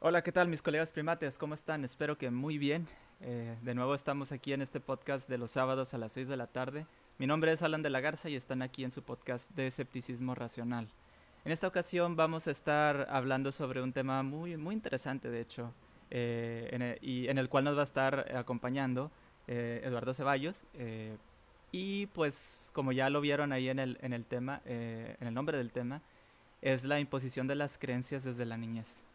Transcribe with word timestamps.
Hola, 0.00 0.22
¿qué 0.22 0.30
tal 0.30 0.46
mis 0.46 0.62
colegas 0.62 0.92
primates? 0.92 1.38
¿Cómo 1.38 1.54
están? 1.54 1.82
Espero 1.82 2.16
que 2.16 2.30
muy 2.30 2.56
bien. 2.56 2.86
Eh, 3.20 3.56
de 3.62 3.74
nuevo 3.74 3.96
estamos 3.96 4.30
aquí 4.30 4.52
en 4.52 4.62
este 4.62 4.78
podcast 4.78 5.28
de 5.28 5.38
los 5.38 5.50
sábados 5.50 5.92
a 5.92 5.98
las 5.98 6.12
6 6.12 6.28
de 6.28 6.36
la 6.36 6.46
tarde. 6.46 6.86
Mi 7.18 7.26
nombre 7.26 7.50
es 7.50 7.64
Alan 7.64 7.82
de 7.82 7.90
la 7.90 7.98
Garza 7.98 8.28
y 8.28 8.36
están 8.36 8.62
aquí 8.62 8.84
en 8.84 8.92
su 8.92 9.02
podcast 9.02 9.50
de 9.56 9.66
escepticismo 9.66 10.36
racional. 10.36 10.86
En 11.44 11.50
esta 11.50 11.66
ocasión 11.66 12.14
vamos 12.14 12.46
a 12.46 12.52
estar 12.52 13.08
hablando 13.10 13.50
sobre 13.50 13.82
un 13.82 13.92
tema 13.92 14.22
muy, 14.22 14.56
muy 14.56 14.76
interesante, 14.76 15.30
de 15.30 15.40
hecho, 15.40 15.74
eh, 16.12 16.98
y 17.02 17.26
en 17.26 17.36
el 17.36 17.48
cual 17.48 17.64
nos 17.64 17.76
va 17.76 17.80
a 17.80 17.84
estar 17.84 18.36
acompañando 18.36 19.10
eh, 19.48 19.80
Eduardo 19.82 20.14
Ceballos. 20.14 20.64
y 21.72 22.06
pues 22.06 22.70
como 22.72 22.92
ya 22.92 23.10
lo 23.10 23.20
vieron 23.20 23.50
ahí 23.50 23.68
en 23.68 23.80
el, 23.80 23.98
en 24.00 24.12
el 24.12 24.26
tema, 24.26 24.62
en 24.64 25.26
el 25.26 25.34
nombre 25.34 25.58
del 25.58 25.72
tema, 25.72 26.02
es 26.62 26.84
la 26.84 27.00
imposición 27.00 27.48
de 27.48 27.56
las 27.56 27.78
creencias 27.78 28.22
desde 28.22 28.46
la 28.46 28.56
niñez. 28.56 29.07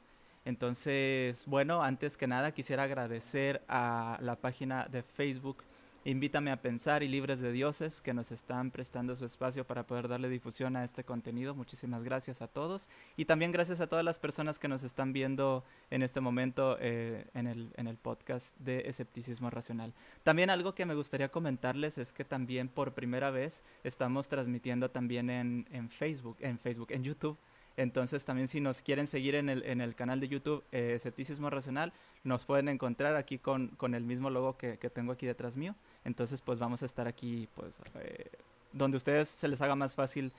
Entonces, 0.46 1.46
bueno, 1.46 1.84
antes 1.84 2.18
que 2.18 2.28
nada 2.28 2.52
quisiera 2.52 2.84
agradecer 2.84 3.62
a 3.68 4.18
la 4.22 4.36
página 4.36 4.88
de 4.92 5.04
Facebook 5.04 5.64
Invítame 6.06 6.52
a 6.52 6.58
Pensar 6.58 7.02
y 7.02 7.08
Libres 7.08 7.40
de 7.40 7.54
Dioses 7.54 8.02
que 8.02 8.14
nos 8.14 8.34
están 8.34 8.72
prestando 8.72 9.16
su 9.16 9.24
espacio 9.24 9.64
para 9.64 9.84
poder 9.84 10.10
darle 10.10 10.28
difusión 10.28 10.76
a 10.76 10.84
este 10.84 11.06
contenido. 11.06 11.56
Muchísimas 11.56 12.04
gracias 12.04 12.42
a 12.42 12.48
todos 12.48 12.90
y 13.16 13.24
también 13.24 13.54
gracias 13.54 13.80
a 13.80 13.88
todas 13.88 14.04
las 14.04 14.20
personas 14.20 14.60
que 14.60 14.68
nos 14.68 14.84
están 14.84 15.14
viendo 15.14 15.64
en 15.92 16.04
este 16.04 16.20
momento 16.20 16.76
eh, 16.82 17.26
en, 17.34 17.48
el, 17.48 17.72
en 17.78 17.88
el 17.88 17.96
podcast 17.96 18.54
de 18.60 18.90
Escepticismo 18.90 19.50
Racional. 19.50 19.94
También 20.24 20.50
algo 20.50 20.76
que 20.76 20.86
me 20.86 20.94
gustaría 20.94 21.30
comentarles 21.30 21.98
es 21.98 22.12
que 22.12 22.26
también 22.26 22.68
por 22.68 22.92
primera 22.92 23.32
vez 23.32 23.64
estamos 23.86 24.28
transmitiendo 24.28 24.92
también 24.92 25.30
en, 25.30 25.66
en 25.72 25.90
Facebook, 25.90 26.36
en 26.42 26.60
Facebook, 26.60 26.92
en 26.92 27.04
YouTube 27.06 27.38
entonces 27.78 28.24
también 28.26 28.48
si 28.48 28.62
nos 28.62 28.82
quieren 28.82 29.08
seguir 29.08 29.36
en 29.36 29.50
el, 29.50 29.64
en 29.64 29.82
el 29.82 29.96
canal 29.96 30.20
de 30.20 30.28
YouTube 30.28 30.64
eh, 30.72 30.94
Escepticismo 30.96 31.50
Racional, 31.50 31.94
nos 32.24 32.46
pueden 32.46 32.70
encontrar 32.70 33.16
aquí 33.16 33.38
con, 33.40 33.70
con 33.70 33.96
el 33.96 34.04
mismo 34.04 34.30
logo 34.30 34.58
que, 34.58 34.78
que, 34.78 34.90
tengo 34.90 35.12
aquí 35.12 35.26
detrás 35.26 35.56
mío. 35.56 35.76
Entonces 36.06 36.42
pues 36.42 36.60
vamos 36.60 36.84
a 36.84 36.86
estar 36.86 37.08
aquí 37.08 37.48
pues 37.56 37.76
eh, 37.96 38.30
donde 38.72 38.98
ustedes 38.98 39.28
se 39.28 39.48
les 39.48 39.62
haga 39.62 39.76
más 39.76 39.96
fácil 39.96 40.32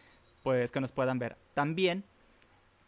pues 0.42 0.70
que 0.70 0.80
nos 0.80 0.92
puedan 0.92 1.18
ver. 1.18 1.36
También 1.54 2.04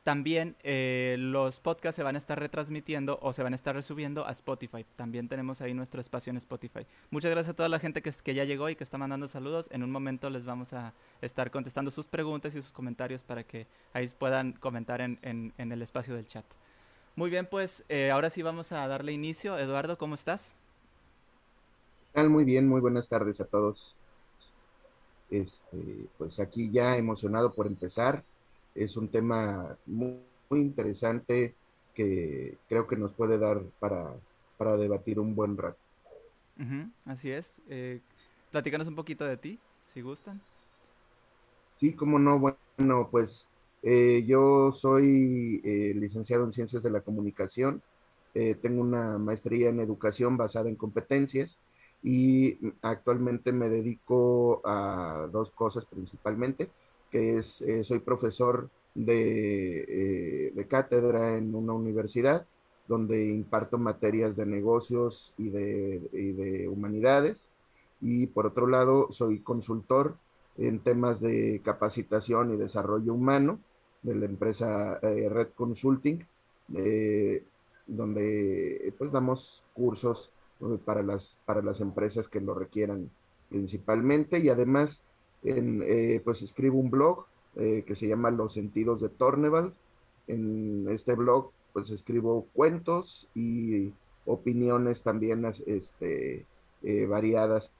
también 0.07 0.55
eh, 0.63 1.17
los 1.19 1.59
podcasts 1.59 1.97
se 1.97 2.05
van 2.05 2.15
a 2.15 2.19
estar 2.19 2.39
retransmitiendo 2.39 3.19
o 3.23 3.33
se 3.33 3.43
van 3.43 3.55
a 3.55 3.57
estar 3.57 3.75
resubiendo 3.75 4.25
a 4.25 4.31
Spotify. 4.31 4.87
También 4.95 5.29
tenemos 5.29 5.61
ahí 5.61 5.75
nuestro 5.75 6.01
espacio 6.01 6.31
en 6.31 6.37
Spotify. 6.37 6.87
Muchas 7.11 7.33
gracias 7.33 7.55
a 7.55 7.57
toda 7.57 7.69
la 7.69 7.81
gente 7.81 8.03
que, 8.03 8.35
ya 8.35 8.45
llegó 8.45 8.69
y 8.69 8.77
que 8.77 8.85
está 8.85 8.99
mandando 8.99 9.27
saludos. 9.27 9.69
En 9.73 9.83
un 9.83 9.91
momento 9.91 10.31
les 10.31 10.47
vamos 10.47 10.73
a 10.75 10.95
estar 11.21 11.51
contestando 11.51 11.91
sus 11.91 12.07
preguntas 12.07 12.55
y 12.55 12.63
sus 12.63 12.71
comentarios 12.71 13.25
para 13.25 13.43
que 13.43 13.67
ahí 13.95 14.09
puedan 14.17 14.53
comentar 14.53 15.01
en, 15.01 15.19
en, 15.23 15.73
el 15.73 15.83
espacio 15.83 16.15
del 16.15 16.29
chat. 16.29 16.45
Muy 17.17 17.29
bien, 17.29 17.49
pues 17.51 17.85
eh, 17.89 18.13
ahora 18.13 18.31
sí 18.31 18.43
vamos 18.43 18.71
a 18.71 18.87
darle 18.87 19.11
inicio. 19.11 19.59
Eduardo, 19.59 19.99
¿cómo 19.99 20.15
estás? 20.15 20.55
Muy 22.15 22.45
bien, 22.45 22.69
muy 22.69 22.81
buenas 22.81 23.09
tardes 23.09 23.41
a 23.41 23.45
todos. 23.45 23.97
Este, 25.33 26.07
pues 26.17 26.39
aquí 26.39 26.71
ya 26.71 26.97
emocionado 26.97 27.53
por 27.53 27.67
empezar 27.67 28.23
es 28.77 28.97
un 28.97 29.09
tema 29.09 29.77
muy, 29.87 30.19
interesante 30.51 31.55
que 31.95 32.57
creo 32.69 32.87
que 32.87 32.97
nos 32.97 33.13
puede 33.13 33.37
dar 33.39 33.61
para, 33.81 34.15
para 34.57 34.77
debatir 34.77 35.19
un 35.19 35.35
buen 35.35 35.57
rato. 35.57 35.79
así 37.05 37.31
es. 37.31 37.61
Eh, 37.69 38.01
platícanos 38.53 38.87
un 38.89 38.95
poquito 38.95 39.25
de 39.25 39.37
ti, 39.37 39.59
si 39.79 40.03
gustan. 40.03 40.41
Sí, 41.77 41.93
cómo 41.93 42.19
no. 42.19 42.39
Bueno, 42.39 43.09
pues 43.11 43.47
eh, 43.83 44.25
yo 44.27 44.73
soy 44.73 45.61
eh, 45.65 45.95
licenciado 45.95 46.45
en 46.45 46.53
Ciencias 46.53 46.83
de 46.83 46.91
la 46.91 47.03
Comunicación. 47.03 47.83
Eh, 48.35 48.55
tengo 48.55 48.83
una 48.83 49.19
maestría 49.19 49.69
en 49.69 49.81
educación 49.81 50.37
basada 50.37 50.69
en 50.69 50.77
competencias 50.77 51.59
y 52.03 52.59
actualmente 52.83 53.53
me 53.53 53.69
dedico 53.69 54.61
a 54.65 55.29
dos 55.33 55.51
cosas 55.53 55.87
principalmente 55.87 56.69
eh, 57.17 57.85
soy 57.85 57.99
profesor 58.01 58.69
de, 58.95 60.49
eh, 60.49 60.53
de, 60.55 60.67
cátedra 60.67 61.37
en 61.37 61.55
una 61.55 61.73
universidad 61.73 62.47
donde 62.89 63.27
imparto 63.27 63.79
materias 63.79 64.37
de 64.37 64.47
negocios 64.47 65.35
y 65.37 65.51
de, 65.51 66.09
y 66.13 66.33
de, 66.33 66.69
humanidades. 66.69 67.49
Y 68.01 68.29
por 68.29 68.47
otro 68.47 68.67
lado, 68.67 69.09
soy 69.11 69.41
consultor 69.41 70.17
en 70.57 70.79
temas 70.81 71.21
de 71.21 71.61
capacitación 71.65 72.53
y 72.53 72.57
desarrollo 72.57 73.13
humano 73.13 73.59
de 74.03 74.15
la 74.15 74.27
empresa 74.27 74.99
eh, 75.03 75.29
Red 75.29 75.49
Consulting, 75.57 76.25
donde 77.87 78.95
pues 78.99 79.13
damos 79.13 79.65
cursos 79.75 80.31
para 80.85 81.03
las, 81.03 81.39
para 81.45 81.63
las 81.63 81.81
empresas 81.81 82.29
que 82.29 82.41
lo 82.41 82.55
requieran 82.55 83.11
principalmente 83.49 84.39
y 84.39 84.49
además 84.49 85.01
eh, 85.43 86.21
pues 86.25 86.43
escribo 86.43 86.79
un 86.79 86.91
blog 86.91 87.27
eh, 87.57 87.85
que 87.87 87.95
se 87.95 88.09
llama 88.09 88.31
Los 88.31 88.55
Sentidos 88.55 89.01
de 89.01 89.09
Torneval. 89.09 89.75
En 90.27 90.87
este 90.91 91.15
blog 91.15 91.51
pues 91.73 91.91
escribo 91.91 92.47
cuentos 92.53 93.29
y 93.35 93.93
opiniones 94.25 95.03
también 95.03 95.45
este, 95.67 96.47
eh, 96.83 97.07
variadas, 97.07 97.71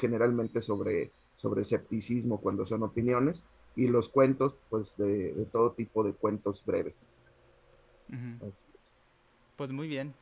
generalmente 0.00 0.60
sobre, 0.60 1.12
sobre 1.36 1.62
escepticismo 1.62 2.40
cuando 2.40 2.66
son 2.66 2.82
opiniones, 2.82 3.42
y 3.76 3.86
los 3.86 4.08
cuentos 4.08 4.56
pues 4.70 4.96
de, 4.96 5.46
todo 5.52 5.72
tipo 5.72 6.02
de 6.02 6.12
cuentos 6.14 6.64
breves. 6.64 6.94
Pues 9.56 9.70
muy 9.70 9.86
bien. 9.86 10.14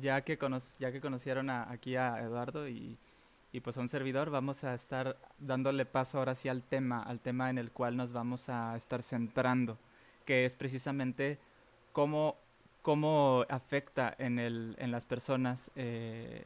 ya, 0.00 0.20
que 0.22 0.38
ya 0.78 0.92
que 0.92 1.00
conocieron 1.00 1.50
aquí 1.50 1.96
a 1.96 2.20
Eduardo 2.20 2.68
y 2.68 2.98
y 3.56 3.60
pues 3.60 3.78
a 3.78 3.80
un 3.80 3.88
servidor 3.88 4.28
vamos 4.28 4.64
a 4.64 4.74
estar 4.74 5.16
dándole 5.38 5.86
paso 5.86 6.18
ahora 6.18 6.34
sí 6.34 6.46
al 6.46 6.62
tema, 6.62 7.02
al 7.02 7.20
tema 7.20 7.48
en 7.48 7.56
el 7.56 7.70
cual 7.70 7.96
nos 7.96 8.12
vamos 8.12 8.50
a 8.50 8.76
estar 8.76 9.02
centrando, 9.02 9.78
que 10.26 10.44
es 10.44 10.54
precisamente 10.54 11.38
cómo, 11.92 12.36
cómo 12.82 13.46
afecta 13.48 14.14
en, 14.18 14.38
el, 14.38 14.76
en 14.78 14.90
las 14.90 15.06
personas 15.06 15.70
eh, 15.74 16.44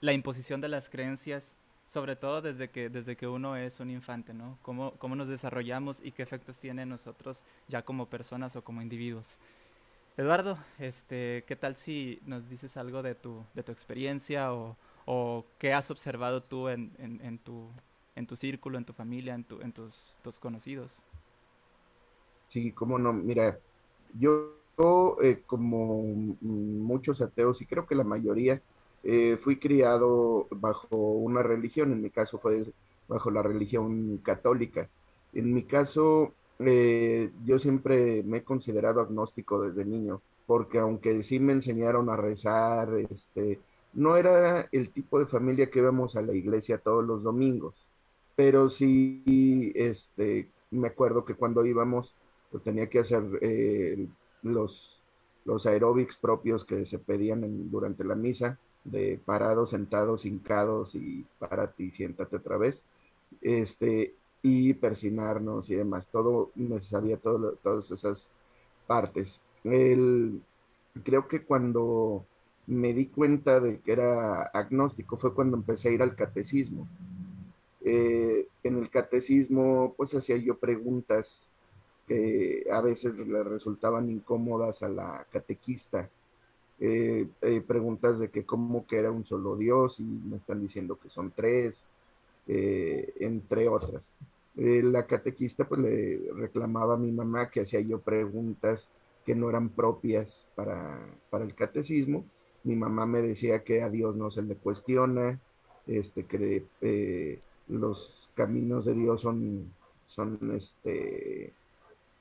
la 0.00 0.12
imposición 0.12 0.60
de 0.60 0.68
las 0.68 0.88
creencias, 0.88 1.56
sobre 1.88 2.14
todo 2.14 2.40
desde 2.40 2.70
que, 2.70 2.88
desde 2.88 3.16
que 3.16 3.26
uno 3.26 3.56
es 3.56 3.80
un 3.80 3.90
infante, 3.90 4.32
¿no? 4.32 4.58
Cómo, 4.62 4.92
cómo 4.98 5.16
nos 5.16 5.26
desarrollamos 5.26 6.00
y 6.04 6.12
qué 6.12 6.22
efectos 6.22 6.60
tiene 6.60 6.82
en 6.82 6.90
nosotros 6.90 7.42
ya 7.66 7.82
como 7.82 8.06
personas 8.06 8.54
o 8.54 8.62
como 8.62 8.80
individuos. 8.80 9.40
Eduardo, 10.16 10.56
este, 10.78 11.42
¿qué 11.48 11.56
tal 11.56 11.74
si 11.74 12.20
nos 12.26 12.48
dices 12.48 12.76
algo 12.76 13.02
de 13.02 13.16
tu, 13.16 13.44
de 13.54 13.64
tu 13.64 13.72
experiencia 13.72 14.52
o, 14.52 14.76
o 15.04 15.44
qué 15.58 15.72
has 15.72 15.90
observado 15.90 16.42
tú 16.42 16.68
en, 16.68 16.92
en, 16.98 17.38
tu, 17.38 17.68
en 18.16 18.26
tu 18.26 18.36
círculo, 18.36 18.78
en 18.78 18.84
tu 18.84 18.92
familia, 18.92 19.34
en, 19.34 19.44
tu, 19.44 19.60
en 19.60 19.72
tus, 19.72 20.18
tus 20.22 20.38
conocidos. 20.38 20.92
Sí, 22.48 22.72
cómo 22.72 22.98
no, 22.98 23.12
mira, 23.12 23.58
yo 24.18 24.62
eh, 25.22 25.42
como 25.46 26.02
muchos 26.40 27.20
ateos 27.20 27.60
y 27.62 27.66
creo 27.66 27.86
que 27.86 27.94
la 27.94 28.04
mayoría, 28.04 28.60
eh, 29.04 29.36
fui 29.36 29.56
criado 29.58 30.48
bajo 30.50 30.96
una 30.96 31.42
religión, 31.42 31.92
en 31.92 32.02
mi 32.02 32.10
caso 32.10 32.38
fue 32.38 32.64
bajo 33.08 33.30
la 33.30 33.42
religión 33.42 34.18
católica. 34.18 34.88
En 35.34 35.52
mi 35.52 35.64
caso, 35.64 36.32
eh, 36.58 37.30
yo 37.44 37.58
siempre 37.58 38.22
me 38.24 38.38
he 38.38 38.44
considerado 38.44 39.00
agnóstico 39.00 39.62
desde 39.62 39.84
niño, 39.84 40.20
porque 40.46 40.78
aunque 40.78 41.22
sí 41.22 41.38
me 41.38 41.52
enseñaron 41.52 42.08
a 42.10 42.16
rezar, 42.16 42.88
este, 43.10 43.60
no 43.92 44.16
era 44.16 44.68
el 44.72 44.90
tipo 44.90 45.18
de 45.18 45.26
familia 45.26 45.70
que 45.70 45.80
íbamos 45.80 46.16
a 46.16 46.22
la 46.22 46.32
iglesia 46.32 46.78
todos 46.78 47.04
los 47.04 47.22
domingos, 47.22 47.86
pero 48.36 48.70
sí, 48.70 49.72
este, 49.74 50.48
me 50.70 50.88
acuerdo 50.88 51.24
que 51.24 51.34
cuando 51.34 51.64
íbamos, 51.64 52.14
pues 52.50 52.62
tenía 52.62 52.88
que 52.88 53.00
hacer 53.00 53.22
eh, 53.40 54.06
los, 54.42 55.00
los 55.44 55.66
aeróbics 55.66 56.16
propios 56.16 56.64
que 56.64 56.86
se 56.86 56.98
pedían 56.98 57.70
durante 57.70 58.04
la 58.04 58.14
misa, 58.14 58.58
de 58.84 59.20
parados, 59.24 59.70
sentados, 59.70 60.24
hincados 60.26 60.94
y 60.94 61.24
párate 61.38 61.84
y 61.84 61.90
siéntate 61.90 62.36
otra 62.36 62.56
vez, 62.56 62.84
este, 63.40 64.14
y 64.42 64.74
persinarnos 64.74 65.70
y 65.70 65.76
demás, 65.76 66.08
todo, 66.08 66.50
me 66.56 66.80
todo, 67.18 67.52
todas 67.62 67.90
esas 67.90 68.28
partes. 68.86 69.40
El, 69.64 70.42
creo 71.04 71.28
que 71.28 71.44
cuando 71.44 72.24
me 72.66 72.92
di 72.94 73.06
cuenta 73.06 73.60
de 73.60 73.80
que 73.80 73.92
era 73.92 74.42
agnóstico 74.42 75.16
fue 75.16 75.34
cuando 75.34 75.56
empecé 75.56 75.88
a 75.88 75.92
ir 75.92 76.02
al 76.02 76.14
catecismo. 76.14 76.86
Eh, 77.84 78.46
en 78.62 78.78
el 78.78 78.90
catecismo, 78.90 79.94
pues 79.96 80.14
hacía 80.14 80.36
yo 80.36 80.56
preguntas 80.56 81.48
que 82.06 82.64
a 82.70 82.80
veces 82.80 83.14
le 83.16 83.42
resultaban 83.42 84.08
incómodas 84.10 84.82
a 84.82 84.88
la 84.88 85.26
catequista. 85.30 86.08
Eh, 86.78 87.28
eh, 87.42 87.60
preguntas 87.60 88.18
de 88.18 88.30
que 88.30 88.44
cómo 88.44 88.86
que 88.86 88.98
era 88.98 89.10
un 89.10 89.24
solo 89.24 89.56
Dios 89.56 90.00
y 90.00 90.04
me 90.04 90.36
están 90.36 90.60
diciendo 90.60 90.98
que 91.00 91.10
son 91.10 91.32
tres, 91.34 91.86
entre 92.46 93.68
otras. 93.68 94.12
la 94.56 95.06
catequista 95.06 95.66
pues 95.66 95.80
le 95.80 96.32
reclamaba 96.34 96.94
a 96.94 96.98
mi 96.98 97.12
mamá 97.12 97.50
que 97.50 97.60
hacía 97.60 97.80
yo 97.80 98.00
preguntas 98.00 98.88
que 99.24 99.34
no 99.34 99.48
eran 99.48 99.68
propias 99.70 100.48
para, 100.54 100.98
para 101.30 101.44
el 101.44 101.54
catecismo. 101.54 102.24
Mi 102.64 102.76
mamá 102.76 103.06
me 103.06 103.22
decía 103.22 103.64
que 103.64 103.82
a 103.82 103.90
Dios 103.90 104.16
no 104.16 104.30
se 104.30 104.42
le 104.42 104.56
cuestiona, 104.56 105.40
este, 105.86 106.24
que 106.24 106.64
eh, 106.80 107.40
los 107.68 108.28
caminos 108.34 108.84
de 108.84 108.94
Dios 108.94 109.20
son, 109.20 109.72
son, 110.06 110.38
este, 110.54 111.52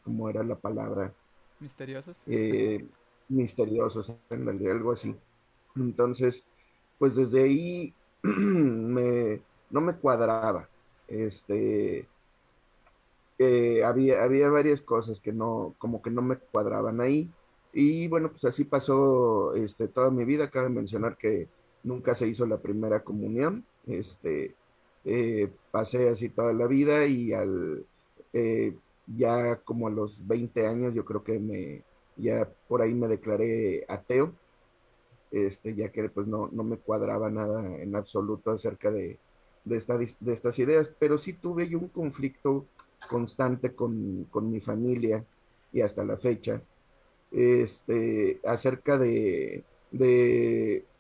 ¿cómo 0.04 0.30
era 0.30 0.44
la 0.44 0.56
palabra? 0.56 1.14
Misteriosos. 1.60 2.18
Eh, 2.28 2.86
misteriosos, 3.30 4.12
algo 4.30 4.92
así. 4.92 5.16
Entonces, 5.76 6.44
pues 6.98 7.16
desde 7.16 7.44
ahí 7.44 7.94
me, 8.24 9.42
no 9.70 9.82
me 9.82 9.96
cuadraba. 9.96 10.68
Este, 11.08 12.08
eh, 13.38 13.84
había, 13.84 14.24
había 14.24 14.50
varias 14.50 14.82
cosas 14.82 15.20
que 15.20 15.34
no, 15.34 15.76
como 15.78 16.02
que 16.02 16.10
no 16.10 16.22
me 16.22 16.38
cuadraban 16.38 17.02
ahí. 17.02 17.30
Y 17.74 18.08
bueno, 18.08 18.32
pues 18.32 18.44
así 18.46 18.66
pasó 18.66 19.54
este, 19.56 19.88
toda 19.88 20.10
mi 20.12 20.26
vida. 20.26 20.50
Cabe 20.50 20.70
mencionar 20.70 21.18
que 21.18 21.48
nunca 21.84 22.16
se 22.16 22.28
hizo 22.28 22.46
la 22.46 22.62
primera 22.62 23.04
comunión. 23.04 23.66
Este, 23.88 24.56
eh, 25.06 25.50
pasé 25.72 26.10
así 26.10 26.30
toda 26.30 26.54
la 26.54 26.68
vida 26.68 27.06
y 27.06 27.34
al, 27.34 27.86
eh, 28.34 28.76
ya 29.08 29.58
como 29.58 29.88
a 29.88 29.92
los 29.92 30.26
20 30.28 30.68
años 30.68 30.94
yo 30.94 31.06
creo 31.06 31.24
que 31.24 31.40
me, 31.40 31.84
ya 32.18 32.48
por 32.68 32.82
ahí 32.82 32.94
me 32.94 33.08
declaré 33.08 33.86
ateo, 33.88 34.34
este, 35.32 35.74
ya 35.76 35.92
que 35.92 36.10
pues 36.10 36.28
no, 36.28 36.50
no 36.52 36.64
me 36.64 36.78
cuadraba 36.78 37.30
nada 37.30 37.78
en 37.78 37.96
absoluto 37.96 38.52
acerca 38.52 38.92
de, 38.92 39.18
de, 39.66 40.14
de 40.20 40.34
estas 40.34 40.60
ideas, 40.60 40.92
pero 41.00 41.18
sí 41.18 41.34
tuve 41.34 41.68
yo 41.68 41.80
un 41.80 41.88
conflicto 41.88 42.66
constante 43.10 43.74
con, 43.74 44.26
con 44.26 44.52
mi 44.52 44.60
familia 44.60 45.26
y 45.74 45.82
hasta 45.82 46.04
la 46.04 46.18
fecha, 46.18 46.62
este, 47.32 48.40
acerca 48.46 48.98
de, 48.98 49.64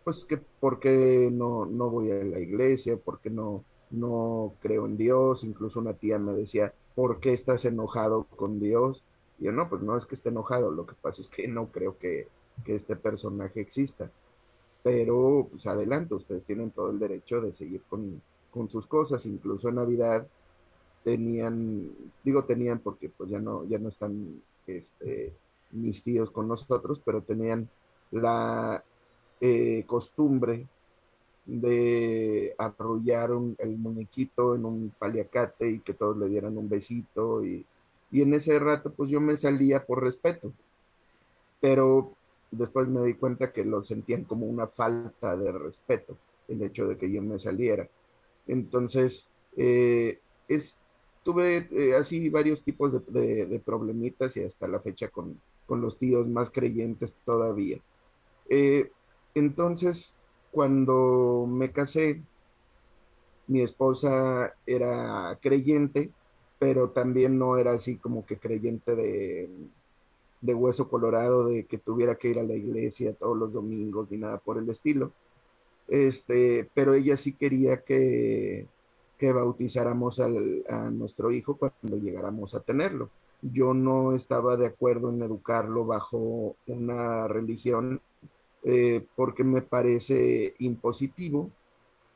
pues 0.04 0.26
que 0.26 0.38
por 0.38 0.80
qué 0.80 1.30
no, 1.32 1.66
no 1.66 1.90
voy 1.90 2.12
a 2.12 2.24
la 2.24 2.40
iglesia, 2.40 2.98
por 2.98 3.20
qué 3.20 3.30
no, 3.30 3.64
no 3.92 4.54
creo 4.62 4.86
en 4.86 4.98
Dios, 4.98 5.44
incluso 5.44 5.80
una 5.80 5.94
tía 5.94 6.18
me 6.20 6.34
decía, 6.34 6.74
¿por 6.96 7.20
qué 7.20 7.34
estás 7.34 7.66
enojado 7.66 8.26
con 8.26 8.60
Dios? 8.60 9.04
Y 9.40 9.46
yo, 9.46 9.52
no, 9.52 9.70
pues 9.70 9.82
no 9.82 9.98
es 9.98 10.06
que 10.06 10.16
esté 10.16 10.30
enojado, 10.30 10.72
lo 10.72 10.86
que 10.86 10.96
pasa 11.02 11.22
es 11.22 11.28
que 11.28 11.48
no 11.48 11.72
creo 11.72 11.98
que, 11.98 12.28
que 12.64 12.76
este 12.76 12.96
personaje 12.96 13.62
exista. 13.62 14.12
Pero, 14.84 15.48
pues 15.52 15.68
adelante, 15.68 16.16
ustedes 16.16 16.44
tienen 16.44 16.72
todo 16.72 16.90
el 16.90 17.00
derecho 17.00 17.40
de 17.42 17.54
seguir 17.54 17.84
con, 17.88 18.22
con 18.50 18.70
sus 18.70 18.88
cosas, 18.88 19.26
incluso 19.26 19.70
en 19.70 19.76
Navidad 19.76 20.28
tenían, 21.04 21.92
digo 22.24 22.44
tenían 22.46 22.80
porque 22.80 23.10
pues 23.10 23.30
ya 23.30 23.40
no, 23.40 23.64
ya 23.66 23.80
no 23.80 23.90
están 23.90 24.42
este, 24.68 25.34
mis 25.72 26.04
tíos 26.04 26.32
con 26.32 26.48
nosotros, 26.48 27.02
pero 27.04 27.22
tenían 27.22 27.70
la 28.12 28.84
eh, 29.40 29.84
costumbre 29.88 30.68
de 31.46 32.54
arrullar 32.58 33.32
el 33.58 33.78
muñequito 33.78 34.56
en 34.56 34.66
un 34.66 34.94
paliacate 34.98 35.70
y 35.70 35.80
que 35.80 35.94
todos 35.94 36.18
le 36.18 36.28
dieran 36.28 36.58
un 36.58 36.70
besito 36.70 37.44
y, 37.44 37.66
y 38.12 38.22
en 38.22 38.34
ese 38.34 38.60
rato 38.60 38.92
pues 38.92 39.10
yo 39.10 39.20
me 39.20 39.38
salía 39.38 39.86
por 39.86 40.04
respeto, 40.04 40.54
pero 41.60 42.14
después 42.52 42.88
me 42.88 43.04
di 43.06 43.16
cuenta 43.16 43.52
que 43.52 43.66
lo 43.66 43.84
sentían 43.84 44.26
como 44.26 44.46
una 44.46 44.68
falta 44.68 45.36
de 45.36 45.52
respeto 45.52 46.18
el 46.48 46.62
hecho 46.64 46.88
de 46.88 46.98
que 46.98 47.12
yo 47.12 47.22
me 47.22 47.40
saliera. 47.40 47.88
Entonces, 48.48 49.28
eh, 49.56 50.20
es, 50.48 50.76
tuve 51.24 51.68
eh, 51.72 51.96
así 51.96 52.30
varios 52.30 52.62
tipos 52.64 52.92
de, 53.12 53.46
de, 53.46 53.60
problemitas 53.60 54.36
y 54.38 54.44
hasta 54.44 54.68
la 54.68 54.80
fecha 54.80 55.08
con, 55.08 55.40
con 55.72 55.80
los 55.80 55.98
tíos 55.98 56.28
más 56.28 56.52
creyentes 56.52 57.16
todavía. 57.24 57.80
Eh, 58.50 58.92
entonces, 59.34 60.18
cuando 60.52 61.48
me 61.48 61.72
casé, 61.72 62.22
mi 63.48 63.62
esposa 63.62 64.54
era 64.66 65.40
creyente, 65.42 66.10
pero 66.60 66.90
también 66.90 67.40
no 67.40 67.58
era 67.58 67.72
así 67.72 67.96
como 67.96 68.26
que 68.26 68.36
creyente 68.36 68.98
de, 68.98 69.50
de 70.42 70.54
hueso 70.54 70.90
colorado, 70.90 71.48
de 71.48 71.64
que 71.64 71.78
tuviera 71.78 72.16
que 72.16 72.28
ir 72.28 72.40
a 72.40 72.44
la 72.44 72.56
iglesia 72.56 73.14
todos 73.14 73.38
los 73.38 73.54
domingos 73.54 74.12
ni 74.12 74.18
nada 74.18 74.40
por 74.40 74.58
el 74.58 74.70
estilo. 74.70 75.14
Este, 75.88 76.70
pero 76.74 76.96
ella 76.96 77.16
sí 77.16 77.32
quería 77.32 77.82
que, 77.82 78.68
que 79.18 79.32
bautizáramos 79.32 80.20
a 80.20 80.28
nuestro 80.92 81.32
hijo 81.32 81.56
cuando 81.56 81.96
llegáramos 81.96 82.56
a 82.56 82.60
tenerlo. 82.60 83.10
Yo 83.42 83.74
no 83.74 84.14
estaba 84.14 84.58
de 84.58 84.68
acuerdo 84.68 85.10
en 85.10 85.22
educarlo 85.22 85.86
bajo 85.86 86.56
una 86.68 87.28
religión 87.28 88.02
eh, 88.64 89.04
porque 89.16 89.44
me 89.44 89.62
parece 89.62 90.54
impositivo 90.60 91.50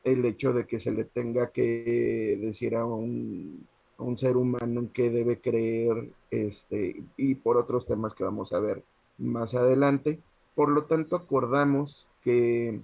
el 0.04 0.24
hecho 0.24 0.52
de 0.52 0.66
que 0.66 0.78
se 0.78 0.92
le 0.92 1.04
tenga 1.04 1.50
que 1.50 2.38
decir 2.40 2.76
a 2.76 2.84
un, 2.84 3.66
a 3.98 4.04
un 4.04 4.16
ser 4.16 4.36
humano 4.36 4.80
en 4.80 4.88
qué 4.90 5.10
debe 5.10 5.40
creer 5.40 6.10
este, 6.30 7.02
y 7.16 7.34
por 7.34 7.56
otros 7.56 7.86
temas 7.86 8.14
que 8.14 8.22
vamos 8.22 8.52
a 8.52 8.60
ver 8.60 8.84
más 9.18 9.54
adelante. 9.54 10.20
Por 10.54 10.68
lo 10.68 10.84
tanto, 10.84 11.16
acordamos 11.16 12.06
que 12.22 12.80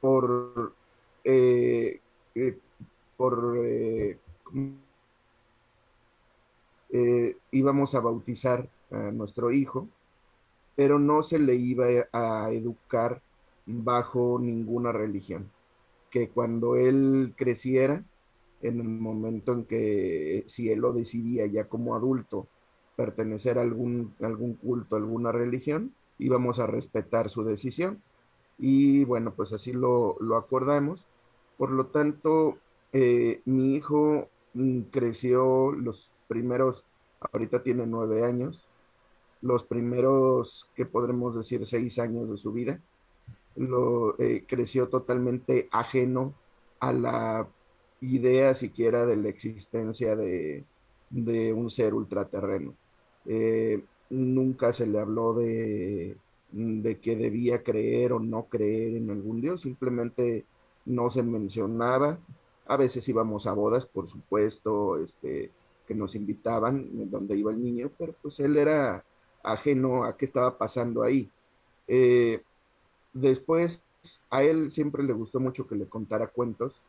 por, 0.00 0.72
eh, 1.24 2.00
eh, 2.34 2.58
por 3.18 3.58
íbamos 7.50 7.94
a 7.94 8.00
bautizar 8.00 8.68
a 8.90 9.10
nuestro 9.10 9.50
hijo 9.50 9.88
pero 10.76 10.98
no 10.98 11.22
se 11.22 11.38
le 11.38 11.56
iba 11.56 11.86
a 12.12 12.52
educar 12.52 13.22
bajo 13.64 14.38
ninguna 14.40 14.92
religión. 14.92 15.50
Que 16.10 16.28
cuando 16.28 16.76
él 16.76 17.34
creciera, 17.36 18.04
en 18.62 18.80
el 18.80 18.88
momento 18.88 19.52
en 19.52 19.64
que 19.64 20.44
si 20.46 20.70
él 20.70 20.80
lo 20.80 20.92
decidía 20.92 21.46
ya 21.46 21.64
como 21.64 21.96
adulto 21.96 22.46
pertenecer 22.94 23.58
a 23.58 23.62
algún, 23.62 24.14
algún 24.20 24.54
culto, 24.54 24.96
alguna 24.96 25.32
religión, 25.32 25.92
íbamos 26.18 26.58
a 26.58 26.66
respetar 26.66 27.30
su 27.30 27.42
decisión. 27.42 28.02
Y 28.58 29.04
bueno, 29.04 29.32
pues 29.34 29.52
así 29.52 29.72
lo, 29.72 30.16
lo 30.20 30.36
acordamos. 30.36 31.06
Por 31.56 31.70
lo 31.70 31.86
tanto, 31.86 32.58
eh, 32.92 33.40
mi 33.46 33.74
hijo 33.74 34.28
mm, 34.54 34.80
creció 34.90 35.72
los 35.72 36.10
primeros, 36.28 36.84
ahorita 37.20 37.62
tiene 37.62 37.86
nueve 37.86 38.24
años, 38.24 38.66
los 39.42 39.64
primeros, 39.64 40.68
que 40.74 40.86
podremos 40.86 41.34
decir, 41.34 41.66
seis 41.66 41.98
años 41.98 42.30
de 42.30 42.36
su 42.36 42.52
vida. 42.52 42.80
Lo, 43.56 44.18
eh, 44.18 44.44
creció 44.46 44.88
totalmente 44.88 45.68
ajeno 45.70 46.34
a 46.80 46.92
la 46.92 47.48
idea 48.00 48.54
siquiera 48.54 49.06
de 49.06 49.16
la 49.16 49.28
existencia 49.28 50.16
de, 50.16 50.64
un 51.10 51.70
ser 51.70 51.94
ultraterreno. 51.94 52.74
Eh, 53.26 53.82
nunca 54.10 54.72
se 54.72 54.86
le 54.86 54.98
habló 54.98 55.34
de, 55.34 56.16
de 56.50 56.98
que 57.00 57.16
debía 57.16 57.62
creer 57.62 58.12
o 58.12 58.20
no 58.20 58.44
creer 58.44 58.96
en 58.96 59.10
algún 59.10 59.40
Dios, 59.40 59.62
simplemente 59.62 60.44
no 60.84 61.10
se 61.10 61.22
mencionaba. 61.22 62.18
A 62.66 62.76
veces 62.76 63.08
íbamos 63.08 63.46
a 63.46 63.52
bodas, 63.52 63.86
por 63.86 64.08
supuesto, 64.08 64.98
este, 64.98 65.50
que 65.86 65.94
nos 65.94 66.14
invitaban, 66.14 67.10
donde 67.10 67.36
iba 67.36 67.52
el 67.52 67.62
niño, 67.62 67.90
pero 67.96 68.14
pues 68.20 68.40
él 68.40 68.56
era 68.56 69.04
ajeno 69.42 70.04
a 70.04 70.16
qué 70.16 70.24
estaba 70.26 70.58
pasando 70.58 71.02
ahí. 71.02 71.30
Eh, 71.86 72.42
después, 73.12 73.82
a 74.30 74.42
él 74.42 74.70
siempre 74.70 75.02
le 75.02 75.12
gustó 75.12 75.40
mucho 75.40 75.66
que 75.66 75.76
le 75.76 75.86
contara 75.86 76.26
cuentos 76.26 76.80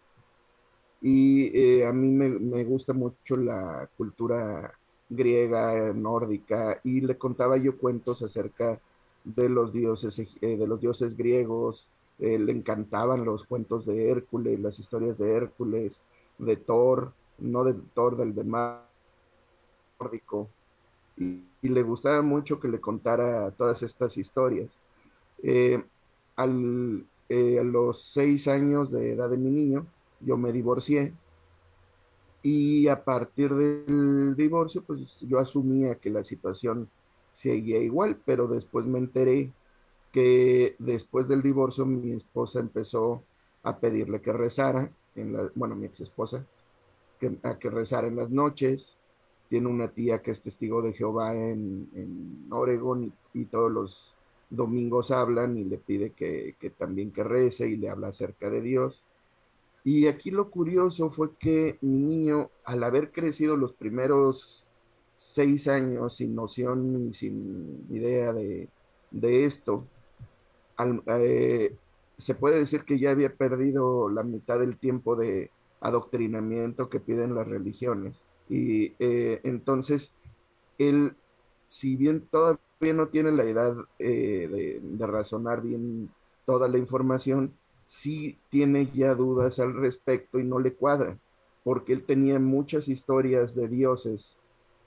y 1.01 1.57
eh, 1.57 1.85
a 1.85 1.93
mí 1.93 2.09
me, 2.09 2.63
gusta 2.63 2.93
mucho 2.93 3.37
la 3.37 3.87
cultura 3.97 4.73
griega, 5.09 5.93
nórdica, 5.93 6.81
y 6.83 7.01
le 7.01 7.17
contaba 7.17 7.57
yo 7.57 7.77
cuentos 7.77 8.21
acerca 8.23 8.79
de 9.23 9.47
los 9.47 9.71
dioses, 9.71 10.19
eh, 10.41 10.57
de 10.57 10.67
los 10.67 10.81
dioses 10.81 11.15
griegos, 11.15 11.87
le 12.19 12.51
encantaban 12.51 13.25
los 13.25 13.43
cuentos 13.45 13.85
de 13.85 14.09
Hércules, 14.09 14.59
las 14.59 14.79
historias 14.79 15.19
de 15.19 15.33
Hércules, 15.33 16.01
de 16.39 16.55
Thor, 16.55 17.13
no 17.37 17.63
de 17.63 17.75
Thor 17.93 18.17
del 18.17 18.33
de 18.33 18.43
y, 21.17 21.69
le 21.69 21.81
gustaba 21.83 22.21
mucho 22.21 22.59
que 22.59 22.67
le 22.67 22.79
contara 22.79 23.51
todas 23.51 23.81
estas 23.83 24.17
historias. 24.17 24.79
Eh, 25.43 25.83
al, 26.35 27.05
eh, 27.29 27.59
a 27.59 27.63
los 27.63 28.03
seis 28.03 28.47
años 28.47 28.91
de 28.91 29.13
edad 29.13 29.29
de 29.29 29.37
mi 29.37 29.49
niño, 29.49 29.85
yo 30.21 30.37
me 30.37 30.51
divorcié 30.51 31.13
y 32.43 32.87
a 32.87 33.03
partir 33.03 33.53
del 33.53 34.35
divorcio, 34.35 34.83
pues 34.83 35.19
yo 35.21 35.39
asumía 35.39 35.95
que 35.95 36.09
la 36.09 36.23
situación 36.23 36.89
seguía 37.33 37.79
igual, 37.79 38.17
pero 38.25 38.47
después 38.47 38.85
me 38.85 38.99
enteré 38.99 39.51
que 40.11 40.75
después 40.79 41.27
del 41.27 41.41
divorcio 41.41 41.85
mi 41.85 42.13
esposa 42.13 42.59
empezó 42.59 43.23
a 43.63 43.77
pedirle 43.79 44.21
que 44.21 44.31
rezara, 44.31 44.89
en 45.15 45.33
la, 45.33 45.51
bueno, 45.55 45.75
mi 45.75 45.87
ex 45.87 45.99
esposa, 45.99 46.45
que, 47.19 47.37
a 47.43 47.57
que 47.57 47.69
rezara 47.69 48.07
en 48.07 48.15
las 48.15 48.29
noches, 48.29 48.96
tiene 49.49 49.67
una 49.67 49.89
tía 49.89 50.21
que 50.21 50.31
es 50.31 50.41
testigo 50.41 50.81
de 50.81 50.93
Jehová 50.93 51.35
en, 51.35 51.89
en 51.93 52.47
Oregon 52.51 53.13
y, 53.33 53.45
todos 53.45 53.71
los 53.71 54.15
domingos 54.49 55.11
hablan 55.11 55.57
y 55.57 55.63
le 55.63 55.77
pide 55.77 56.11
que, 56.11 56.55
que, 56.59 56.69
también 56.69 57.11
que 57.11 57.23
rece 57.23 57.67
y 57.67 57.77
le 57.77 57.89
habla 57.89 58.07
acerca 58.09 58.49
de 58.49 58.61
Dios. 58.61 59.03
Y 59.83 60.07
aquí 60.07 60.31
lo 60.31 60.49
curioso 60.49 61.09
fue 61.09 61.35
que 61.37 61.77
mi 61.81 61.99
niño, 61.99 62.49
al 62.65 62.83
haber 62.83 63.11
crecido 63.11 63.55
los 63.55 63.73
primeros 63.73 64.65
seis 65.15 65.67
años 65.67 66.15
sin 66.15 66.35
noción 66.35 67.07
y 67.09 67.13
sin 67.13 67.85
idea 67.89 68.33
de, 68.33 68.69
de 69.11 69.45
esto, 69.45 69.85
eh, 71.07 71.75
se 72.17 72.35
puede 72.35 72.59
decir 72.59 72.83
que 72.83 72.99
ya 72.99 73.11
había 73.11 73.33
perdido 73.33 74.09
la 74.09 74.23
mitad 74.23 74.59
del 74.59 74.77
tiempo 74.77 75.15
de 75.15 75.51
adoctrinamiento 75.81 76.89
que 76.89 76.99
piden 76.99 77.35
las 77.35 77.47
religiones. 77.47 78.23
Y 78.49 78.93
eh, 78.99 79.41
entonces, 79.43 80.13
él, 80.77 81.15
si 81.69 81.95
bien 81.95 82.27
todavía 82.31 82.59
no 82.93 83.07
tiene 83.07 83.31
la 83.31 83.43
edad 83.43 83.75
eh, 83.99 84.79
de, 84.81 85.07
razonar 85.07 85.61
bien 85.61 86.09
toda 86.45 86.67
la 86.67 86.77
información, 86.77 87.53
sí 87.87 88.37
tiene 88.49 88.89
ya 88.93 89.15
dudas 89.15 89.59
al 89.59 89.73
respecto 89.73 90.39
y 90.39 90.43
no 90.43 90.59
le 90.59 90.73
cuadra, 90.73 91.17
porque 91.63 91.93
él 91.93 92.03
tenía 92.03 92.39
muchas 92.39 92.87
historias 92.87 93.55
de 93.55 93.67
dioses 93.67 94.37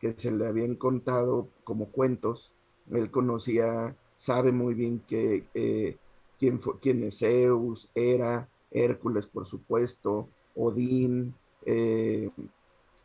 que 0.00 0.12
se 0.12 0.30
le 0.30 0.46
habían 0.46 0.76
contado 0.76 1.48
como 1.64 1.86
cuentos. 1.86 2.52
Él 2.90 3.10
conocía, 3.10 3.96
sabe 4.16 4.52
muy 4.52 4.74
bien 4.74 5.02
que 5.06 5.44
eh, 5.54 5.98
quién, 6.38 6.60
fue, 6.60 6.78
quién 6.80 7.02
es 7.04 7.18
Zeus, 7.18 7.90
era 7.94 8.48
Hércules, 8.70 9.26
por 9.26 9.46
supuesto, 9.46 10.28
Odín, 10.54 11.34
eh, 11.66 12.30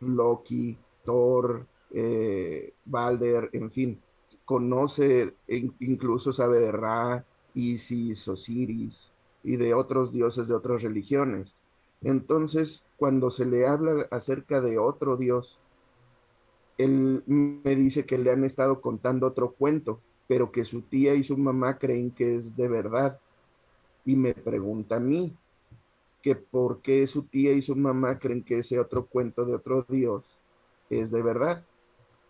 Loki, 0.07 0.77
Thor, 1.03 1.65
eh, 1.91 2.74
Balder, 2.85 3.50
en 3.53 3.71
fin, 3.71 4.01
conoce, 4.43 5.35
e 5.47 5.69
incluso 5.79 6.33
sabe 6.33 6.59
de 6.59 6.71
Ra, 6.71 7.25
Isis, 7.53 8.27
Osiris 8.27 9.12
y 9.43 9.55
de 9.57 9.74
otros 9.74 10.12
dioses 10.12 10.47
de 10.47 10.55
otras 10.55 10.83
religiones. 10.83 11.55
Entonces, 12.01 12.85
cuando 12.97 13.29
se 13.29 13.45
le 13.45 13.65
habla 13.65 14.07
acerca 14.12 14.62
de 14.62 14.77
otro 14.77 15.17
dios, 15.17 15.59
él 16.77 17.24
me 17.25 17.75
dice 17.75 18.05
que 18.05 18.17
le 18.17 18.31
han 18.31 18.43
estado 18.43 18.81
contando 18.81 19.27
otro 19.27 19.51
cuento, 19.51 20.01
pero 20.27 20.51
que 20.51 20.65
su 20.65 20.81
tía 20.81 21.15
y 21.15 21.24
su 21.24 21.38
mamá 21.38 21.77
creen 21.77 22.12
que 22.12 22.35
es 22.35 22.55
de 22.57 22.67
verdad. 22.67 23.19
Y 24.03 24.15
me 24.15 24.33
pregunta 24.33 24.97
a 24.97 25.00
mí 25.00 25.35
que 26.25 26.36
por 26.36 26.82
qué 26.82 27.05
su 27.05 27.22
tía 27.22 27.51
y 27.51 27.62
su 27.62 27.75
mamá 27.75 28.17
creen 28.17 28.44
que 28.44 28.58
ese 28.58 28.79
otro 28.79 29.05
cuento 29.05 29.46
de 29.46 29.53
otro 29.53 29.86
dios 29.88 30.39
es 30.89 31.12
de 31.12 31.22
verdad. 31.22 31.63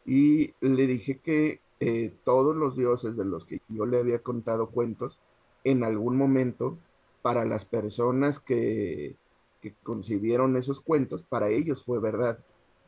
Y 0.06 0.54
le 0.60 0.86
dije 0.86 1.20
que 1.20 1.62
eh, 1.80 2.12
todos 2.26 2.58
los 2.58 2.76
dioses 2.76 3.16
de 3.16 3.24
los 3.24 3.46
que 3.46 3.62
yo 3.70 3.86
le 3.86 3.98
había 3.98 4.20
contado 4.20 4.68
cuentos, 4.68 5.18
en 5.64 5.86
algún 5.86 6.18
momento, 6.18 6.78
para 7.22 7.46
las 7.46 7.64
personas 7.64 8.42
que, 8.42 9.16
que 9.62 9.74
concibieron 9.82 10.58
esos 10.58 10.82
cuentos, 10.82 11.24
para 11.24 11.48
ellos 11.48 11.82
fue 11.86 12.02
verdad 12.02 12.38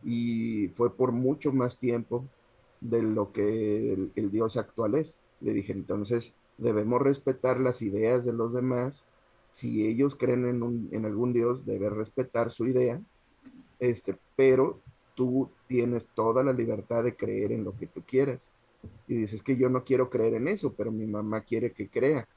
y 0.03 0.67
fue 0.73 0.93
por 0.93 1.13
mucho 1.13 1.53
más 1.53 1.77
tiempo 1.77 2.25
de 2.81 3.01
lo 3.01 3.31
que 3.31 4.09
el, 4.13 4.29
Dios 4.29 4.57
actual 4.57 4.95
es. 4.95 5.15
Le 5.39 5.53
dije, 5.53 5.71
entonces 5.71 6.33
debemos 6.57 7.01
respetar 7.01 7.61
las 7.61 7.81
ideas 7.81 8.25
de 8.25 8.33
los 8.33 8.51
demás. 8.51 9.05
Si 9.51 9.85
ellos 9.85 10.15
creen 10.15 10.45
en, 10.45 10.89
en 10.91 11.05
algún 11.05 11.33
Dios, 11.33 11.65
debe 11.65 11.89
respetar 11.89 12.51
su 12.51 12.67
idea, 12.67 13.01
este, 13.79 14.17
pero 14.35 14.79
tú 15.15 15.49
tienes 15.67 16.05
toda 16.13 16.43
la 16.43 16.53
libertad 16.53 17.03
de 17.03 17.15
creer 17.15 17.51
en 17.51 17.63
lo 17.63 17.75
que 17.75 17.87
tú 17.87 18.03
quieras. 18.05 18.51
Y 19.07 19.15
dices 19.15 19.41
que 19.41 19.57
yo 19.57 19.69
no 19.69 19.83
quiero 19.83 20.09
creer 20.09 20.35
en 20.35 20.47
eso, 20.47 20.73
pero 20.73 20.91
mi 20.91 21.05
mamá 21.05 21.41
quiere 21.41 21.71
que 21.71 21.89
crea. 21.89 22.27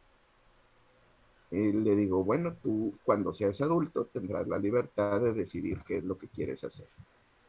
Y 1.50 1.72
le 1.72 1.96
digo, 1.96 2.24
bueno, 2.24 2.54
tú 2.62 2.94
cuando 3.04 3.34
seas 3.34 3.60
adulto 3.60 4.06
tendrás 4.06 4.46
la 4.46 4.58
libertad 4.58 5.20
de 5.20 5.32
decidir 5.32 5.80
qué 5.86 5.98
es 5.98 6.04
lo 6.04 6.16
que 6.16 6.28
quieres 6.28 6.64
hacer. 6.64 6.86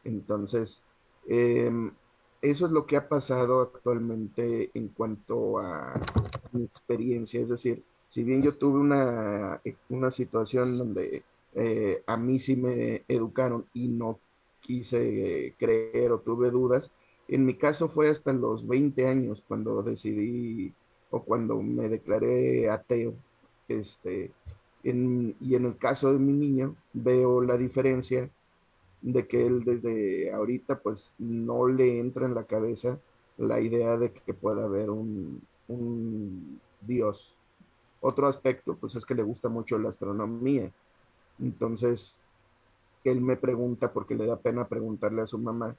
Entonces, 0.04 0.82
em, 1.28 1.92
eso 2.42 2.66
es 2.66 2.72
lo 2.72 2.84
que 2.84 2.96
ha 2.96 3.08
pasado 3.08 3.60
actualmente 3.60 4.70
en 4.74 4.88
cuanto 4.88 5.58
a 5.60 6.00
mi 6.52 6.64
experiencia. 6.64 7.40
Es 7.40 7.48
decir, 7.48 7.84
si 8.12 8.24
bien 8.24 8.42
yo 8.42 8.52
tuve 8.52 8.78
una, 8.78 9.62
una 9.88 10.10
situación 10.10 10.76
donde 10.76 11.22
eh, 11.54 12.02
a 12.06 12.18
mí 12.18 12.38
sí 12.38 12.56
me 12.56 13.04
educaron 13.08 13.64
y 13.72 13.88
no 13.88 14.18
quise 14.60 15.54
creer 15.58 16.12
o 16.12 16.20
tuve 16.20 16.50
dudas, 16.50 16.90
en 17.26 17.46
mi 17.46 17.54
caso 17.54 17.88
fue 17.88 18.10
hasta 18.10 18.34
los 18.34 18.68
20 18.68 19.06
años 19.06 19.42
cuando 19.48 19.82
decidí 19.82 20.74
o 21.10 21.22
cuando 21.22 21.62
me 21.62 21.88
declaré 21.88 22.68
ateo. 22.68 23.14
Este, 23.66 24.30
y 24.82 24.90
en 25.54 25.64
el 25.64 25.78
caso 25.78 26.12
de 26.12 26.18
mi 26.18 26.34
niño 26.34 26.76
veo 26.92 27.40
la 27.40 27.56
diferencia 27.56 28.28
de 29.00 29.26
que 29.26 29.46
él 29.46 29.64
desde 29.64 30.30
ahorita 30.34 30.80
pues 30.80 31.14
no 31.18 31.66
le 31.66 31.98
entra 31.98 32.26
en 32.26 32.34
la 32.34 32.44
cabeza 32.44 32.98
la 33.38 33.58
idea 33.58 33.96
de 33.96 34.12
que 34.12 34.34
pueda 34.34 34.64
haber 34.64 34.90
un, 34.90 35.40
Dios. 36.82 37.34
Otro 38.02 38.26
aspecto 38.26 38.74
pues 38.74 38.96
es 38.96 39.06
que 39.06 39.14
le 39.14 39.22
gusta 39.22 39.48
mucho 39.48 39.78
la 39.78 39.88
astronomía. 39.88 40.70
Entonces, 41.40 42.18
él 43.04 43.20
me 43.20 43.36
pregunta, 43.36 43.92
porque 43.92 44.16
le 44.16 44.26
da 44.26 44.36
pena 44.36 44.68
preguntarle 44.68 45.22
a 45.22 45.26
su 45.26 45.38
mamá, 45.38 45.76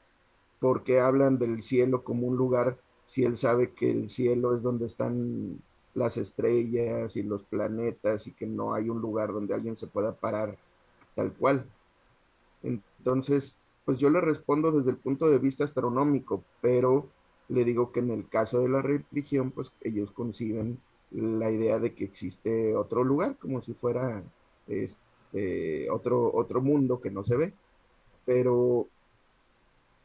¿por 0.59 0.83
qué 0.83 0.99
hablan 0.99 1.37
del 1.37 1.61
cielo 1.63 2.03
como 2.03 2.27
un 2.27 2.37
lugar 2.37 2.77
si 3.05 3.25
él 3.25 3.37
sabe 3.37 3.71
que 3.73 3.91
el 3.91 4.09
cielo 4.09 4.55
es 4.55 4.63
donde 4.63 4.85
están 4.85 5.61
las 5.93 6.15
estrellas 6.17 7.15
y 7.17 7.23
los 7.23 7.43
planetas 7.43 8.25
y 8.25 8.31
que 8.31 8.47
no 8.47 8.73
hay 8.73 8.89
un 8.89 8.99
lugar 9.01 9.33
donde 9.33 9.53
alguien 9.53 9.77
se 9.77 9.87
pueda 9.87 10.13
parar 10.13 10.57
tal 11.15 11.33
cual? 11.33 11.65
Entonces, 12.63 13.57
pues 13.83 13.97
yo 13.97 14.09
le 14.09 14.21
respondo 14.21 14.71
desde 14.71 14.91
el 14.91 14.97
punto 14.97 15.29
de 15.29 15.39
vista 15.39 15.65
astronómico, 15.65 16.41
pero 16.61 17.09
le 17.49 17.65
digo 17.65 17.91
que 17.91 17.99
en 17.99 18.11
el 18.11 18.29
caso 18.29 18.61
de 18.61 18.69
la 18.69 18.81
religión, 18.81 19.51
pues 19.51 19.73
ellos 19.81 20.11
conciben 20.11 20.79
la 21.13 21.51
idea 21.51 21.79
de 21.79 21.93
que 21.93 22.05
existe 22.05 22.75
otro 22.75 23.03
lugar, 23.03 23.37
como 23.37 23.61
si 23.61 23.73
fuera 23.73 24.23
este, 24.67 25.89
otro, 25.89 26.33
otro 26.33 26.61
mundo 26.61 26.99
que 27.01 27.11
no 27.11 27.23
se 27.23 27.35
ve, 27.35 27.53
pero 28.25 28.87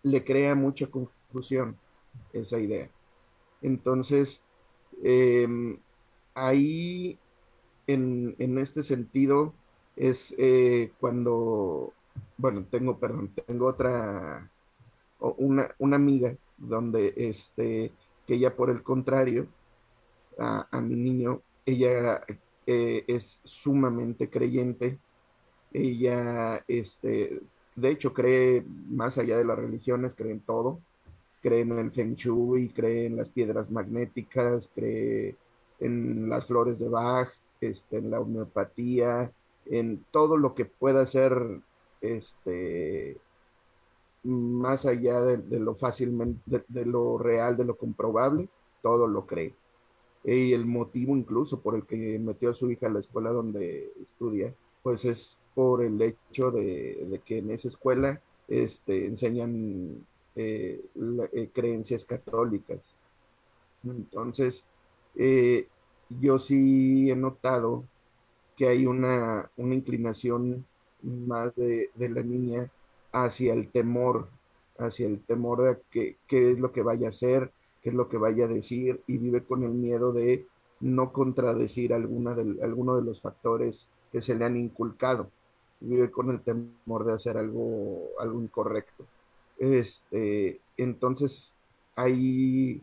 le 0.03 0.25
crea 0.25 0.55
mucha 0.55 0.87
confusión 0.88 1.77
esa 2.33 2.59
idea. 2.59 2.91
Entonces, 3.62 4.41
em, 5.03 5.79
ahí 6.35 7.19
en, 7.87 8.59
este 8.59 8.83
sentido 8.83 9.55
es 9.97 10.35
eh, 10.38 10.93
cuando 11.00 11.93
bueno, 12.37 12.65
tengo, 12.71 12.99
perdón, 12.99 13.31
tengo 13.47 13.67
otra, 13.67 14.50
una, 15.19 15.75
una 15.79 15.97
amiga 15.97 16.37
donde, 16.57 17.15
este, 17.17 17.93
que 18.27 18.35
ella 18.35 18.55
por 18.57 18.71
el 18.71 18.83
contrario, 18.83 19.47
a, 20.38 20.80
mi 20.80 20.95
niño, 20.97 21.42
ella 21.66 22.23
eh, 22.66 23.04
es 23.07 23.40
sumamente 23.45 24.30
creyente, 24.30 24.99
ella, 25.73 26.64
este, 26.68 27.40
de 27.76 27.90
hecho, 27.90 28.12
cree 28.12 28.64
más 28.88 29.18
allá 29.18 29.37
de 29.37 29.45
las 29.45 29.59
religiones, 29.59 30.14
cree 30.14 30.33
en 30.33 30.40
todo, 30.40 30.80
cree 31.42 31.61
en 31.61 31.78
el 31.78 31.90
Feng 31.90 32.14
Shui, 32.14 32.68
cree 32.71 33.07
en 33.07 33.16
las 33.16 33.28
piedras 33.28 33.71
magnéticas, 33.71 34.71
cree 34.75 35.37
en 35.80 36.28
las 36.28 36.47
flores 36.47 36.78
de 36.78 36.88
Bach, 36.88 37.30
este, 37.61 37.99
en 37.99 38.11
la 38.11 38.21
homeopatía, 38.21 39.33
en 39.66 40.04
todo 40.11 40.37
lo 40.37 40.54
que 40.54 40.64
pueda 40.64 41.07
ser 41.07 41.61
este, 42.00 43.16
más 44.23 44.87
allá 44.87 45.21
de, 45.23 45.59
lo 45.59 45.75
fácilmente, 45.75 46.64
de, 46.68 46.85
lo 46.85 47.18
real, 47.18 47.57
de 47.57 47.64
lo 47.64 47.76
comprobable, 47.76 48.49
todo 48.83 49.07
lo 49.07 49.26
cree. 49.26 49.54
Y 50.25 50.52
el 50.52 50.66
motivo 50.66 51.16
incluso 51.16 51.60
por 51.60 51.75
el 51.75 51.87
que 51.87 52.18
metió 52.18 52.50
a 52.50 52.54
su 52.54 52.70
hija 52.70 52.87
a 52.87 52.90
la 52.90 53.00
escuela 53.00 53.30
donde 53.30 53.92
estudia, 54.02 54.54
pues 54.82 55.04
es 55.04 55.38
por 55.54 55.82
el 55.82 56.00
hecho 56.02 56.50
de, 56.50 57.20
que 57.25 57.38
en 57.38 57.50
esa 57.50 57.68
escuela 57.68 58.20
este, 58.46 59.06
enseñan 59.06 60.06
eh, 60.37 60.84
eh, 61.32 61.50
creencias 61.52 62.04
católicas. 62.04 62.94
Entonces, 63.84 64.64
eh, 65.16 65.66
yo 66.20 66.38
sí 66.38 67.10
he 67.10 67.16
notado 67.16 67.84
que 68.56 68.68
hay 68.68 68.87
una, 68.87 69.50
una 69.56 69.75
inclinación 69.75 70.64
más 71.02 71.54
de, 71.56 71.90
la 71.96 72.22
niña 72.22 72.70
hacia 73.12 73.54
el 73.54 73.68
temor, 73.70 74.28
hacia 74.78 75.06
el 75.06 75.20
temor 75.20 75.62
de 75.62 75.78
que, 75.90 76.16
qué 76.26 76.52
es 76.52 76.58
lo 76.58 76.72
que 76.72 76.82
vaya 76.82 77.06
a 77.06 77.10
hacer, 77.10 77.52
qué 77.82 77.90
es 77.90 77.94
lo 77.94 78.08
que 78.08 78.18
vaya 78.18 78.44
a 78.44 78.49
decir, 78.49 79.02
y 79.06 79.18
vive 79.18 79.42
con 79.44 79.62
el 79.62 79.70
miedo 79.70 80.12
de 80.12 80.47
no 80.80 81.12
contradecir 81.12 81.92
alguna 81.92 82.35
de, 82.35 82.62
alguno 82.62 82.97
de 82.97 83.02
los 83.02 83.20
factores 83.20 83.88
que 84.12 84.23
se 84.23 84.35
le 84.35 84.44
han 84.44 84.56
inculcado. 84.56 85.30
Vive 85.80 86.11
con 86.11 86.30
el 86.30 86.40
temor 86.40 87.04
de 87.04 87.12
hacer 87.12 87.37
algo, 87.37 88.08
algo 88.18 88.40
incorrecto. 88.40 89.04
Este, 89.58 90.61
entonces, 90.76 91.54
ahí 91.94 92.82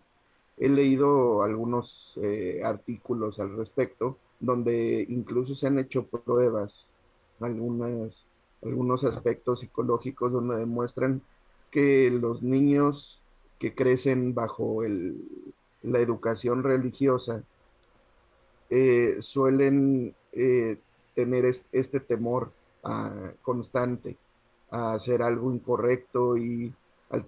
he 0.57 0.69
leído 0.69 1.43
algunos 1.43 2.17
eh, 2.21 2.61
artículos 2.63 3.39
al 3.39 3.55
respecto, 3.57 4.17
donde 4.39 5.05
incluso 5.09 5.55
se 5.55 5.67
han 5.67 5.79
hecho 5.79 6.05
pruebas, 6.05 6.89
algunas, 7.39 8.25
algunos 8.63 9.03
aspectos 9.03 9.61
psicológicos 9.61 10.31
donde 10.31 10.57
demuestran 10.57 11.21
que 11.71 12.09
los 12.09 12.41
niños 12.41 13.21
que 13.59 13.73
crecen 13.73 14.33
bajo 14.33 14.83
el, 14.83 15.21
la 15.83 15.99
educación 15.99 16.63
religiosa 16.63 17.43
eh, 18.69 19.17
suelen 19.19 20.15
eh, 20.33 20.77
tener 21.13 21.45
este 21.45 21.99
temor 21.99 22.51
ah, 22.83 23.31
constante 23.41 24.17
a 24.71 24.93
hacer 24.93 25.21
algo 25.21 25.53
incorrecto 25.53 26.37
y 26.37 26.73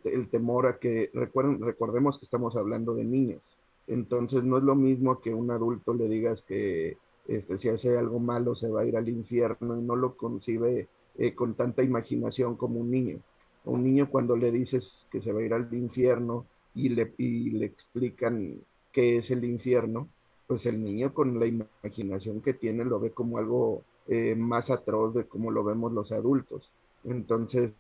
el 0.04 0.28
temor 0.28 0.66
a 0.66 0.80
que, 0.80 1.12
recuerden, 1.14 1.62
recordemos 1.62 2.18
que 2.18 2.26
estamos 2.26 2.56
hablando 2.56 2.96
de 2.96 3.06
niños, 3.06 3.42
entonces 3.86 4.44
no 4.44 4.58
es 4.58 4.64
lo 4.64 4.76
mismo 4.76 5.22
que 5.22 5.34
un 5.34 5.52
adulto 5.52 5.94
le 5.94 6.10
digas 6.10 6.42
que 6.42 6.98
este, 7.28 7.58
si 7.58 7.70
hace 7.70 7.98
algo 7.98 8.20
malo 8.20 8.56
se 8.56 8.70
va 8.70 8.82
a 8.82 8.86
ir 8.86 8.98
al 8.98 9.08
infierno 9.08 9.78
y 9.78 9.82
no 9.82 9.96
lo 9.96 10.16
concibe 10.16 10.88
eh, 11.18 11.36
con 11.36 11.56
tanta 11.56 11.84
imaginación 11.84 12.56
como 12.56 12.80
un 12.80 12.92
niño. 12.92 13.20
Un 13.68 13.84
niño 13.84 14.10
cuando 14.10 14.36
le 14.36 14.52
dices 14.52 15.08
que 15.12 15.22
se 15.22 15.32
va 15.32 15.42
a 15.42 15.44
ir 15.44 15.54
al 15.54 15.74
infierno 15.74 16.46
y 16.74 16.90
le, 16.90 17.14
y 17.18 17.52
le 17.52 17.66
explican 17.66 18.60
qué 18.92 19.18
es 19.18 19.32
el 19.32 19.44
infierno, 19.44 20.08
pues 20.48 20.66
el 20.66 20.84
niño 20.84 21.14
con 21.14 21.40
la 21.40 21.46
imaginación 21.46 22.42
que 22.42 22.54
tiene 22.54 22.86
lo 22.86 23.00
ve 23.00 23.12
como 23.12 23.38
algo 23.38 23.84
eh, 24.08 24.36
más 24.36 24.70
atroz 24.70 25.14
de 25.14 25.26
como 25.26 25.52
lo 25.52 25.64
vemos 25.64 25.92
los 25.92 26.12
adultos. 26.12 26.72
Entonces, 27.04 27.74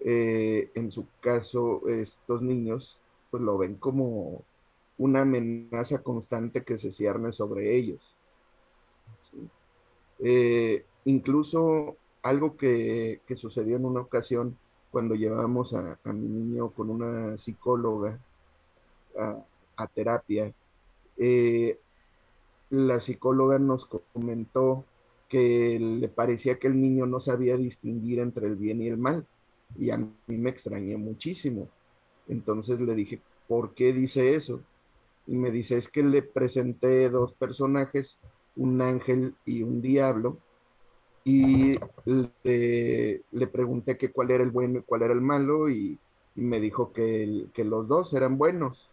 eh, 0.00 0.70
en 0.74 0.90
su 0.90 1.06
caso, 1.20 1.86
estos 1.88 2.42
niños 2.42 2.98
pues 3.30 3.42
lo 3.42 3.58
ven 3.58 3.74
como 3.74 4.42
una 4.98 5.22
amenaza 5.22 6.02
constante 6.02 6.62
que 6.64 6.78
se 6.78 6.90
cierne 6.90 7.32
sobre 7.32 7.76
ellos. 7.76 8.16
Eh, 10.18 10.84
incluso 11.04 11.96
algo 12.22 12.56
que, 12.56 13.20
sucedió 13.36 13.76
en 13.76 13.84
una 13.84 14.00
ocasión 14.00 14.56
cuando 14.96 15.14
llevamos 15.14 15.74
a, 15.74 15.98
mi 16.04 16.26
niño 16.26 16.70
con 16.70 16.88
una 16.88 17.36
psicóloga 17.36 18.18
a, 19.76 19.86
terapia, 19.88 20.50
eh, 21.18 21.78
la 22.70 22.98
psicóloga 22.98 23.58
nos 23.58 23.84
comentó 23.84 24.86
que 25.28 25.78
le 25.78 26.08
parecía 26.08 26.58
que 26.58 26.68
el 26.68 26.80
niño 26.80 27.04
no 27.04 27.20
sabía 27.20 27.58
distinguir 27.58 28.20
entre 28.20 28.46
el 28.46 28.56
bien 28.56 28.80
y 28.80 28.88
el 28.88 28.96
mal. 28.96 29.26
Y 29.78 29.90
a 29.90 29.98
mí 29.98 30.14
me 30.28 30.48
extrañé 30.48 30.96
muchísimo. 30.96 31.68
Entonces 32.26 32.80
le 32.80 32.94
dije, 32.94 33.20
¿por 33.48 33.74
qué 33.74 33.92
dice 33.92 34.34
eso? 34.34 34.62
Y 35.26 35.36
me 35.36 35.50
dice, 35.50 35.76
es 35.76 35.90
que 35.90 36.04
le 36.04 36.22
presenté 36.22 37.10
dos 37.10 37.34
personajes, 37.34 38.16
un 38.56 38.80
ángel 38.80 39.34
y 39.44 39.62
un 39.62 39.82
diablo, 39.82 40.38
y 41.26 41.76
le, 42.44 43.46
pregunté 43.48 43.98
que 43.98 44.12
cuál 44.12 44.30
era 44.30 44.44
el 44.44 44.52
bueno 44.52 44.78
y 44.78 44.82
cuál 44.82 45.02
era 45.02 45.12
el 45.12 45.20
malo, 45.20 45.68
y, 45.68 45.98
me 46.36 46.60
dijo 46.60 46.92
que, 46.92 47.46
que 47.52 47.64
los 47.64 47.88
dos 47.88 48.12
eran 48.12 48.38
buenos. 48.38 48.88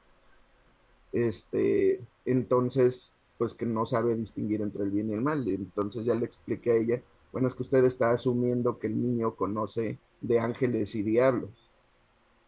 Este, 1.12 2.02
entonces 2.26 3.14
pues 3.38 3.54
que 3.54 3.66
no 3.66 3.86
sabe 3.86 4.16
distinguir 4.16 4.62
entre 4.62 4.84
el 4.84 4.92
bien 4.92 5.10
y 5.10 5.14
el 5.14 5.22
mal. 5.22 5.48
Entonces 5.48 6.06
ya 6.06 6.16
le 6.16 6.26
expliqué 6.26 6.72
a 6.72 6.76
ella, 6.76 7.02
bueno, 7.32 7.48
es 7.48 7.56
que 7.56 7.64
usted 7.64 7.84
está 7.84 8.12
asumiendo 8.12 8.80
que 8.80 8.88
el 8.88 9.02
niño 9.02 9.36
conoce 9.36 10.00
de 10.22 10.40
ángeles 10.40 10.96
y 10.96 11.04
diablos. 11.04 11.50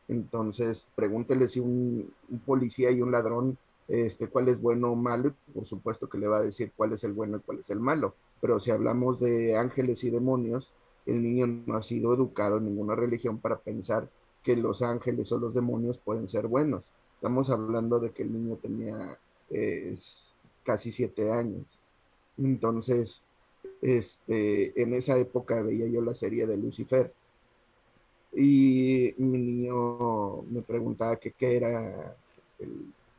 Entonces, 0.08 0.88
pregúntele 0.96 1.50
si 1.50 1.60
un, 1.60 2.14
policía 2.46 2.92
y 2.92 3.02
un 3.02 3.12
ladrón, 3.12 3.58
este, 3.88 4.28
cuál 4.28 4.48
es 4.48 4.62
bueno 4.62 4.92
o 4.92 4.96
malo, 4.96 5.34
por 5.54 5.66
supuesto 5.66 6.08
que 6.08 6.18
le 6.18 6.28
va 6.28 6.38
a 6.38 6.44
decir 6.44 6.72
cuál 6.76 6.94
es 6.94 7.04
el 7.04 7.14
bueno 7.14 7.38
y 7.38 7.40
cuál 7.42 7.60
es 7.60 7.70
el 7.70 7.80
malo. 7.80 8.16
Pero 8.42 8.60
si 8.60 8.72
hablamos 8.72 9.20
de 9.20 9.58
ángeles 9.58 10.04
y 10.04 10.10
demonios, 10.10 10.74
el 11.06 11.22
niño 11.22 11.48
no 11.48 11.76
ha 11.78 11.82
sido 11.82 12.14
educado 12.14 12.58
en 12.58 12.66
ninguna 12.66 12.96
religión 12.96 13.40
para 13.40 13.58
pensar 13.58 14.10
que 14.44 14.56
los 14.56 14.82
ángeles 14.82 15.32
o 15.32 15.38
los 15.38 15.54
demonios 15.54 15.98
pueden 15.98 16.28
ser 16.28 16.48
buenos. 16.48 16.92
Estamos 17.16 17.50
hablando 17.50 18.00
de 18.00 18.12
que 18.12 18.24
el 18.24 18.34
niño 18.34 18.58
tenía 18.62 19.18
casi 20.64 20.92
siete 20.92 21.32
años. 21.32 21.66
Entonces, 22.38 23.24
este, 23.82 24.80
en 24.82 24.94
esa 24.94 25.18
época 25.18 25.62
veía 25.62 25.88
yo 25.88 26.02
la 26.02 26.14
serie 26.14 26.46
de 26.46 26.58
Lucifer. 26.58 27.14
Y 28.34 29.14
mi 29.18 29.38
niño 29.38 30.42
me 30.44 30.62
preguntaba 30.62 31.16
qué 31.18 31.34
era, 31.40 32.16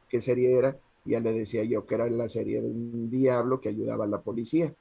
qué 0.08 0.20
serie 0.20 0.52
era, 0.52 0.76
y 1.04 1.12
ya 1.12 1.20
le 1.20 1.32
decía 1.32 1.64
yo 1.64 1.86
que 1.86 1.94
era 1.94 2.10
la 2.10 2.28
serie 2.28 2.60
de 2.60 2.68
un 2.68 3.10
diablo 3.10 3.60
que 3.60 3.70
ayudaba 3.70 4.04
a 4.04 4.08
la 4.08 4.20
policía. 4.20 4.74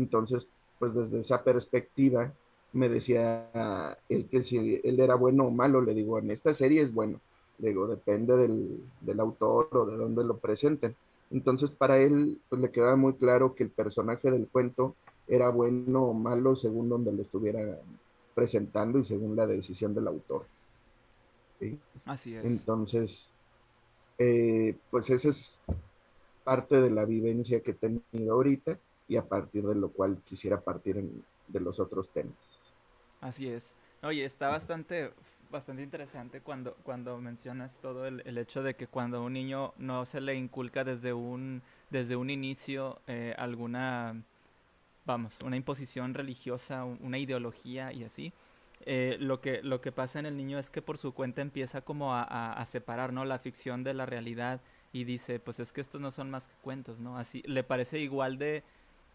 Entonces, 0.00 0.48
pues 0.78 0.94
desde 0.94 1.18
esa 1.18 1.44
perspectiva, 1.44 2.32
me 2.72 2.88
decía 2.88 3.98
él 4.08 4.28
que 4.30 4.42
si 4.42 4.80
él 4.82 4.98
era 4.98 5.14
bueno 5.14 5.44
o 5.44 5.50
malo, 5.50 5.82
le 5.82 5.92
digo, 5.92 6.18
en 6.18 6.30
esta 6.30 6.54
serie 6.54 6.80
es 6.82 6.92
bueno. 6.92 7.20
Le 7.58 7.68
digo, 7.68 7.86
depende 7.86 8.34
del, 8.36 8.80
del 9.02 9.20
autor 9.20 9.68
o 9.72 9.84
de 9.84 9.96
dónde 9.98 10.24
lo 10.24 10.38
presenten. 10.38 10.96
Entonces 11.30 11.70
para 11.70 11.98
él 11.98 12.40
pues 12.48 12.62
le 12.62 12.70
quedaba 12.70 12.96
muy 12.96 13.12
claro 13.14 13.54
que 13.54 13.62
el 13.64 13.70
personaje 13.70 14.30
del 14.30 14.48
cuento 14.48 14.96
era 15.28 15.50
bueno 15.50 16.04
o 16.04 16.14
malo 16.14 16.56
según 16.56 16.88
donde 16.88 17.12
lo 17.12 17.22
estuviera 17.22 17.78
presentando 18.34 18.98
y 18.98 19.04
según 19.04 19.36
la 19.36 19.46
decisión 19.46 19.94
del 19.94 20.08
autor. 20.08 20.46
Así 22.06 22.34
es. 22.34 22.44
Entonces, 22.44 23.30
eh, 24.18 24.74
pues 24.90 25.10
esa 25.10 25.28
es 25.28 25.60
parte 26.42 26.80
de 26.80 26.90
la 26.90 27.04
vivencia 27.04 27.60
que 27.60 27.72
he 27.72 27.74
tenido 27.74 28.32
ahorita 28.32 28.78
y 29.10 29.16
a 29.16 29.28
partir 29.28 29.66
de 29.66 29.74
lo 29.74 29.90
cual 29.90 30.22
quisiera 30.24 30.60
partir 30.60 31.04
de 31.48 31.60
los 31.60 31.80
otros 31.80 32.08
temas. 32.10 32.32
Así 33.20 33.48
es. 33.48 33.74
Oye, 34.02 34.24
está 34.24 34.48
bastante 34.48 35.10
bastante 35.50 35.82
interesante 35.82 36.40
cuando, 36.40 36.74
cuando 36.84 37.18
mencionas 37.18 37.78
todo 37.78 38.06
el, 38.06 38.22
el, 38.24 38.38
hecho 38.38 38.62
de 38.62 38.74
que 38.74 38.86
cuando 38.86 39.18
a 39.18 39.20
un 39.22 39.32
niño 39.32 39.74
no 39.78 40.06
se 40.06 40.20
le 40.20 40.36
inculca 40.36 40.84
desde 40.84 41.12
un, 41.12 41.60
desde 41.90 42.14
un 42.14 42.30
inicio 42.30 43.00
eh, 43.08 43.34
alguna, 43.36 44.22
vamos, 45.04 45.36
una 45.44 45.56
imposición 45.56 46.14
religiosa, 46.14 46.84
una 46.84 47.18
ideología 47.18 47.92
y 47.92 48.04
así, 48.04 48.32
eh, 48.86 49.16
lo, 49.18 49.40
que, 49.40 49.60
lo 49.62 49.80
que 49.80 49.90
pasa 49.90 50.20
en 50.20 50.26
el 50.26 50.36
niño 50.36 50.56
es 50.60 50.70
que 50.70 50.82
por 50.82 50.98
su 50.98 51.12
cuenta 51.12 51.42
empieza 51.42 51.80
como 51.80 52.14
a, 52.14 52.52
a, 52.52 52.64
separar, 52.64 53.12
¿no? 53.12 53.24
La 53.24 53.40
ficción 53.40 53.82
de 53.82 53.92
la 53.92 54.06
realidad 54.06 54.60
y 54.92 55.02
dice, 55.02 55.40
pues 55.40 55.58
es 55.58 55.72
que 55.72 55.80
estos 55.80 56.00
no 56.00 56.12
son 56.12 56.30
más 56.30 56.46
que 56.46 56.54
cuentos, 56.62 57.00
¿no? 57.00 57.18
Así, 57.18 57.42
le 57.44 57.64
parece 57.64 57.98
igual 57.98 58.38
de 58.38 58.62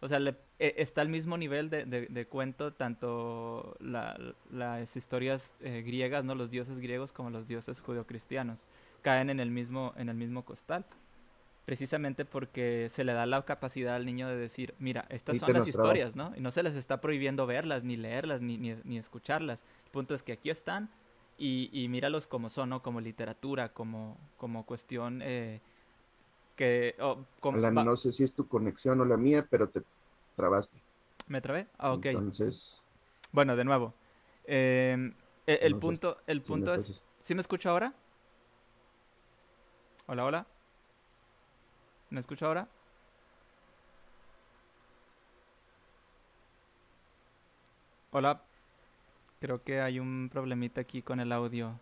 o 0.00 0.08
sea, 0.08 0.18
le, 0.18 0.36
e, 0.58 0.74
está 0.78 1.00
al 1.00 1.08
mismo 1.08 1.36
nivel 1.36 1.70
de, 1.70 1.84
de, 1.84 2.26
cuento 2.26 2.72
tanto 2.72 3.76
las 3.80 4.96
historias 4.96 5.54
eh, 5.60 5.82
griegas, 5.84 6.24
¿no? 6.24 6.34
Los 6.34 6.50
dioses 6.50 6.78
griegos 6.78 7.12
como 7.12 7.30
los 7.30 7.46
dioses 7.48 7.80
judeocristianos. 7.80 8.66
Caen 9.02 9.30
en 9.30 9.40
el 9.40 9.50
mismo, 9.50 9.94
en 9.96 10.08
el 10.08 10.16
mismo 10.16 10.44
costal. 10.44 10.84
Precisamente 11.64 12.24
porque 12.24 12.88
se 12.90 13.02
le 13.02 13.12
da 13.12 13.26
la 13.26 13.42
capacidad 13.42 13.96
al 13.96 14.06
niño 14.06 14.28
de 14.28 14.36
decir, 14.36 14.74
mira, 14.78 15.04
estas 15.08 15.38
son 15.38 15.52
las 15.52 15.66
historias, 15.66 16.14
¿no? 16.14 16.32
Y 16.36 16.40
no 16.40 16.52
se 16.52 16.62
les 16.62 16.76
está 16.76 17.00
prohibiendo 17.00 17.46
verlas, 17.46 17.82
ni 17.82 17.96
leerlas, 17.96 18.40
ni, 18.40 18.56
ni, 18.56 18.98
escucharlas. 18.98 19.64
El 19.86 19.90
punto 19.90 20.14
es 20.14 20.22
que 20.22 20.32
aquí 20.32 20.50
están 20.50 20.90
y, 21.38 21.70
y 21.72 21.88
míralos 21.88 22.28
como 22.28 22.50
son, 22.50 22.68
¿no? 22.68 22.82
Como 22.82 23.00
literatura, 23.00 23.70
como, 23.70 24.18
como 24.36 24.64
cuestión... 24.66 25.22
Eh, 25.22 25.60
que... 26.56 26.96
no 26.98 27.96
sé 27.96 28.10
si 28.10 28.24
es 28.24 28.32
tu 28.32 28.48
conexión 28.48 29.00
o 29.00 29.04
la 29.04 29.16
mía, 29.16 29.46
pero 29.48 29.68
te 29.68 29.82
trabaste. 30.34 30.76
¿Me 31.28 31.40
trabé? 31.40 31.68
Ah, 31.78 31.92
ok. 31.92 32.06
Entonces... 32.06 32.82
Bueno, 33.30 33.54
de 33.54 33.64
nuevo. 33.64 33.94
Em, 34.44 35.14
e, 35.46 35.58
el, 35.62 35.76
punto, 35.76 36.18
el 36.26 36.42
punto 36.42 36.74
es... 36.74 37.02
¿Sí 37.18 37.34
me 37.34 37.40
escucho 37.40 37.70
ahora? 37.70 37.92
Hola, 40.06 40.24
hola. 40.24 40.46
¿Me 42.10 42.20
escucho 42.20 42.46
ahora? 42.46 42.68
Hola. 48.12 48.42
Creo 49.40 49.62
que 49.62 49.80
hay 49.80 49.98
un 50.00 50.30
problemita 50.32 50.80
aquí 50.80 51.02
con 51.02 51.20
el 51.20 51.30
audio 51.32 51.78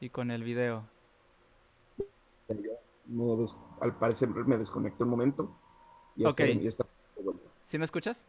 y 0.00 0.08
con 0.08 0.30
el 0.30 0.42
video 0.42 0.88
al 3.80 3.98
parecer 3.98 4.28
me 4.28 4.56
desconecto 4.56 5.04
un 5.04 5.10
momento. 5.10 5.56
Y 6.16 6.24
ok. 6.24 6.40
¿Sí 7.64 7.78
me 7.78 7.84
escuchas? 7.84 8.26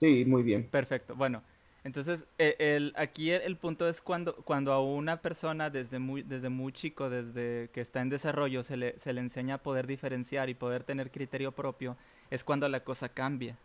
Sí, 0.00 0.24
muy 0.26 0.42
bien. 0.42 0.68
Perfecto. 0.68 1.14
Bueno, 1.14 1.42
entonces 1.84 2.26
e, 2.38 2.56
el, 2.58 2.92
aquí 2.96 3.30
el, 3.30 3.56
punto 3.56 3.88
es 3.88 4.00
cuando, 4.00 4.34
cuando 4.36 4.72
a 4.72 4.82
una 4.82 5.22
persona 5.22 5.70
desde 5.70 5.98
muy, 5.98 6.22
desde 6.22 6.48
muy 6.48 6.72
chico, 6.72 7.08
desde 7.08 7.70
que 7.72 7.80
está 7.80 8.00
en 8.00 8.08
desarrollo, 8.08 8.62
se 8.62 8.76
le, 8.76 8.98
se 8.98 9.12
le 9.12 9.20
enseña 9.20 9.54
a 9.54 9.58
poder 9.58 9.86
diferenciar 9.86 10.48
y 10.50 10.54
poder 10.54 10.84
tener 10.84 11.10
criterio 11.10 11.52
propio, 11.52 11.96
es 12.30 12.44
cuando 12.44 12.68
la 12.68 12.80
cosa 12.80 13.08
cambia. 13.08 13.56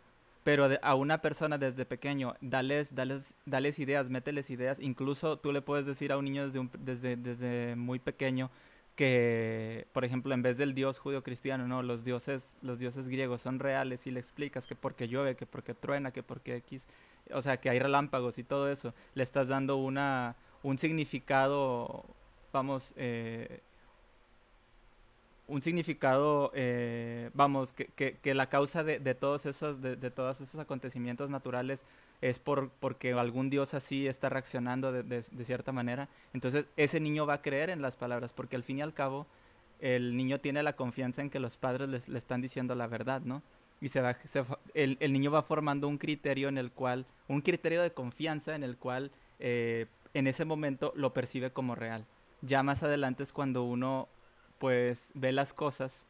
pero 0.44 0.68
a 0.82 0.94
una 0.94 1.18
persona 1.18 1.58
desde 1.58 1.84
pequeño, 1.84 2.34
dales, 2.40 2.94
dales, 2.94 3.34
dales 3.46 3.78
ideas, 3.78 4.08
mételes 4.08 4.50
ideas. 4.50 4.80
Incluso 4.80 5.38
tú 5.38 5.52
le 5.52 5.62
puedes 5.62 5.86
decir 5.86 6.12
a 6.12 6.16
un 6.16 6.24
niño 6.24 6.48
desde, 6.48 6.68
desde, 6.78 7.16
desde 7.16 7.76
muy 7.76 7.98
pequeño 7.98 8.50
que, 9.02 9.88
por 9.92 10.04
ejemplo, 10.04 10.32
en 10.32 10.42
vez 10.42 10.58
del 10.58 10.76
dios 10.76 11.00
judío-cristiano, 11.00 11.66
no, 11.66 11.82
los 11.82 12.04
dioses, 12.04 12.56
los 12.62 12.78
dioses 12.78 13.08
griegos 13.08 13.40
son 13.40 13.58
reales 13.58 14.06
y 14.06 14.12
le 14.12 14.20
explicas 14.20 14.64
que 14.64 14.76
porque 14.76 15.08
llueve, 15.08 15.34
que 15.34 15.44
porque 15.44 15.74
truena, 15.74 16.12
que 16.12 16.22
porque 16.22 16.54
X, 16.58 16.86
o 17.34 17.42
sea, 17.42 17.56
que 17.56 17.68
hay 17.68 17.80
relámpagos 17.80 18.38
y 18.38 18.44
todo 18.44 18.70
eso, 18.70 18.94
le 19.16 19.24
estás 19.24 19.48
dando 19.48 19.76
una, 19.76 20.36
un 20.62 20.78
significado, 20.78 22.04
vamos, 22.52 22.92
eh, 22.94 23.58
un 25.48 25.62
significado, 25.62 26.52
eh, 26.54 27.30
vamos, 27.34 27.72
que, 27.72 28.34
la 28.34 28.48
causa 28.48 28.84
de, 28.84 29.00
todos 29.16 29.46
esos, 29.46 29.82
de, 29.82 29.96
todos 30.12 30.40
esos 30.40 30.60
acontecimientos 30.60 31.28
naturales 31.28 31.82
es 32.22 32.38
por, 32.38 32.70
porque 32.70 33.12
algún 33.12 33.50
dios 33.50 33.74
así 33.74 34.06
está 34.06 34.30
reaccionando 34.30 34.92
de, 34.92 35.02
de, 35.02 35.44
cierta 35.44 35.72
manera. 35.72 36.08
Entonces 36.32 36.64
ese 36.76 37.00
niño 37.00 37.26
va 37.26 37.34
a 37.34 37.42
creer 37.42 37.68
en 37.68 37.82
las 37.82 37.96
palabras, 37.96 38.32
porque 38.32 38.56
al 38.56 38.62
fin 38.62 38.78
y 38.78 38.82
al 38.82 38.94
cabo 38.94 39.26
el 39.80 40.16
niño 40.16 40.40
tiene 40.40 40.62
la 40.62 40.74
confianza 40.74 41.20
en 41.20 41.28
que 41.28 41.40
los 41.40 41.56
padres 41.56 42.08
le 42.08 42.18
están 42.18 42.40
diciendo 42.40 42.74
la 42.76 42.86
verdad, 42.86 43.20
¿no? 43.22 43.42
Y 43.80 43.88
se 43.88 44.00
va, 44.00 44.16
el, 44.74 45.12
niño 45.12 45.32
va 45.32 45.42
formando 45.42 45.88
un 45.88 45.98
criterio 45.98 46.48
en 46.48 46.56
el 46.56 46.70
cual, 46.70 47.04
un 47.26 47.40
criterio 47.40 47.82
de 47.82 47.90
confianza 47.90 48.54
en 48.54 48.62
el 48.62 48.76
cual 48.76 49.10
eh, 49.40 49.86
en 50.14 50.28
ese 50.28 50.44
momento 50.44 50.92
lo 50.94 51.12
percibe 51.12 51.50
como 51.50 51.74
real. 51.74 52.06
Ya 52.42 52.62
más 52.62 52.84
adelante 52.84 53.24
es 53.24 53.32
cuando 53.32 53.64
uno 53.64 54.08
pues 54.58 55.10
ve 55.14 55.32
las 55.32 55.52
cosas, 55.52 56.06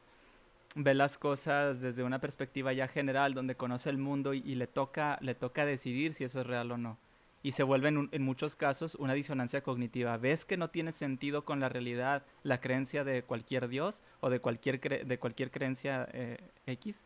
ve 0.74 0.94
las 0.94 1.18
cosas 1.18 1.80
desde 1.80 2.02
una 2.02 2.20
perspectiva 2.20 2.72
ya 2.72 2.88
general, 2.88 3.34
donde 3.34 3.56
conoce 3.56 3.90
el 3.90 3.98
mundo 3.98 4.34
y, 4.34 4.54
le, 4.54 4.66
toca, 4.66 5.18
le 5.20 5.34
toca 5.34 5.66
decidir 5.66 6.12
si 6.12 6.24
eso 6.24 6.40
es 6.40 6.46
real 6.46 6.70
o 6.72 6.78
no. 6.78 6.98
Y 7.42 7.52
se 7.52 7.64
vuelve 7.64 7.88
en, 7.88 8.22
muchos 8.22 8.54
casos 8.54 8.94
una 8.94 9.14
disonancia 9.14 9.62
cognitiva. 9.62 10.16
Ves 10.16 10.44
que 10.44 10.56
no 10.56 10.70
tiene 10.70 10.92
sentido 10.92 11.44
con 11.44 11.58
la 11.58 11.68
realidad 11.68 12.24
la 12.44 12.60
creencia 12.60 13.02
de 13.02 13.24
cualquier 13.24 13.68
dios 13.68 14.00
o 14.20 14.30
de 14.30 14.38
cualquier, 14.38 15.06
de 15.06 15.18
cualquier 15.18 15.50
creencia 15.50 16.08
eh, 16.12 16.38
X 16.66 17.02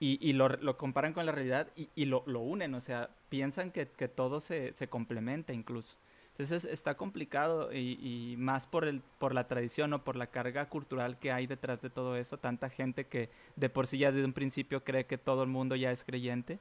y, 0.00 0.18
y 0.26 0.32
lo, 0.32 0.48
lo, 0.48 0.78
comparan 0.78 1.12
con 1.12 1.26
la 1.26 1.32
realidad 1.32 1.68
y, 1.76 1.90
y 1.94 2.06
lo, 2.06 2.22
lo, 2.26 2.40
unen, 2.40 2.74
o 2.74 2.80
sea, 2.80 3.10
piensan 3.28 3.70
que, 3.70 3.88
que 3.88 4.08
todo 4.08 4.40
se, 4.40 4.72
se 4.72 4.88
complementa 4.88 5.52
incluso. 5.52 5.96
Entonces 6.38 6.66
está 6.66 6.98
complicado 6.98 7.72
y, 7.72 7.98
y, 7.98 8.36
más 8.36 8.66
por, 8.66 8.84
el, 8.84 9.00
por 9.18 9.34
la 9.34 9.48
tradición 9.48 9.94
o 9.94 10.04
por 10.04 10.16
la 10.16 10.26
carga 10.26 10.68
cultural 10.68 11.18
que 11.18 11.32
hay 11.32 11.46
detrás 11.46 11.80
de 11.80 11.88
todo 11.88 12.14
eso. 12.14 12.36
Tanta 12.36 12.68
gente 12.68 13.06
que 13.06 13.30
de 13.56 13.70
por 13.70 13.86
sí 13.86 13.96
ya 13.96 14.12
desde 14.12 14.26
un 14.26 14.34
principio 14.34 14.84
cree 14.84 15.06
que 15.06 15.16
todo 15.16 15.42
el 15.42 15.48
mundo 15.48 15.76
ya 15.76 15.90
es 15.90 16.04
creyente. 16.04 16.58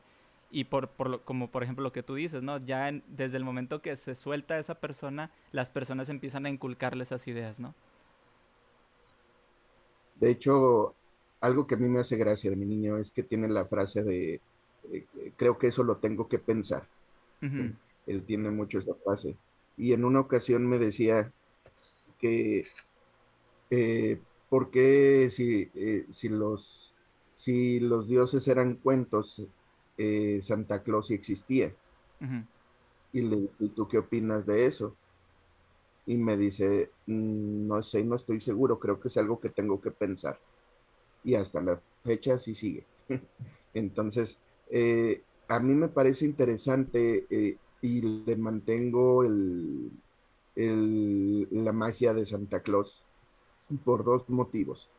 Y 0.49 0.63
por, 0.63 0.87
por 0.87 1.09
lo, 1.09 1.21
como 1.25 1.49
por 1.51 1.61
ejemplo 1.61 1.83
lo 1.83 1.91
que 1.91 2.03
tú 2.03 2.15
dices, 2.15 2.41
¿no? 2.41 2.57
Ya 2.59 2.87
en, 2.87 3.03
desde 3.07 3.35
el 3.35 3.43
momento 3.43 3.81
que 3.81 3.97
se 3.97 4.15
suelta 4.15 4.57
esa 4.57 4.75
persona, 4.75 5.29
las 5.51 5.69
personas 5.69 6.07
empiezan 6.07 6.45
a 6.45 6.49
inculcarle 6.49 7.03
esas 7.03 7.27
ideas, 7.27 7.59
¿no? 7.59 7.75
De 10.21 10.31
hecho, 10.31 10.95
algo 11.41 11.67
que 11.67 11.75
a 11.75 11.77
mí 11.77 11.89
me 11.89 11.99
hace 11.99 12.15
gracia 12.15 12.49
de 12.49 12.55
mi 12.55 12.65
niño 12.65 12.97
es 12.97 13.11
que 13.11 13.23
tiene 13.23 13.49
la 13.49 13.65
frase 13.65 14.03
de, 14.03 14.39
eh, 14.93 15.05
creo 15.35 15.57
que 15.57 15.67
eso 15.67 15.83
lo 15.83 15.97
tengo 15.97 16.29
que 16.29 16.39
pensar. 16.39 16.87
Uh 17.41 17.45
-huh. 17.45 17.75
Él 18.07 18.23
tiene 18.23 18.49
mucho 18.51 18.79
esa 18.79 18.93
frase 19.03 19.35
y 19.77 19.93
en 19.93 20.05
una 20.05 20.19
ocasión 20.21 20.65
me 20.67 20.77
decía 20.79 21.31
que 22.19 22.65
eh, 23.69 24.21
por 24.49 24.71
qué 24.71 25.29
si, 25.31 25.69
eh, 25.75 26.05
si, 26.11 26.29
los, 26.29 26.93
si 27.35 27.79
los 27.79 28.07
dioses 28.07 28.47
eran 28.47 28.75
cuentos, 28.75 29.45
eh, 29.97 30.39
Santa 30.41 30.83
Claus 30.83 31.07
sí 31.07 31.13
existía. 31.13 31.73
Uh 32.21 32.25
-huh. 32.25 32.47
y, 33.13 33.21
le, 33.21 33.49
¿Y 33.59 33.69
tú 33.69 33.87
qué 33.87 33.97
opinas 33.97 34.45
de 34.45 34.65
eso? 34.65 34.95
Y 36.05 36.17
me 36.17 36.37
dice, 36.37 36.91
mm, 37.07 37.67
no 37.67 37.83
sé, 37.83 38.03
no 38.03 38.15
estoy 38.15 38.39
seguro, 38.39 38.79
creo 38.79 38.99
que 38.99 39.07
es 39.09 39.17
algo 39.17 39.39
que 39.39 39.49
tengo 39.49 39.81
que 39.81 39.91
pensar. 39.91 40.39
Y 41.23 41.35
hasta 41.35 41.61
la 41.61 41.81
fecha 42.03 42.37
sí 42.37 42.55
sigue. 42.55 42.85
Entonces, 43.73 44.39
eh, 44.69 45.23
a 45.47 45.59
mí 45.59 45.73
me 45.73 45.89
parece 45.89 46.25
interesante 46.25 47.57
y 47.85 48.01
le 48.01 48.35
mantengo 48.35 49.23
el, 49.23 49.91
la 50.55 51.71
magia 51.71 52.13
de 52.13 52.25
Santa 52.25 52.61
Claus 52.61 53.03
por 53.83 54.03
dos 54.03 54.27
motivos. 54.29 54.89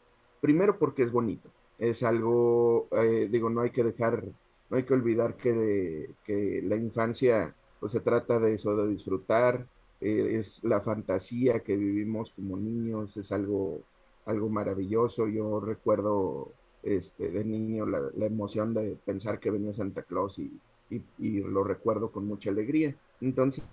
Primero 0.41 0.79
porque 0.79 1.03
es 1.03 1.11
bonito, 1.11 1.51
es 1.79 2.03
algo, 2.03 2.87
eh, 2.93 3.29
digo, 3.31 3.51
no 3.51 3.63
hay 3.63 3.71
que 3.71 3.83
dejar, 3.83 4.25
no 4.71 4.77
hay 4.77 4.85
que 4.85 4.95
olvidar 4.95 5.37
que, 5.37 6.11
que 6.25 6.63
la 6.63 6.77
infancia 6.77 7.55
pues 7.81 7.93
se 7.93 8.01
trata 8.01 8.39
de 8.39 8.55
eso, 8.55 8.77
de 8.77 8.89
disfrutar, 8.89 9.67
eh, 10.01 10.37
es 10.39 10.63
la 10.63 10.81
fantasía 10.81 11.61
que 11.61 11.77
vivimos 11.77 12.31
como 12.31 12.57
niños, 12.57 13.17
es 13.17 13.33
algo, 13.33 13.81
algo 14.27 14.49
maravilloso. 14.49 15.27
Yo 15.27 15.61
recuerdo 15.61 16.53
este, 16.83 17.31
de 17.31 17.45
niño 17.45 17.87
la, 17.87 18.01
la 18.17 18.27
emoción 18.27 18.75
de 18.75 18.97
pensar 19.05 19.41
que 19.41 19.51
venía 19.51 19.73
Santa 19.73 20.03
Claus 20.03 20.39
y, 20.39 20.53
y, 20.91 21.41
lo 21.41 21.65
recuerdo 21.65 22.11
con 22.11 22.27
mucha 22.27 22.51
alegría. 22.51 22.95
Entonces, 23.21 23.65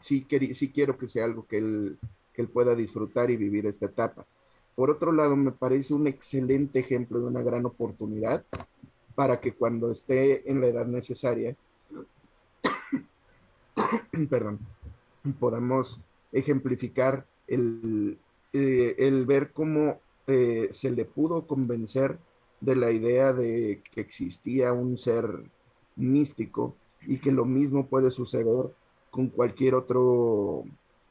sí, 0.00 0.26
sí 0.54 0.68
quiero 0.70 0.98
que 0.98 1.08
sea 1.08 1.24
algo 1.24 1.46
que 1.46 1.58
él, 1.58 1.98
que 2.32 2.42
él 2.42 2.48
pueda 2.48 2.74
disfrutar 2.74 3.30
y 3.30 3.36
vivir 3.36 3.66
esta 3.66 3.86
etapa. 3.86 4.26
Por 4.74 4.90
otro 4.90 5.12
lado, 5.12 5.36
me 5.36 5.52
parece 5.52 5.94
un 5.94 6.06
excelente 6.06 6.80
ejemplo 6.80 7.20
de 7.20 7.26
una 7.26 7.42
gran 7.42 7.66
oportunidad 7.66 8.44
para 9.14 9.40
que 9.40 9.52
cuando 9.52 9.90
esté 9.90 10.50
en 10.50 10.60
la 10.60 10.68
edad 10.68 10.86
necesaria, 10.86 11.54
perdón, 14.30 14.58
podamos 15.38 16.00
ejemplificar 16.32 17.26
el, 17.46 18.18
eh, 18.52 18.94
el 18.98 19.26
ver 19.26 19.52
cómo 19.52 20.00
eh, 20.26 20.68
se 20.72 20.90
le 20.90 21.04
pudo 21.04 21.46
convencer 21.46 22.18
de 22.60 22.76
la 22.76 22.90
idea 22.90 23.32
de 23.32 23.82
que 23.92 24.00
existía 24.00 24.72
un 24.72 24.96
ser 24.96 25.44
místico 25.96 26.74
y 27.06 27.18
que 27.18 27.32
lo 27.32 27.44
mismo 27.44 27.86
puede 27.86 28.10
suceder 28.10 28.72
con 29.10 29.28
cualquier 29.28 29.74
otro 29.74 30.64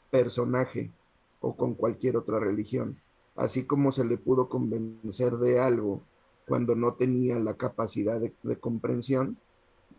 personaje 0.10 0.92
o 1.40 1.56
con 1.56 1.74
cualquier 1.74 2.18
otra 2.18 2.40
religión. 2.40 2.98
Así 3.36 3.64
como 3.64 3.92
se 3.92 4.06
le 4.06 4.18
pudo 4.18 4.50
convencer 4.50 5.38
de 5.38 5.60
algo 5.60 6.02
cuando 6.48 6.76
no 6.76 6.94
tenía 6.94 7.40
la 7.40 7.56
capacidad 7.56 8.20
de, 8.20 8.56
comprensión, 8.58 9.38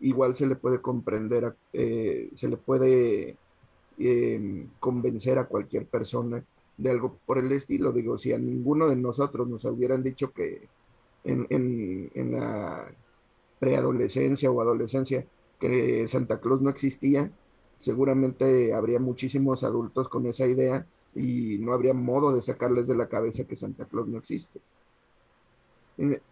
igual 0.01 0.35
se 0.35 0.45
le 0.45 0.55
puede 0.55 0.81
comprender, 0.81 1.55
eh, 1.73 2.29
se 2.35 2.47
le 2.47 2.57
puede 2.57 3.37
eh, 3.97 4.67
convencer 4.79 5.37
a 5.37 5.47
cualquier 5.47 5.85
persona 5.85 6.43
de 6.77 6.91
algo 6.91 7.17
por 7.25 7.37
el 7.37 7.51
estilo. 7.51 7.91
Digo, 7.91 8.17
si 8.17 8.33
a 8.33 8.37
ninguno 8.37 8.87
de 8.87 8.95
nosotros 8.95 9.47
nos 9.47 9.65
hubieran 9.65 10.03
dicho 10.03 10.31
que 10.31 10.67
en, 11.23 11.47
en, 11.49 12.11
en 12.13 12.31
la 12.33 12.91
preadolescencia 13.63 14.51
o 14.51 14.59
adolescencia 14.59 15.25
que 15.57 16.05
Santa 16.09 16.41
Claus 16.41 16.61
no 16.61 16.69
existía, 16.69 17.31
seguramente 17.79 18.73
habría 18.73 18.99
muchísimos 18.99 19.63
adultos 19.63 20.09
con 20.09 20.25
esa 20.25 20.45
idea 20.45 20.85
y 21.15 21.59
no 21.59 21.71
habría 21.71 21.93
modo 21.93 22.35
de 22.35 22.41
sacarles 22.41 22.87
de 22.87 22.97
la 22.97 23.07
cabeza 23.07 23.45
que 23.45 23.55
Santa 23.55 23.85
Claus 23.85 24.09
no 24.09 24.17
existe. 24.17 24.59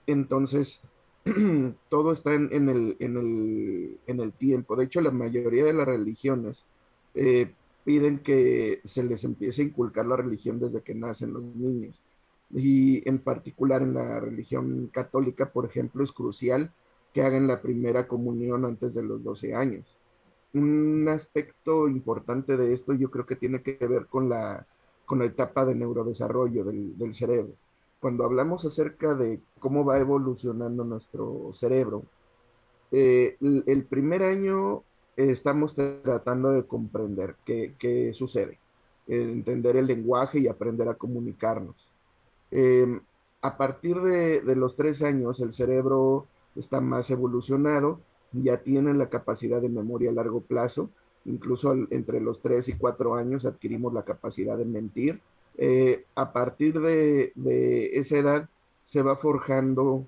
Entonces, 0.07 0.81
todo 1.89 2.11
está 2.11 2.33
en, 2.33 2.51
el, 2.51 2.97
en, 2.99 3.15
el, 3.15 3.97
en, 4.07 4.19
el, 4.19 4.33
tiempo. 4.33 4.75
De 4.75 4.83
hecho, 4.83 4.99
la 4.99 5.11
mayoría 5.11 5.63
de 5.63 5.73
las 5.73 5.85
religiones 5.87 6.65
eh, 7.15 7.53
piden 7.85 8.19
que 8.19 8.81
se 8.83 9.03
les 9.03 9.23
empiece 9.23 9.61
a 9.61 9.65
inculcar 9.65 10.05
la 10.05 10.17
religión 10.17 10.59
desde 10.59 10.81
que 10.81 10.95
nacen 10.95 11.31
los 11.31 11.43
niños. 11.43 12.01
Y 12.53 13.07
en 13.07 13.19
particular 13.19 13.83
en 13.83 13.93
la 13.93 14.19
religión 14.19 14.89
católica, 14.91 15.53
por 15.53 15.65
ejemplo, 15.65 16.03
es 16.03 16.11
crucial 16.11 16.73
que 17.13 17.21
hagan 17.21 17.47
la 17.47 17.61
primera 17.61 18.07
comunión 18.07 18.65
antes 18.65 18.93
de 18.93 19.03
los 19.03 19.23
12 19.23 19.55
años. 19.55 19.97
Un 20.53 21.07
aspecto 21.09 21.87
importante 21.87 22.57
de 22.57 22.73
esto 22.73 22.93
yo 22.93 23.09
creo 23.09 23.25
que 23.25 23.35
tiene 23.35 23.61
que 23.61 23.75
ver 23.87 24.07
con 24.07 24.29
la, 24.29 24.65
con 25.05 25.19
la 25.19 25.25
etapa 25.25 25.65
de 25.65 25.75
neurodesarrollo 25.75 26.63
del, 26.63 27.15
cerebro. 27.15 27.53
Cuando 27.99 28.25
hablamos 28.25 28.65
acerca 28.65 29.13
de 29.13 29.39
cómo 29.59 29.85
va 29.85 29.99
evolucionando 29.99 30.83
nuestro 30.83 31.51
cerebro, 31.53 32.03
eh, 32.91 33.37
el, 33.39 33.85
primer 33.85 34.23
año 34.23 34.83
estamos 35.15 35.75
tratando 35.75 36.51
de 36.51 36.65
comprender 36.65 37.35
qué, 37.45 37.75
qué 37.77 38.13
sucede, 38.13 38.59
entender 39.07 39.77
el 39.77 39.87
lenguaje 39.87 40.39
y 40.39 40.47
aprender 40.47 40.89
a 40.89 40.95
comunicarnos. 40.95 41.75
Eh, 42.49 42.99
a 43.41 43.57
partir 43.57 44.01
de, 44.01 44.41
de, 44.41 44.55
los 44.55 44.75
tres 44.75 45.01
años, 45.01 45.39
el 45.39 45.53
cerebro 45.53 46.27
está 46.55 46.81
más 46.81 47.09
evolucionado, 47.09 47.99
ya 48.33 48.57
tiene 48.57 48.93
la 48.93 49.09
capacidad 49.09 49.61
de 49.61 49.69
memoria 49.69 50.11
a 50.11 50.13
largo 50.13 50.41
plazo, 50.41 50.89
incluso 51.25 51.73
entre 51.89 52.19
los 52.21 52.41
tres 52.41 52.69
y 52.69 52.73
cuatro 52.73 53.15
años 53.15 53.45
adquirimos 53.45 53.93
la 53.93 54.03
capacidad 54.03 54.57
de 54.57 54.65
mentir. 54.65 55.19
Eh, 55.57 56.05
a 56.15 56.31
partir 56.31 56.79
de, 56.79 57.33
de, 57.35 57.97
esa 57.97 58.17
edad 58.17 58.49
se 58.85 59.01
va 59.01 59.15
forjando 59.15 60.05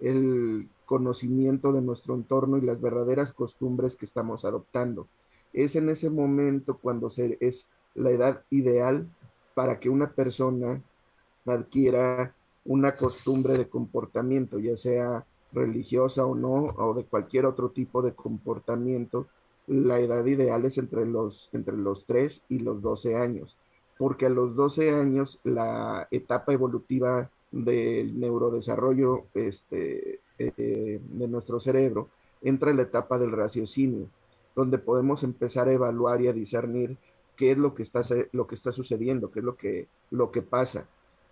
el 0.00 0.68
conocimiento 0.84 1.72
de 1.72 1.80
nuestro 1.80 2.14
entorno 2.14 2.58
y 2.58 2.62
las 2.62 2.80
verdaderas 2.80 3.32
costumbres 3.32 3.94
que 3.96 4.04
estamos 4.04 4.44
adoptando. 4.44 5.06
Es 5.52 5.76
en 5.76 5.88
ese 5.88 6.10
momento 6.10 6.78
cuando 6.78 7.10
se, 7.10 7.38
es 7.40 7.68
la 7.94 8.10
edad 8.10 8.42
ideal 8.50 9.08
para 9.54 9.78
que 9.78 9.88
una 9.88 10.10
persona 10.10 10.82
adquiera 11.46 12.34
una 12.64 12.94
costumbre 12.94 13.56
de 13.56 13.68
comportamiento, 13.68 14.58
ya 14.58 14.76
sea 14.76 15.24
religiosa 15.52 16.24
o 16.24 16.34
no, 16.34 16.74
o 16.76 16.94
de 16.94 17.04
cualquier 17.04 17.46
otro 17.46 17.70
tipo 17.70 18.02
de 18.02 18.12
comportamiento, 18.12 19.26
la 19.66 20.00
edad 20.00 20.24
ideal 20.26 20.64
es 20.64 20.78
entre 20.78 21.06
los, 21.06 21.48
entre 21.52 21.76
los 21.76 22.06
3 22.06 22.42
y 22.48 22.58
los 22.58 22.82
12 22.82 23.16
años, 23.16 23.56
porque 23.98 24.26
a 24.26 24.30
los 24.30 24.56
12 24.56 24.92
años 24.92 25.38
la 25.44 26.08
etapa 26.10 26.52
evolutiva 26.52 27.30
del 27.50 28.18
neurodesarrollo 28.18 29.26
este, 29.34 30.20
eh, 30.38 31.00
de 31.02 31.28
nuestro 31.28 31.60
cerebro 31.60 32.08
entra 32.42 32.70
en 32.70 32.78
la 32.78 32.84
etapa 32.84 33.18
del 33.18 33.32
raciocinio, 33.32 34.08
donde 34.54 34.78
podemos 34.78 35.22
empezar 35.22 35.68
a 35.68 35.72
evaluar 35.72 36.20
y 36.20 36.28
a 36.28 36.32
discernir 36.32 36.96
qué 37.36 37.52
es 37.52 37.58
lo 37.58 37.74
que 37.74 37.82
está, 37.82 38.02
lo 38.32 38.46
que 38.46 38.54
está 38.54 38.72
sucediendo, 38.72 39.30
qué 39.30 39.40
es 39.40 39.44
lo 39.44 39.56
que, 39.56 39.88
lo 40.10 40.30
que 40.30 40.42
pasa. 40.42 40.86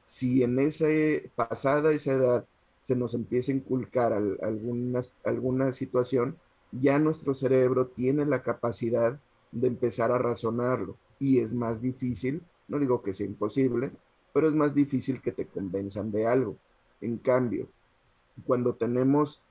Si 0.04 0.42
en 0.42 0.59
esa 0.59 0.87
pasada 1.35 1.92
esa 1.92 2.12
edad 2.12 2.46
se 2.88 2.96
nos 2.96 3.12
empieza 3.12 3.53
a 3.53 3.55
inculcar 3.55 4.14
alguna 4.14 5.72
situación, 5.72 6.38
ya 6.72 6.98
nuestro 6.98 7.35
cerebro 7.35 7.88
tiene 7.88 8.24
la 8.24 8.42
capacidad 8.42 9.20
de 9.53 9.68
empezar 9.68 10.11
a 10.11 10.16
razonarlo 10.16 10.96
y 11.20 11.40
es 11.40 11.53
más 11.53 11.83
difícil, 11.83 12.40
no 12.66 12.79
digo 12.79 13.03
que 13.03 13.12
sea 13.12 13.27
imposible, 13.27 13.90
pero 14.33 14.48
es 14.48 14.55
más 14.55 14.74
difícil 14.74 15.20
que 15.20 15.33
te 15.33 15.44
convenzan 15.44 16.11
de 16.11 16.27
algo. 16.27 16.57
En 17.03 17.18
cambio, 17.18 17.68
cuando 18.46 18.74
tenemos 18.74 19.42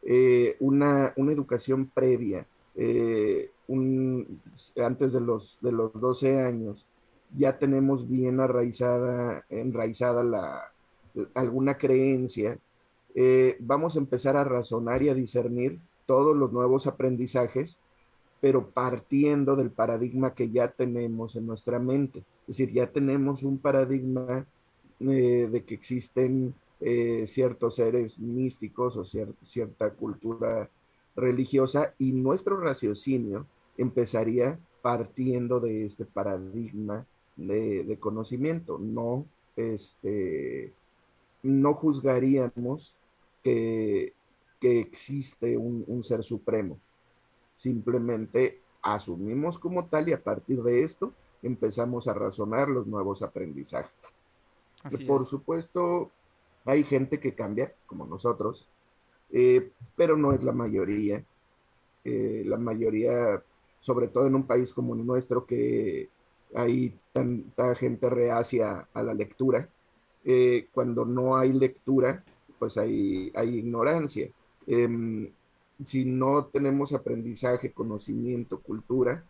eh, 0.00 0.56
una, 0.58 1.12
educación 1.14 1.90
previa, 1.92 2.46
eh, 2.74 3.50
antes 4.82 5.12
de 5.12 5.20
los, 5.20 5.58
de 5.60 5.72
los 5.72 5.92
12 5.92 6.40
años, 6.40 6.86
ya 7.36 7.58
tenemos 7.58 8.08
bien 8.08 8.40
enraizada 8.40 10.24
la, 10.24 10.72
alguna 11.34 11.76
creencia, 11.76 12.58
eh, 13.20 13.56
vamos 13.58 13.96
a 13.96 13.98
empezar 13.98 14.36
a 14.36 14.44
razonar 14.44 15.02
y 15.02 15.08
a 15.08 15.14
discernir 15.14 15.80
todos 16.06 16.36
los 16.36 16.52
nuevos 16.52 16.86
aprendizajes, 16.86 17.76
pero 18.40 18.70
partiendo 18.70 19.56
del 19.56 19.72
paradigma 19.72 20.34
que 20.34 20.50
ya 20.50 20.68
tenemos 20.68 21.34
en 21.34 21.44
nuestra 21.44 21.80
mente. 21.80 22.20
Es 22.42 22.58
decir, 22.58 22.72
ya 22.72 22.92
tenemos 22.92 23.42
un 23.42 23.58
paradigma 23.58 24.46
eh, 25.00 25.48
de 25.50 25.64
que 25.64 25.74
existen 25.74 26.54
eh, 26.80 27.24
ciertos 27.26 27.74
seres 27.74 28.20
místicos 28.20 28.96
o 28.96 29.04
cierta 29.04 29.90
cultura 29.94 30.70
religiosa 31.16 31.94
y 31.98 32.12
nuestro 32.12 32.60
raciocinio 32.60 33.46
empezaría 33.76 34.60
partiendo 34.80 35.58
de 35.58 35.86
este 35.86 36.04
paradigma 36.04 37.04
de, 37.36 37.96
conocimiento. 37.98 38.78
No, 38.78 39.26
este, 39.56 40.72
no 41.42 41.74
juzgaríamos 41.74 42.94
que 43.48 44.14
que 44.60 44.80
existe 44.80 45.56
un, 45.56 46.02
ser 46.04 46.24
supremo. 46.24 46.78
Simplemente 47.56 48.60
asumimos 48.82 49.58
como 49.58 49.86
tal 49.86 50.08
y 50.08 50.12
a 50.12 50.22
partir 50.22 50.62
de 50.62 50.82
esto 50.82 51.12
empezamos 51.42 52.08
a 52.08 52.14
razonar 52.14 52.68
los 52.68 52.86
nuevos 52.86 53.22
aprendizajes. 53.22 53.92
Por 55.06 55.26
supuesto, 55.26 56.10
hay 56.64 56.84
gente 56.84 57.18
que 57.18 57.34
cambia, 57.34 57.74
como 57.86 58.06
nosotros, 58.06 58.68
eh, 59.30 59.70
pero 59.96 60.16
no 60.16 60.32
es 60.32 60.42
la 60.42 60.52
mayoría. 60.52 61.24
Eh, 62.04 62.42
la 62.46 62.56
mayoría, 62.56 63.42
sobre 63.80 64.08
todo 64.08 64.26
en 64.26 64.34
un 64.34 64.44
país 64.44 64.72
como 64.72 64.94
el 64.94 65.04
nuestro, 65.04 65.46
que 65.46 66.08
hay 66.54 66.96
tanta 67.12 67.74
gente 67.74 68.08
reacia 68.08 68.88
a 68.94 69.02
la 69.02 69.14
lectura, 69.14 69.68
eh, 70.24 70.68
cuando 70.72 71.04
no 71.04 71.36
hay 71.36 71.52
lectura, 71.52 72.24
pues 72.58 72.76
hay, 72.76 73.32
hay 73.34 73.58
ignorancia. 73.58 74.28
Em, 74.66 75.30
si 75.86 76.04
no 76.04 76.46
tenemos 76.46 76.92
aprendizaje, 76.92 77.72
conocimiento, 77.72 78.60
cultura, 78.60 79.24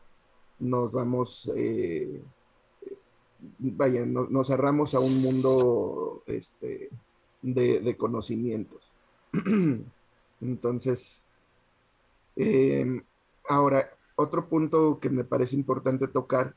nos 0.59 0.91
vamos, 0.91 1.51
eh, 1.55 2.21
vaya, 3.59 4.05
nos 4.07 4.47
cerramos 4.47 4.95
a 4.95 5.01
un 5.01 5.23
mundo 5.23 6.23
este, 6.27 6.91
de, 7.43 7.97
conocimientos. 7.97 8.91
Entonces, 10.41 11.23
em, 12.37 13.03
ahora, 13.49 13.91
otro 14.17 14.49
punto 14.49 14.99
que 15.01 15.11
me 15.11 15.25
parece 15.25 15.55
importante 15.55 16.09
tocar 16.09 16.55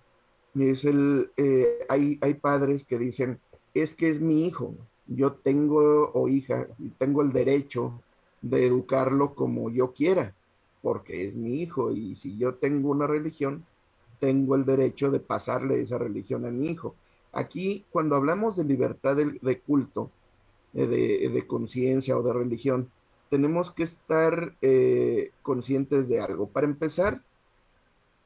es 0.56 0.86
el, 0.86 1.32
eh, 1.38 1.86
hay, 1.90 2.18
hay 2.22 2.34
padres 2.36 2.84
que 2.84 2.98
dicen, 2.98 3.40
es 3.74 3.94
que 3.94 4.10
es 4.10 4.20
mi 4.20 4.48
hijo, 4.48 4.76
yo 5.16 5.34
tengo 5.34 6.12
o 6.14 6.28
hija, 6.28 6.68
tengo 6.98 7.22
el 7.22 7.32
derecho 7.32 8.02
de 8.42 8.66
educarlo 8.66 9.34
como 9.34 9.70
yo 9.70 9.94
quiera, 9.94 10.34
porque 10.82 11.26
es 11.26 11.36
mi 11.36 11.62
hijo 11.62 11.92
y 11.92 12.16
si 12.16 12.38
yo 12.38 12.56
tengo 12.56 12.90
una 12.90 13.08
religión, 13.08 13.66
tengo 14.20 14.56
el 14.56 14.66
derecho 14.66 15.12
de 15.12 15.20
pasarle 15.20 15.82
esa 15.82 15.98
religión 15.98 16.46
a 16.46 16.52
mi 16.52 16.68
hijo. 16.68 16.96
Aquí, 17.34 17.86
cuando 17.92 18.16
hablamos 18.16 18.56
de 18.56 18.64
libertad 18.64 19.16
de, 19.16 19.60
culto, 19.60 20.10
eh, 20.74 21.30
de, 21.32 21.48
conciencia 21.48 22.18
o 22.18 22.24
de 22.24 22.34
religión, 22.34 22.90
tenemos 23.30 23.72
que 23.72 23.84
estar 23.84 24.54
eh, 24.62 25.32
conscientes 25.42 26.10
de 26.10 26.20
algo. 26.20 26.48
Para 26.48 26.68
empezar, 26.68 27.22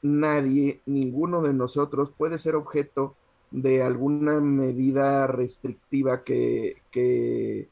nadie, 0.02 0.82
ninguno 0.86 1.42
de 1.42 1.54
nosotros 1.54 2.12
puede 2.18 2.40
ser 2.40 2.56
objeto 2.56 3.16
de 3.52 3.84
alguna 3.84 4.40
medida 4.40 5.28
restrictiva 5.28 6.24
que, 6.24 6.82
que 6.92 7.70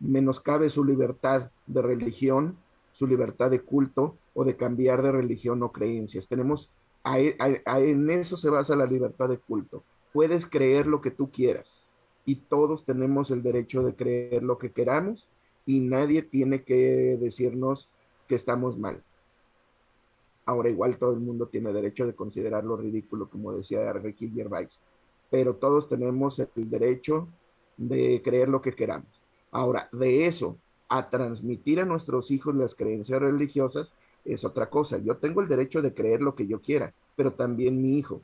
menoscabe 0.00 0.70
su 0.70 0.84
libertad 0.84 1.50
de 1.66 1.82
religión, 1.82 2.56
su 2.92 3.06
libertad 3.06 3.50
de 3.50 3.60
culto 3.60 4.16
o 4.34 4.44
de 4.44 4.56
cambiar 4.56 5.02
de 5.02 5.12
religión 5.12 5.62
o 5.62 5.72
creencias. 5.72 6.26
Tenemos, 6.26 6.70
e, 7.16 7.36
en 7.66 8.10
eso 8.10 8.36
se 8.36 8.50
basa 8.50 8.74
la 8.76 8.86
libertad 8.86 9.28
de 9.28 9.38
culto. 9.38 9.84
Puedes 10.12 10.46
creer 10.46 10.86
lo 10.86 11.00
que 11.00 11.10
tú 11.10 11.30
quieras 11.30 11.88
y 12.24 12.36
todos 12.36 12.84
tenemos 12.84 13.30
el 13.30 13.42
derecho 13.42 13.82
de 13.82 13.94
creer 13.94 14.42
lo 14.42 14.58
que 14.58 14.72
queramos 14.72 15.28
y 15.66 15.80
nadie 15.80 16.22
tiene 16.22 16.62
que 16.62 17.16
decirnos 17.20 17.90
que 18.26 18.34
estamos 18.34 18.78
mal. 18.78 19.02
Ahora 20.46 20.68
igual 20.68 20.96
todo 20.96 21.12
el 21.12 21.20
mundo 21.20 21.46
tiene 21.46 21.72
derecho 21.72 22.06
de 22.06 22.14
considerarlo 22.14 22.76
ridículo, 22.76 23.28
como 23.28 23.52
decía 23.52 23.92
Ricky 23.92 24.30
Gervais, 24.30 24.80
pero 25.30 25.54
todos 25.54 25.88
tenemos 25.88 26.38
el 26.38 26.70
derecho 26.70 27.28
de 27.76 28.20
creer 28.22 28.48
lo 28.48 28.60
que 28.60 28.72
queramos. 28.72 29.22
Ahora, 29.50 29.88
de 29.92 30.26
eso 30.26 30.58
a 30.88 31.08
transmitir 31.08 31.80
a 31.80 31.84
nuestros 31.84 32.30
hijos 32.30 32.54
las 32.54 32.74
creencias 32.74 33.20
religiosas 33.20 33.94
es 34.24 34.44
otra 34.44 34.68
cosa. 34.68 34.98
Yo 34.98 35.16
tengo 35.16 35.40
el 35.40 35.48
derecho 35.48 35.80
de 35.80 35.94
creer 35.94 36.20
lo 36.20 36.34
que 36.34 36.46
yo 36.46 36.60
quiera, 36.60 36.92
pero 37.16 37.32
también 37.32 37.80
mi 37.80 37.96
hijo. 37.98 38.22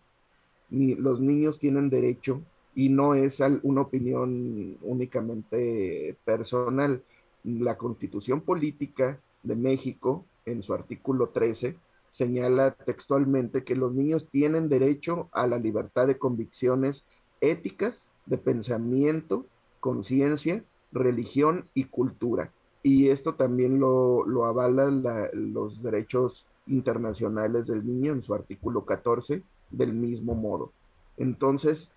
los 0.68 1.20
niños 1.20 1.58
tienen 1.60 1.88
derecho 1.88 2.42
y 2.74 2.88
no 2.88 3.14
es 3.14 3.40
una 3.62 3.82
opinión 3.82 4.76
únicamente 4.82 6.16
personal. 6.24 7.02
La 7.44 7.78
constitución 7.78 8.40
política 8.40 9.20
de 9.44 9.54
México, 9.54 10.24
en 10.44 10.62
su 10.62 10.74
artículo 10.74 11.28
13, 11.28 11.76
señala 12.16 12.72
textualmente 12.72 13.62
que 13.62 13.76
los 13.76 13.92
niños 13.92 14.28
tienen 14.30 14.68
derecho 14.70 15.28
a 15.32 15.46
la 15.46 15.58
libertad 15.58 16.06
de 16.06 16.16
convicciones 16.16 17.04
éticas, 17.40 18.10
de 18.24 18.38
pensamiento, 18.38 19.44
conciencia 19.80 20.64
religión 20.92 21.68
y 21.74 21.84
cultura. 21.84 22.52
Y 22.82 23.08
esto 23.08 23.34
también 23.34 23.80
lo, 23.80 24.24
lo 24.26 24.46
avalan 24.46 25.04
los 25.32 25.82
derechos 25.82 26.46
internacionales 26.66 27.66
del 27.66 27.86
niño 27.86 28.12
en 28.12 28.22
su 28.22 28.32
artículo 28.32 28.86
14 28.86 29.42
del 29.70 29.92
mismo 29.92 30.34
modo. 30.34 30.72
Entonces, 31.18 31.90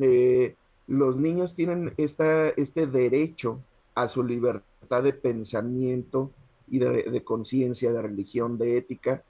eh, 0.00 0.56
los 0.88 1.16
niños 1.16 1.54
tienen 1.54 1.94
esta, 1.96 2.48
este 2.48 2.88
derecho 2.88 3.60
a 3.94 4.08
su 4.08 4.24
libertad 4.24 5.02
de 5.04 5.12
pensamiento 5.12 6.32
y 6.68 6.78
de, 6.78 7.24
conciencia, 7.24 7.92
de 7.92 8.02
religión, 8.02 8.56
de 8.56 8.76
ética, 8.76 9.24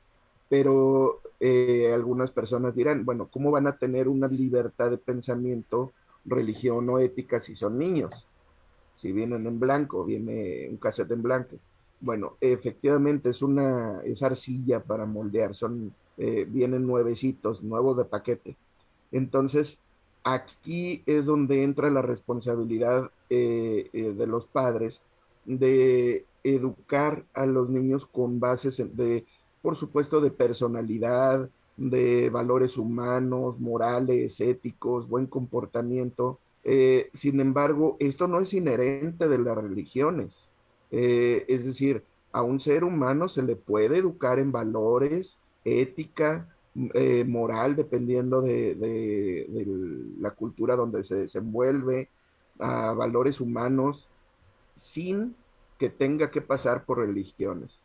pero 0.50 1.22
eh, 1.40 1.90
algunas 1.94 2.30
personas 2.30 2.74
dirán, 2.74 3.06
bueno, 3.06 3.28
¿cómo 3.32 3.50
van 3.50 3.66
a 3.66 3.78
tener 3.78 4.08
una 4.08 4.28
libertad 4.28 4.90
de 4.90 4.98
pensamiento, 4.98 5.92
religión 6.26 6.90
o 6.90 6.98
ética 6.98 7.40
si 7.40 7.54
son 7.54 7.78
niños? 7.78 8.26
si 9.00 9.12
vienen 9.12 9.46
en 9.46 9.58
blanco, 9.58 10.04
viene 10.04 10.68
un 10.68 10.76
cassette 10.76 11.12
en 11.12 11.22
blanco. 11.22 11.56
Bueno, 12.00 12.36
efectivamente 12.40 13.30
es 13.30 13.42
una 13.42 14.02
es 14.02 14.22
arcilla 14.22 14.82
para 14.82 15.06
moldear, 15.06 15.54
son 15.54 15.94
eh, 16.18 16.46
vienen 16.48 16.86
nuevecitos, 16.86 17.62
nuevos 17.62 17.96
de 17.96 18.04
paquete. 18.04 18.56
Entonces, 19.10 19.78
aquí 20.22 21.02
es 21.06 21.24
donde 21.24 21.62
entra 21.62 21.90
la 21.90 22.02
responsabilidad 22.02 23.10
eh, 23.30 23.88
de 23.92 24.26
los 24.26 24.46
padres 24.46 25.02
de 25.46 26.26
educar 26.44 27.24
a 27.32 27.46
los 27.46 27.70
niños 27.70 28.06
con 28.06 28.38
bases 28.38 28.82
de, 28.96 29.24
por 29.62 29.76
supuesto, 29.76 30.20
de 30.20 30.30
personalidad, 30.30 31.48
de 31.76 32.30
valores 32.30 32.76
humanos, 32.76 33.58
morales, 33.58 34.40
éticos, 34.40 35.08
buen 35.08 35.26
comportamiento. 35.26 36.38
Eh, 36.62 37.10
sin 37.14 37.40
embargo, 37.40 37.96
esto 38.00 38.28
no 38.28 38.40
es 38.40 38.52
inherente 38.52 39.28
de 39.28 39.38
las 39.38 39.56
religiones. 39.56 40.48
Eh, 40.90 41.44
es 41.48 41.64
decir, 41.64 42.04
a 42.32 42.42
un 42.42 42.60
ser 42.60 42.84
humano 42.84 43.28
se 43.28 43.42
le 43.42 43.56
puede 43.56 43.98
educar 43.98 44.38
en 44.38 44.52
valores, 44.52 45.38
ética, 45.64 46.48
eh, 46.94 47.24
moral, 47.24 47.76
dependiendo 47.76 48.42
de, 48.42 48.74
de, 48.74 49.66
la 50.20 50.30
cultura 50.30 50.76
donde 50.76 51.02
se 51.02 51.16
desenvuelve, 51.16 52.08
a 52.58 52.92
valores 52.92 53.40
humanos, 53.40 54.08
sin 54.74 55.34
que 55.78 55.88
tenga 55.88 56.30
que 56.30 56.42
pasar 56.42 56.84
por 56.84 56.98
religiones. 56.98 57.80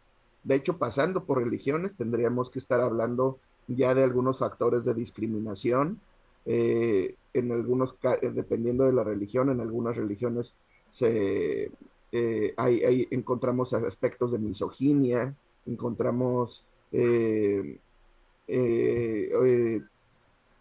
De 0.46 0.54
hecho, 0.54 0.78
pasando 0.78 1.26
por 1.26 1.44
religiones, 1.44 1.98
tendríamos 1.98 2.52
que 2.52 2.60
estar 2.60 2.80
hablando 2.80 3.40
ya 3.68 3.96
de 3.96 4.04
algunos 4.04 4.38
factores 4.38 4.86
de 4.86 4.94
discriminación. 4.94 6.00
Eh, 6.46 7.16
en 7.34 7.52
algunos, 7.52 7.96
eh, 8.22 8.30
dependiendo 8.30 8.84
de 8.84 8.94
la 8.94 9.04
religión, 9.04 9.50
en 9.50 9.60
algunas 9.60 9.98
religiones 9.98 10.54
se, 10.92 11.72
eh, 12.12 13.08
encontramos 13.10 13.74
aspectos 13.74 14.32
de 14.32 14.38
misoginia, 14.38 15.36
encontramos 15.66 16.64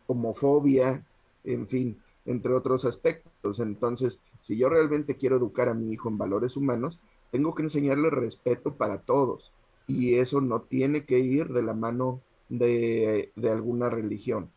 homofobia, 0.06 1.04
en 1.44 1.68
fin, 1.68 1.98
entre 2.24 2.54
otros 2.54 2.86
aspectos. 2.86 3.60
Entonces, 3.60 4.18
si 4.40 4.56
yo 4.56 4.70
realmente 4.70 5.16
quiero 5.16 5.36
educar 5.36 5.68
a 5.68 5.74
mi 5.74 5.92
hijo 5.92 6.08
en 6.08 6.16
valores 6.16 6.56
humanos, 6.56 6.98
tengo 7.30 7.54
que 7.54 7.64
enseñarle 7.64 8.08
respeto 8.08 8.72
para 8.72 8.96
todos 8.96 9.52
y 9.86 10.14
eso 10.14 10.40
no 10.40 10.62
tiene 10.62 11.04
que 11.04 11.18
ir 11.18 11.48
de 11.48 11.62
la 11.62 11.74
mano 11.74 12.20
de, 12.48 13.32
alguna 13.44 13.90
religión. 13.90 14.50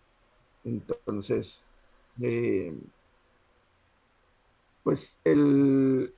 Entonces, 0.63 1.65
eh, 2.21 2.73
pues 4.83 5.19
el, 5.23 6.13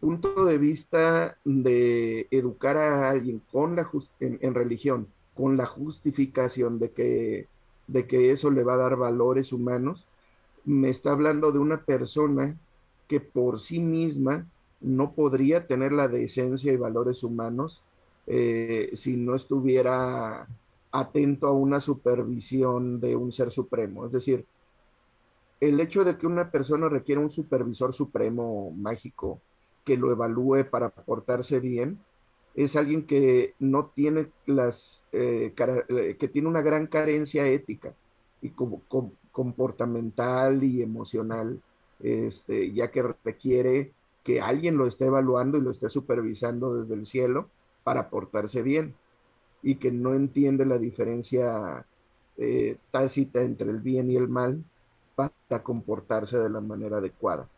punto 0.00 0.44
de 0.44 0.58
vista 0.58 1.38
de 1.44 2.28
educar 2.30 2.76
a 2.76 3.10
alguien 3.10 3.40
con 3.50 3.76
la 3.76 3.90
en, 4.20 4.54
religión, 4.54 5.08
con 5.34 5.56
la 5.56 5.66
justificación 5.66 6.78
de 6.78 6.90
que, 6.90 7.48
de 7.86 8.06
que 8.06 8.30
eso 8.30 8.50
le 8.50 8.62
va 8.62 8.74
a 8.74 8.78
dar 8.78 8.96
valores 8.96 9.52
humanos, 9.52 10.06
me 10.64 10.90
está 10.90 11.12
hablando 11.12 11.52
de 11.52 11.58
una 11.58 11.84
persona 11.84 12.56
que 13.08 13.20
por 13.20 13.60
sí 13.60 13.80
misma 13.80 14.46
no 14.80 15.12
podría 15.12 15.66
tener 15.66 15.92
la 15.92 16.08
decencia 16.08 16.72
y 16.72 16.76
valores 16.76 17.22
humanos 17.22 17.82
eh, 18.26 18.90
si 18.94 19.16
no 19.16 19.34
estuviera 19.34 20.46
atento 20.92 21.48
a 21.48 21.52
una 21.52 21.80
supervisión 21.80 23.00
de 23.00 23.16
un 23.16 23.32
ser 23.32 23.50
supremo. 23.50 24.06
Es 24.06 24.12
decir, 24.12 24.46
el 25.60 25.80
hecho 25.80 26.04
de 26.04 26.16
que 26.16 26.26
una 26.26 26.50
persona 26.50 26.88
requiera 26.88 27.20
un 27.20 27.30
supervisor 27.30 27.92
supremo 27.94 28.70
mágico 28.76 29.40
que 29.84 29.96
lo 29.96 30.10
evalúe 30.10 30.64
para 30.70 30.90
portarse 30.90 31.60
bien, 31.60 31.98
es 32.54 32.76
alguien 32.76 33.06
que 33.06 33.54
no 33.58 33.86
tiene 33.86 34.28
las, 34.46 35.04
eh, 35.12 35.52
eh, 35.88 36.16
que 36.18 36.28
tiene 36.28 36.48
una 36.48 36.62
gran 36.62 36.86
carencia 36.86 37.46
ética 37.46 37.92
y 38.40 38.52
comportamental 39.32 40.62
y 40.62 40.80
emocional, 40.82 41.60
este, 42.00 42.72
ya 42.72 42.90
que 42.90 43.02
requiere 43.24 43.92
que 44.22 44.40
alguien 44.40 44.76
lo 44.76 44.86
esté 44.86 45.06
evaluando 45.06 45.58
y 45.58 45.62
lo 45.62 45.70
esté 45.70 45.88
supervisando 45.88 46.76
desde 46.76 46.94
el 46.94 47.06
cielo 47.06 47.48
para 47.84 48.10
portarse 48.10 48.62
bien 48.62 48.94
y 49.62 49.76
que 49.76 49.92
no 49.92 50.14
entiende 50.14 50.66
la 50.66 50.78
diferencia 50.78 51.86
eh, 52.36 52.76
tácita 52.90 53.42
entre 53.42 53.70
el 53.70 53.78
bien 53.78 54.10
y 54.10 54.16
el 54.16 54.28
mal 54.28 54.64
para 55.14 55.62
comportarse 55.62 56.38
de 56.38 56.50
la 56.50 56.60
manera 56.60 56.96
adecuada. 56.96 57.48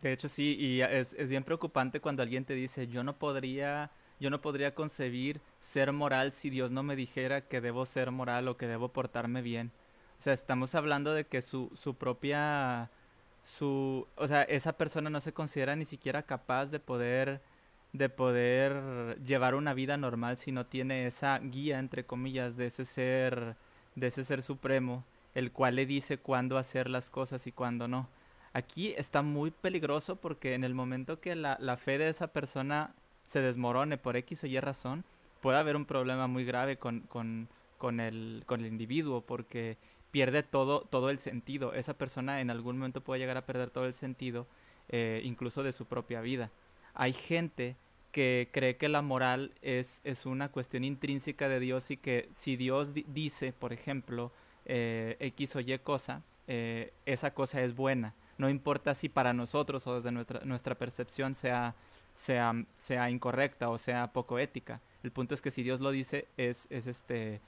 De 0.00 0.12
hecho, 0.12 0.28
sí, 0.28 0.56
y 0.58 0.80
es, 0.80 1.12
es, 1.12 1.30
bien 1.30 1.44
preocupante 1.44 2.00
cuando 2.00 2.22
alguien 2.22 2.44
te 2.44 2.54
dice, 2.54 2.88
yo 2.88 3.04
no 3.04 3.18
podría, 3.18 3.90
yo 4.18 4.30
no 4.30 4.40
podría 4.40 4.74
concebir 4.74 5.40
ser 5.60 5.92
moral 5.92 6.32
si 6.32 6.50
Dios 6.50 6.70
no 6.72 6.82
me 6.82 6.96
dijera 6.96 7.42
que 7.42 7.60
debo 7.60 7.86
ser 7.86 8.10
moral 8.10 8.48
o 8.48 8.56
que 8.56 8.66
debo 8.66 8.88
portarme 8.88 9.42
bien. 9.42 9.70
O 10.18 10.22
sea, 10.22 10.32
estamos 10.32 10.74
hablando 10.74 11.12
de 11.12 11.26
que 11.26 11.42
su, 11.42 11.70
su 11.74 11.94
propia 11.94 12.90
su, 13.44 14.06
o 14.16 14.28
sea, 14.28 14.42
esa 14.42 14.72
persona 14.72 15.10
no 15.10 15.20
se 15.20 15.32
considera 15.32 15.76
ni 15.76 15.84
siquiera 15.84 16.22
capaz 16.22 16.66
de 16.66 16.80
poder 16.80 17.40
de 17.92 18.08
poder 18.08 19.18
llevar 19.24 19.54
una 19.54 19.74
vida 19.74 19.96
normal 19.96 20.38
si 20.38 20.52
no 20.52 20.66
tiene 20.66 21.06
esa 21.06 21.38
guía 21.38 21.78
entre 21.78 22.04
comillas 22.04 22.56
de 22.56 22.66
ese 22.66 22.84
ser 22.84 23.56
de 23.94 24.06
ese 24.06 24.24
ser 24.24 24.42
supremo, 24.42 25.04
el 25.34 25.52
cual 25.52 25.76
le 25.76 25.86
dice 25.86 26.18
cuándo 26.18 26.56
hacer 26.56 26.88
las 26.88 27.10
cosas 27.10 27.46
y 27.46 27.52
cuándo 27.52 27.88
no. 27.88 28.08
Aquí 28.54 28.94
está 28.96 29.22
muy 29.22 29.50
peligroso 29.50 30.16
porque 30.16 30.54
en 30.54 30.64
el 30.64 30.74
momento 30.74 31.20
que 31.20 31.34
la, 31.34 31.56
la 31.60 31.76
fe 31.76 31.98
de 31.98 32.08
esa 32.08 32.28
persona 32.28 32.94
se 33.26 33.40
desmorone 33.40 33.98
por 33.98 34.16
X 34.16 34.44
o 34.44 34.46
Y 34.46 34.58
razón, 34.60 35.04
puede 35.40 35.58
haber 35.58 35.76
un 35.76 35.86
problema 35.86 36.26
muy 36.26 36.44
grave 36.44 36.76
con, 36.76 37.00
con, 37.00 37.48
con, 37.78 38.00
el, 38.00 38.44
con 38.46 38.60
el 38.60 38.66
individuo 38.66 39.22
porque 39.22 39.76
pierde 40.10 40.42
todo, 40.42 40.82
todo 40.82 41.10
el 41.10 41.18
sentido. 41.18 41.72
Esa 41.72 41.94
persona 41.94 42.40
en 42.40 42.50
algún 42.50 42.78
momento 42.78 43.00
puede 43.00 43.20
llegar 43.20 43.36
a 43.36 43.46
perder 43.46 43.70
todo 43.70 43.86
el 43.86 43.94
sentido, 43.94 44.46
eh, 44.88 45.22
incluso 45.24 45.62
de 45.62 45.72
su 45.72 45.86
propia 45.86 46.20
vida. 46.20 46.50
Hay 46.94 47.14
gente 47.14 47.76
que 48.12 48.48
cree 48.52 48.76
que 48.76 48.88
la 48.88 49.02
moral 49.02 49.52
es, 49.62 50.00
es 50.04 50.26
una 50.26 50.50
cuestión 50.50 50.84
intrínseca 50.84 51.48
de 51.48 51.58
Dios 51.58 51.90
y 51.90 51.96
que 51.96 52.28
si 52.32 52.56
Dios 52.56 52.90
dice, 52.94 53.52
por 53.52 53.72
ejemplo, 53.72 54.30
eh, 54.66 55.16
X 55.18 55.56
o 55.56 55.60
Y 55.60 55.76
cosa, 55.78 56.22
eh, 56.46 56.92
esa 57.06 57.32
cosa 57.32 57.62
es 57.62 57.74
buena. 57.74 58.14
No 58.38 58.50
importa 58.50 58.94
si 58.94 59.08
para 59.08 59.32
nosotros 59.32 59.86
o 59.86 59.96
desde 59.96 60.12
nuestra, 60.12 60.40
nuestra 60.44 60.74
percepción 60.74 61.34
sea, 61.34 61.74
sea, 62.14 62.52
sea 62.76 63.10
incorrecta 63.10 63.70
o 63.70 63.78
sea 63.78 64.12
poco 64.12 64.38
ética. 64.38 64.80
El 65.02 65.10
punto 65.10 65.34
es 65.34 65.42
que 65.42 65.50
si 65.50 65.62
Dios 65.62 65.80
lo 65.80 65.90
dice, 65.90 66.28
es, 66.36 66.66
es 66.70 66.86
este 66.86 67.40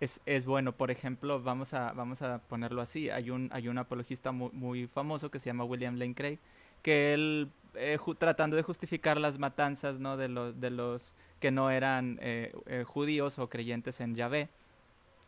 es, 0.00 0.20
es, 0.26 0.44
bueno. 0.44 0.72
Por 0.72 0.90
ejemplo, 0.90 1.42
vamos 1.42 1.72
a, 1.74 1.92
vamos 1.92 2.22
a 2.22 2.38
ponerlo 2.38 2.82
así. 2.82 3.08
Hay 3.10 3.30
un, 3.30 3.48
hay 3.52 3.68
un 3.68 3.78
apologista 3.78 4.32
muy, 4.32 4.50
muy 4.52 4.86
famoso 4.86 5.30
que 5.30 5.38
se 5.38 5.46
llama 5.46 5.64
William 5.64 5.96
Lane 5.96 6.14
Craig, 6.14 6.38
que 6.82 7.14
él, 7.14 7.50
eh, 7.76 7.98
tratando 8.18 8.56
de 8.56 8.62
justificar 8.62 9.18
las 9.18 9.38
matanzas 9.38 9.98
¿no? 9.98 10.16
de, 10.16 10.28
los, 10.28 10.60
de 10.60 10.70
los 10.70 11.14
que 11.40 11.50
no 11.50 11.70
eran 11.70 12.18
eh, 12.20 12.52
eh, 12.66 12.84
judíos 12.86 13.38
o 13.38 13.48
creyentes 13.48 14.00
en 14.00 14.14
Yahvé, 14.14 14.48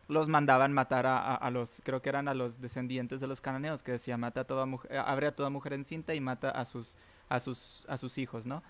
los 0.07 0.27
mandaban 0.27 0.73
matar 0.73 1.05
a, 1.05 1.35
a, 1.35 1.51
los, 1.51 1.81
creo 1.83 2.01
que 2.01 2.09
eran 2.09 2.27
a 2.27 2.33
los 2.33 2.59
descendientes 2.59 3.21
de 3.21 3.27
los 3.27 3.41
cananeos, 3.41 3.83
que 3.83 3.91
decía, 3.91 4.17
mata 4.17 4.41
a 4.41 4.43
toda 4.43 4.65
mujer, 4.65 4.97
abre 4.97 5.27
a 5.27 5.35
toda 5.35 5.49
mujer 5.49 5.73
encinta 5.73 6.15
y 6.15 6.19
mata 6.19 6.49
a 6.49 6.65
sus, 6.65 6.95
a 7.29 7.39
sus, 7.39 7.85
a 7.87 7.97
sus 7.97 8.17
hijos, 8.17 8.45
¿no? 8.45 8.63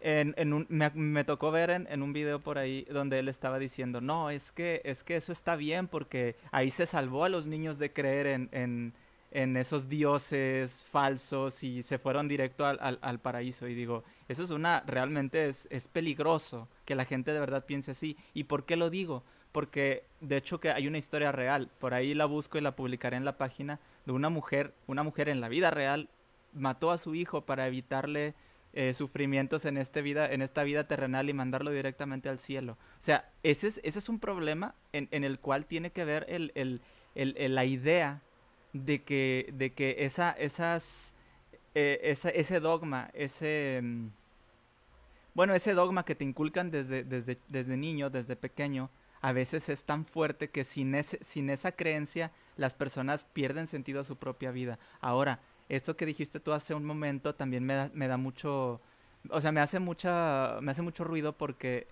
en, 0.00 0.34
en 0.36 0.52
un, 0.52 0.66
me, 0.68 0.90
me, 0.90 1.24
tocó 1.24 1.50
ver 1.50 1.70
en, 1.70 1.86
en, 1.90 2.02
un 2.02 2.12
video 2.12 2.38
por 2.40 2.58
ahí 2.58 2.86
donde 2.90 3.18
él 3.18 3.28
estaba 3.28 3.58
diciendo, 3.58 4.00
no, 4.00 4.30
es 4.30 4.52
que, 4.52 4.80
es 4.84 5.02
que 5.02 5.16
eso 5.16 5.32
está 5.32 5.56
bien 5.56 5.88
porque 5.88 6.36
ahí 6.52 6.70
se 6.70 6.86
salvó 6.86 7.24
a 7.24 7.28
los 7.28 7.46
niños 7.46 7.78
de 7.78 7.92
creer 7.92 8.26
en, 8.26 8.48
en, 8.52 8.92
en 9.30 9.56
esos 9.56 9.88
dioses 9.88 10.84
falsos 10.84 11.62
y 11.62 11.82
se 11.82 11.98
fueron 11.98 12.28
directo 12.28 12.64
al, 12.64 12.98
al, 13.00 13.18
paraíso. 13.20 13.68
Y 13.68 13.74
digo, 13.74 14.04
eso 14.28 14.42
es 14.42 14.50
una, 14.50 14.82
realmente 14.86 15.48
es, 15.48 15.68
es 15.70 15.88
peligroso 15.88 16.68
que 16.84 16.94
la 16.94 17.04
gente 17.04 17.32
de 17.32 17.40
verdad 17.40 17.66
piense 17.66 17.92
así. 17.92 18.16
¿Y 18.34 18.44
por 18.44 18.64
qué 18.64 18.76
lo 18.76 18.90
digo? 18.90 19.24
Porque 19.52 20.04
de 20.20 20.36
hecho 20.36 20.60
que 20.60 20.70
hay 20.70 20.86
una 20.86 20.98
historia 20.98 21.32
real, 21.32 21.70
por 21.78 21.94
ahí 21.94 22.14
la 22.14 22.26
busco 22.26 22.58
y 22.58 22.60
la 22.60 22.76
publicaré 22.76 23.16
en 23.16 23.24
la 23.24 23.38
página, 23.38 23.80
de 24.04 24.12
una 24.12 24.28
mujer, 24.28 24.74
una 24.86 25.02
mujer 25.02 25.28
en 25.28 25.40
la 25.40 25.48
vida 25.48 25.70
real 25.70 26.08
mató 26.52 26.90
a 26.90 26.98
su 26.98 27.14
hijo 27.14 27.42
para 27.42 27.66
evitarle 27.66 28.34
eh, 28.72 28.92
sufrimientos 28.92 29.64
en, 29.64 29.78
este 29.78 30.02
vida, 30.02 30.30
en 30.30 30.42
esta 30.42 30.62
vida 30.62 30.86
terrenal 30.86 31.30
y 31.30 31.32
mandarlo 31.32 31.70
directamente 31.70 32.28
al 32.28 32.38
cielo. 32.38 32.72
O 32.72 33.02
sea, 33.02 33.30
ese 33.42 33.68
es, 33.68 33.80
ese 33.82 33.98
es 33.98 34.08
un 34.08 34.20
problema 34.20 34.74
en, 34.92 35.08
en 35.12 35.24
el 35.24 35.38
cual 35.38 35.64
tiene 35.64 35.92
que 35.92 36.04
ver 36.04 36.26
el, 36.28 36.52
el, 36.54 36.82
el, 37.14 37.54
la 37.54 37.64
idea 37.64 38.22
de 38.84 39.02
que, 39.02 39.50
de 39.52 39.72
que 39.72 39.96
esa, 40.00 40.32
esas, 40.32 41.14
eh, 41.74 42.16
ese 42.34 42.60
dogma, 42.60 43.10
ese... 43.14 43.80
Mm, 43.82 44.08
bueno, 45.34 45.54
ese 45.54 45.74
dogma 45.74 46.04
que 46.04 46.14
te 46.14 46.24
inculcan 46.24 46.70
desde, 46.70 47.04
desde, 47.04 47.38
desde 47.48 47.76
niño, 47.76 48.08
desde 48.08 48.36
pequeño, 48.36 48.88
a 49.20 49.32
veces 49.32 49.68
es 49.68 49.84
tan 49.84 50.06
fuerte 50.06 50.48
que 50.48 50.64
sin, 50.64 50.94
ese, 50.94 51.18
sin 51.22 51.50
esa 51.50 51.72
creencia 51.72 52.32
las 52.56 52.74
personas 52.74 53.24
pierden 53.24 53.66
sentido 53.66 54.00
a 54.00 54.04
su 54.04 54.16
propia 54.16 54.50
vida. 54.50 54.78
Ahora, 55.00 55.40
esto 55.68 55.96
que 55.96 56.06
dijiste 56.06 56.40
tú 56.40 56.52
hace 56.52 56.74
un 56.74 56.84
momento 56.84 57.34
también 57.34 57.64
me 57.64 57.74
da, 57.74 57.90
me 57.92 58.08
da 58.08 58.16
mucho, 58.16 58.80
o 59.28 59.40
sea, 59.40 59.52
me 59.52 59.60
hace 59.60 59.78
mucha, 59.78 60.58
me 60.62 60.70
hace 60.70 60.82
mucho 60.82 61.04
ruido 61.04 61.36
porque 61.36 61.86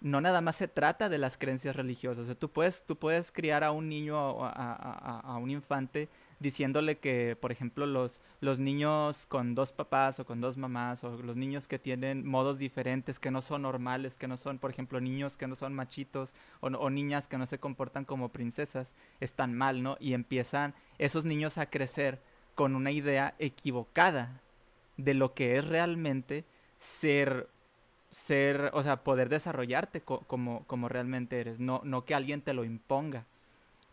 no 0.00 0.20
nada 0.20 0.40
más 0.40 0.56
se 0.56 0.68
trata 0.68 1.08
de 1.08 1.18
las 1.18 1.38
creencias 1.38 1.74
religiosas. 1.74 2.24
O 2.24 2.26
sea, 2.26 2.34
tú 2.34 2.50
puedes, 2.50 2.84
tú 2.84 2.96
puedes 2.96 3.32
criar 3.32 3.64
a 3.64 3.70
un 3.70 3.88
niño 3.88 4.16
o 4.16 4.44
a, 4.44 5.20
a, 5.20 5.38
un 5.38 5.50
infante 5.50 6.08
diciéndole 6.40 6.98
que, 6.98 7.36
por 7.40 7.52
ejemplo, 7.52 7.86
los, 7.86 8.20
los 8.40 8.60
niños 8.60 9.26
con 9.26 9.54
dos 9.54 9.72
papás 9.72 10.20
o 10.20 10.26
con 10.26 10.40
dos 10.40 10.56
mamás, 10.56 11.04
o 11.04 11.16
los 11.22 11.36
niños 11.36 11.68
que 11.68 11.78
tienen 11.78 12.26
modos 12.26 12.58
diferentes, 12.58 13.18
que 13.18 13.30
no 13.30 13.42
son 13.42 13.62
normales, 13.62 14.16
que 14.16 14.28
no 14.28 14.36
son, 14.36 14.58
por 14.58 14.70
ejemplo, 14.70 15.00
niños 15.00 15.36
que 15.36 15.46
no 15.46 15.54
son 15.54 15.74
machitos, 15.74 16.34
o, 16.60 16.90
niñas 16.90 17.28
que 17.28 17.38
no 17.38 17.46
se 17.46 17.58
comportan 17.58 18.04
como 18.04 18.30
princesas, 18.30 18.94
están 19.20 19.54
mal, 19.54 19.82
¿no? 19.82 19.96
Y 20.00 20.14
empiezan 20.14 20.74
esos 20.98 21.24
niños 21.24 21.58
a 21.58 21.66
crecer 21.66 22.20
con 22.54 22.76
una 22.76 22.90
idea 22.90 23.34
equivocada 23.38 24.40
de 24.96 25.14
lo 25.14 25.34
que 25.34 25.58
es 25.58 25.66
realmente 25.66 26.44
ser 26.78 27.48
ser, 28.14 28.70
o 28.74 28.82
sea, 28.82 29.02
poder 29.02 29.28
desarrollarte 29.28 30.00
como, 30.00 30.64
como 30.66 30.88
realmente 30.88 31.40
eres, 31.40 31.58
no, 31.58 31.80
no 31.84 32.04
que 32.04 32.14
alguien 32.14 32.42
te 32.42 32.54
lo 32.54 32.64
imponga. 32.64 33.26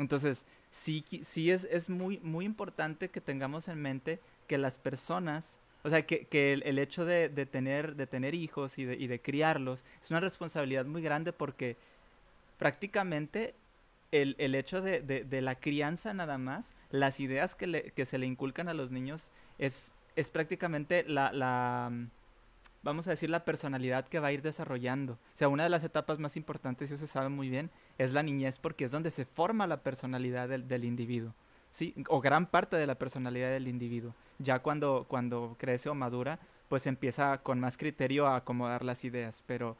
Entonces, 0.01 0.45
sí, 0.71 1.05
sí 1.23 1.51
es, 1.51 1.65
es 1.65 1.89
muy, 1.89 2.17
muy 2.19 2.45
importante 2.45 3.09
que 3.09 3.21
tengamos 3.21 3.67
en 3.67 3.81
mente 3.81 4.19
que 4.47 4.57
las 4.57 4.77
personas, 4.77 5.59
o 5.83 5.89
sea, 5.89 6.05
que, 6.05 6.25
que 6.25 6.53
el, 6.53 6.79
hecho 6.79 7.05
de, 7.05 7.29
de, 7.29 7.45
tener, 7.45 7.95
de 7.95 8.07
tener 8.07 8.33
hijos 8.33 8.77
y 8.77 8.85
de, 8.85 8.95
y 8.95 9.07
de 9.07 9.21
criarlos 9.21 9.83
es 10.01 10.09
una 10.09 10.19
responsabilidad 10.19 10.85
muy 10.85 11.01
grande 11.01 11.33
porque 11.33 11.77
prácticamente 12.57 13.55
el, 14.11 14.35
el 14.39 14.55
hecho 14.55 14.81
de, 14.81 15.01
de, 15.01 15.41
la 15.41 15.55
crianza 15.55 16.13
nada 16.13 16.37
más, 16.37 16.67
las 16.89 17.19
ideas 17.19 17.55
que, 17.55 17.67
le, 17.67 17.91
que 17.91 18.05
se 18.05 18.17
le 18.17 18.25
inculcan 18.25 18.67
a 18.67 18.73
los 18.73 18.91
niños 18.91 19.29
es, 19.57 19.93
es 20.15 20.29
prácticamente 20.29 21.03
la, 21.03 21.31
la 21.31 21.91
vamos 22.83 23.07
a 23.07 23.11
decir, 23.11 23.29
la 23.29 23.45
personalidad 23.45 24.07
que 24.07 24.19
va 24.19 24.27
a 24.27 24.31
ir 24.31 24.41
desarrollando. 24.41 25.13
O 25.13 25.35
sea, 25.35 25.47
una 25.47 25.63
de 25.63 25.69
las 25.69 25.83
etapas 25.83 26.19
más 26.19 26.37
importantes, 26.37 26.89
y 26.89 26.93
eso 26.93 27.05
se 27.05 27.11
sabe 27.11 27.29
muy 27.29 27.49
bien, 27.49 27.69
es 27.97 28.13
la 28.13 28.23
niñez 28.23 28.59
porque 28.59 28.85
es 28.85 28.91
donde 28.91 29.11
se 29.11 29.25
forma 29.25 29.67
la 29.67 29.81
personalidad 29.81 30.49
del, 30.49 30.83
individuo. 30.83 31.33
Sí, 31.69 31.93
o 32.09 32.19
gran 32.19 32.47
parte 32.47 32.75
de 32.75 32.87
la 32.87 32.95
personalidad 32.95 33.49
del 33.49 33.67
individuo. 33.67 34.13
Ya 34.39 34.59
cuando, 34.59 35.05
cuando 35.07 35.55
crece 35.57 35.89
o 35.89 35.95
madura, 35.95 36.39
pues 36.67 36.87
empieza 36.87 37.37
con 37.39 37.59
más 37.59 37.77
criterio 37.77 38.27
a 38.27 38.37
acomodar 38.37 38.83
las 38.83 39.03
ideas. 39.05 39.43
Pero, 39.45 39.77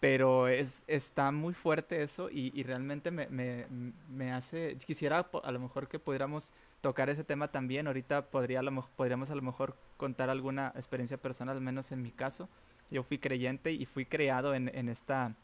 pero 0.00 0.48
es, 0.48 0.84
está 0.86 1.30
muy 1.30 1.54
fuerte 1.54 2.02
eso 2.02 2.28
y, 2.30 2.52
y 2.54 2.62
realmente 2.62 3.10
me, 3.10 3.26
me, 3.28 3.66
me, 4.08 4.32
hace... 4.32 4.76
Quisiera 4.84 5.26
a 5.42 5.52
lo 5.52 5.60
mejor 5.60 5.88
que 5.88 5.98
pudiéramos 5.98 6.52
tocar 6.80 7.08
ese 7.08 7.24
tema 7.24 7.48
también. 7.48 7.86
Ahorita 7.86 8.26
podría, 8.26 8.60
a 8.60 8.62
lo, 8.62 8.86
podríamos 8.96 9.30
a 9.30 9.34
lo 9.34 9.42
mejor 9.42 9.76
contar 9.96 10.28
alguna 10.28 10.72
experiencia 10.74 11.16
personal, 11.16 11.56
al 11.56 11.62
menos 11.62 11.90
en 11.92 12.02
mi 12.02 12.10
caso. 12.10 12.48
Yo 12.90 13.02
fui 13.02 13.18
creyente 13.18 13.72
y 13.72 13.86
fui 13.86 14.04
creado 14.04 14.54
en, 14.54 14.70
en 14.74 14.88
esta, 14.90 15.34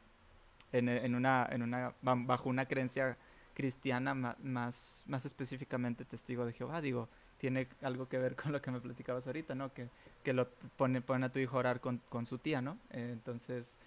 en, 0.73 0.89
en, 0.89 1.15
una, 1.15 1.49
en 1.51 1.63
una, 1.63 1.95
bajo 2.03 2.49
una 2.49 2.67
creencia 2.67 3.17
cristiana 3.55 4.15
más, 4.15 5.05
más 5.07 5.25
específicamente 5.25 6.05
testigo 6.05 6.45
de 6.45 6.53
Jehová. 6.53 6.81
Digo, 6.81 7.09
tiene 7.39 7.67
algo 7.83 8.09
que 8.09 8.19
ver 8.19 8.37
con 8.41 8.53
lo 8.53 8.61
que 8.61 8.71
me 8.71 8.81
platicabas 8.81 9.27
ahorita, 9.27 9.55
¿no? 9.55 9.73
Que, 9.73 9.89
que 10.23 10.33
lo 10.33 10.49
pone, 10.77 11.01
pone 11.01 11.27
a 11.27 11.33
tu 11.33 11.39
hijo 11.39 11.57
a 11.57 11.61
orar 11.61 11.81
con, 11.81 12.01
con 12.09 12.27
su 12.27 12.39
tía, 12.39 12.61
¿no? 12.61 12.79
Eh, 12.91 13.11
entonces, 13.13 13.79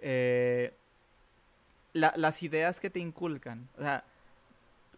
eh, 0.00 0.72
las 1.92 2.42
ideas 2.42 2.80
que 2.80 2.90
te 2.90 2.98
inculcan, 2.98 3.68
o 3.78 3.82
sea, 3.82 4.04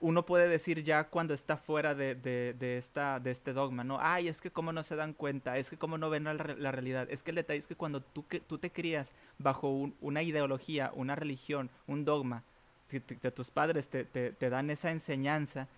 uno 0.00 0.24
puede 0.24 0.48
decir 0.48 0.82
ya 0.82 1.04
cuando 1.04 1.34
está 1.34 1.56
fuera 1.56 1.94
de, 1.94 2.14
de, 2.14 2.76
esta, 2.76 3.18
de 3.20 3.30
este 3.30 3.52
dogma, 3.52 3.84
¿no? 3.84 3.98
Ay, 4.00 4.28
es 4.28 4.40
que 4.40 4.50
cómo 4.50 4.72
no 4.72 4.82
se 4.82 4.96
dan 4.96 5.12
cuenta, 5.12 5.58
es 5.58 5.70
que 5.70 5.76
cómo 5.76 5.98
no 5.98 6.10
ven 6.10 6.24
la, 6.24 6.34
realidad. 6.72 7.08
Es 7.10 7.22
que 7.22 7.30
el 7.30 7.36
detalle 7.36 7.58
es 7.58 7.66
que 7.66 7.74
cuando 7.74 8.00
tú, 8.00 8.26
que, 8.26 8.40
tú 8.40 8.58
te 8.58 8.70
crías 8.70 9.10
bajo 9.38 9.90
una 10.00 10.22
ideología, 10.22 10.92
una 10.94 11.16
religión, 11.16 11.70
un 11.86 12.04
dogma, 12.04 12.42
si 12.86 13.00
tus 13.00 13.50
padres 13.50 13.88
te, 13.88 14.04
te, 14.04 14.50
dan 14.50 14.70
esa 14.70 14.90
enseñanza, 14.90 15.68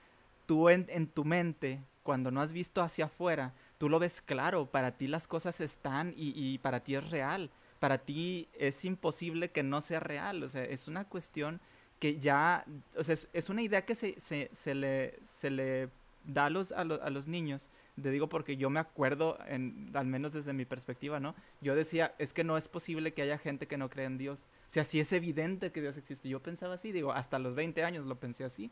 tú 0.46 0.68
en, 0.68 0.86
en, 0.88 1.06
tu 1.06 1.24
mente, 1.24 1.80
cuando 2.02 2.30
no 2.30 2.40
has 2.40 2.52
visto 2.52 2.82
hacia 2.82 3.06
afuera, 3.06 3.52
tú 3.78 3.88
lo 3.88 3.98
ves 3.98 4.20
claro, 4.20 4.66
para 4.66 4.92
ti 4.92 5.08
las 5.08 5.26
cosas 5.26 5.60
están 5.60 6.14
y, 6.16 6.32
y 6.36 6.58
para 6.58 6.80
ti 6.80 6.94
es 6.94 7.10
real. 7.10 7.50
Para 7.80 7.98
ti 7.98 8.48
es 8.54 8.84
imposible 8.84 9.50
que 9.50 9.64
no 9.64 9.80
sea 9.80 9.98
real, 9.98 10.42
o 10.44 10.48
sea, 10.48 10.62
es 10.62 10.86
una 10.86 11.04
cuestión 11.06 11.60
que 11.98 12.18
ya, 12.18 12.64
o 12.96 13.04
sea, 13.04 13.16
es, 13.32 13.50
una 13.50 13.62
idea 13.62 13.84
que 13.84 13.94
se, 13.94 14.18
se, 14.20 14.48
se, 14.52 14.74
le, 14.74 15.18
se 15.24 15.50
le 15.50 15.90
da 16.24 16.46
a 16.46 16.50
los, 16.50 16.72
a, 16.72 16.84
los 16.84 17.28
niños. 17.28 17.68
Te 18.00 18.10
digo 18.10 18.28
porque 18.28 18.56
yo 18.56 18.70
me 18.70 18.80
acuerdo, 18.80 19.38
en, 19.46 19.90
al 19.92 20.06
menos 20.06 20.32
desde 20.32 20.54
mi 20.54 20.64
perspectiva, 20.64 21.20
¿no? 21.20 21.34
Yo 21.60 21.74
decía, 21.74 22.14
es 22.18 22.32
que 22.32 22.44
no 22.44 22.56
es 22.56 22.68
posible 22.68 23.12
que 23.12 23.22
haya 23.22 23.36
gente 23.36 23.66
que 23.66 23.76
no 23.76 23.90
crea 23.90 24.06
en 24.06 24.16
Dios. 24.16 24.40
O 24.68 24.70
sea, 24.70 24.84
sí 24.84 25.00
es 25.00 25.12
evidente 25.12 25.72
que 25.72 25.82
Dios 25.82 25.98
existe. 25.98 26.28
Yo 26.28 26.40
pensaba 26.40 26.74
así, 26.74 26.92
digo, 26.92 27.12
hasta 27.12 27.38
los 27.38 27.54
20 27.54 27.84
años 27.84 28.06
lo 28.06 28.16
pensé 28.16 28.44
así. 28.44 28.70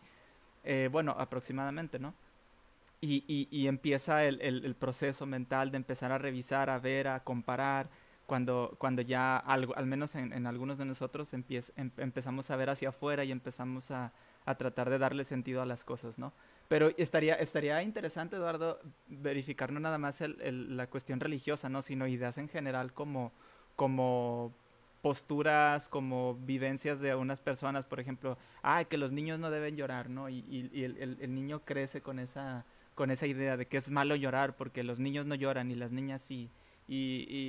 Eh, 0.64 0.88
bueno, 0.90 1.14
aproximadamente, 1.18 1.98
¿no? 1.98 2.14
Y, 3.00 3.46
y, 3.52 3.68
empieza 3.68 4.24
el, 4.24 4.40
el, 4.40 4.74
proceso 4.74 5.24
mental 5.24 5.70
de 5.70 5.76
empezar 5.76 6.10
a 6.10 6.18
revisar, 6.18 6.68
a 6.68 6.80
ver, 6.80 7.06
a 7.06 7.20
comparar, 7.20 7.88
cuando, 8.28 8.76
cuando 8.76 9.00
ya 9.00 9.38
algo, 9.38 9.74
al 9.74 9.86
menos 9.86 10.14
en, 10.14 10.46
algunos 10.46 10.76
de 10.76 10.84
nosotros 10.84 11.32
em, 11.32 11.42
empezamos 11.96 12.50
a 12.50 12.56
ver 12.56 12.68
hacia 12.68 12.90
afuera 12.90 13.24
y 13.24 13.32
empezamos 13.32 13.90
a, 13.90 14.12
a, 14.44 14.54
tratar 14.56 14.90
de 14.90 14.98
darle 14.98 15.24
sentido 15.24 15.62
a 15.62 15.64
las 15.64 15.82
cosas, 15.82 16.18
¿no? 16.18 16.34
Pero 16.68 16.92
estaría, 16.98 17.36
estaría 17.36 17.82
interesante, 17.82 18.36
Eduardo, 18.36 18.80
verificar 19.06 19.72
no 19.72 19.80
nada 19.80 19.96
más 19.96 20.20
el, 20.20 20.76
la 20.76 20.88
cuestión 20.88 21.20
religiosa, 21.20 21.70
¿no? 21.70 21.80
Sino 21.80 22.06
ideas 22.06 22.36
en 22.36 22.50
general 22.50 22.92
como, 22.92 23.32
como 23.76 24.52
posturas, 25.00 25.88
como 25.88 26.34
vivencias 26.34 27.00
de 27.00 27.14
unas 27.14 27.40
personas, 27.40 27.86
por 27.86 27.98
ejemplo, 27.98 28.36
ah, 28.62 28.84
que 28.84 28.98
los 28.98 29.10
niños 29.10 29.38
no 29.38 29.50
deben 29.50 29.74
llorar, 29.74 30.10
¿no? 30.10 30.28
Y, 30.28 30.44
y, 30.50 30.84
el, 30.84 31.16
el, 31.18 31.34
niño 31.34 31.64
crece 31.64 32.02
con 32.02 32.18
esa, 32.18 32.66
con 32.94 33.10
esa 33.10 33.26
idea 33.26 33.56
de 33.56 33.64
que 33.64 33.78
es 33.78 33.88
malo 33.88 34.16
llorar 34.16 34.54
porque 34.54 34.84
los 34.84 34.98
niños 34.98 35.24
no 35.24 35.34
lloran 35.34 35.70
y 35.70 35.76
las 35.76 35.92
niñas 35.92 36.20
sí. 36.20 36.34
Y, 36.44 36.50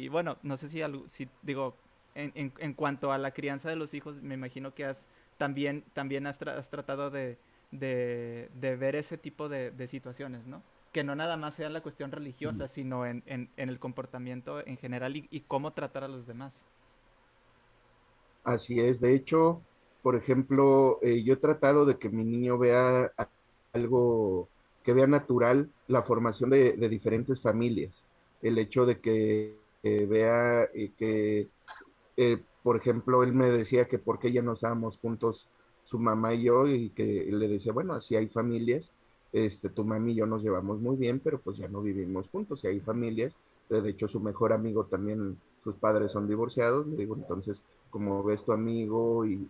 bueno, 0.10 0.38
no 0.44 0.58
sé 0.58 0.68
si, 0.70 0.82
si 1.08 1.30
digo, 1.42 1.76
en, 2.16 2.52
en, 2.58 2.74
cuanto 2.74 3.12
a 3.12 3.18
la 3.18 3.32
crianza 3.32 3.70
de 3.70 3.76
los 3.76 3.94
hijos, 3.94 4.22
me 4.22 4.36
imagino 4.36 4.74
que 4.74 4.86
has 4.86 5.08
también, 5.38 5.84
también 5.94 6.28
has, 6.28 6.38
tratado 6.38 7.10
de, 7.10 7.38
de, 7.72 8.50
ver 8.76 8.96
ese 8.96 9.18
tipo 9.18 9.48
de, 9.48 9.88
situaciones, 9.88 10.46
¿no? 10.46 10.62
Que 10.92 11.04
no 11.04 11.16
nada 11.16 11.38
más 11.38 11.56
sea 11.56 11.70
la 11.70 11.82
cuestión 11.82 12.12
religiosa, 12.12 12.68
sino 12.68 13.06
en, 13.06 13.24
en, 13.26 13.50
el 13.56 13.80
comportamiento 13.80 14.66
en 14.66 14.78
general 14.78 15.16
y, 15.16 15.40
cómo 15.48 15.72
tratar 15.72 16.04
a 16.04 16.08
los 16.08 16.28
demás. 16.28 16.62
Así 18.44 18.80
es, 18.80 19.00
de 19.00 19.14
hecho, 19.14 19.62
por 20.02 20.16
ejemplo, 20.16 21.00
eh, 21.02 21.24
yo 21.24 21.34
he 21.34 21.38
tratado 21.38 21.86
de 21.86 21.98
que 21.98 22.10
mi 22.10 22.26
niño 22.26 22.58
vea 22.58 23.12
algo 23.72 24.50
que 24.84 24.94
vea 24.94 25.08
natural 25.08 25.70
la 25.88 26.02
formación 26.02 26.50
de, 26.50 26.74
de 26.74 26.90
diferentes 26.90 27.42
familias 27.42 28.04
el 28.42 28.58
hecho 28.58 28.86
de 28.86 29.00
que 29.00 29.56
vea 29.84 30.64
eh, 30.74 30.92
que, 30.98 31.48
eh, 32.18 32.38
por 32.64 32.78
ejemplo, 32.78 33.24
él 33.24 33.34
me 33.34 33.50
decía 33.50 33.86
que 33.86 34.00
por 34.00 34.20
qué 34.20 34.32
ya 34.32 34.42
no 34.42 34.54
estábamos 34.54 34.98
juntos 34.98 35.48
su 35.86 36.00
mamá 36.00 36.34
y 36.34 36.44
yo 36.44 36.68
y 36.68 36.90
que 36.90 37.04
le 37.32 37.48
decía, 37.48 37.74
bueno, 37.74 37.94
así 37.94 38.16
hay 38.16 38.28
familias, 38.28 38.92
este, 39.32 39.70
tu 39.70 39.84
mami 39.84 40.12
y 40.12 40.16
yo 40.16 40.26
nos 40.26 40.44
llevamos 40.44 40.80
muy 40.80 40.98
bien, 40.98 41.20
pero 41.20 41.40
pues 41.40 41.58
ya 41.58 41.68
no 41.68 41.82
vivimos 41.82 42.30
juntos, 42.30 42.64
y 42.64 42.68
hay 42.68 42.80
familias, 42.80 43.34
de 43.70 43.90
hecho 43.90 44.08
su 44.08 44.20
mejor 44.20 44.54
amigo 44.54 44.86
también, 44.86 45.38
sus 45.64 45.76
padres 45.76 46.12
son 46.12 46.28
divorciados, 46.28 46.88
le 46.88 46.98
digo, 46.98 47.16
entonces, 47.16 47.62
como 47.90 48.24
ves 48.24 48.44
tu 48.44 48.52
amigo 48.52 49.26
y, 49.26 49.46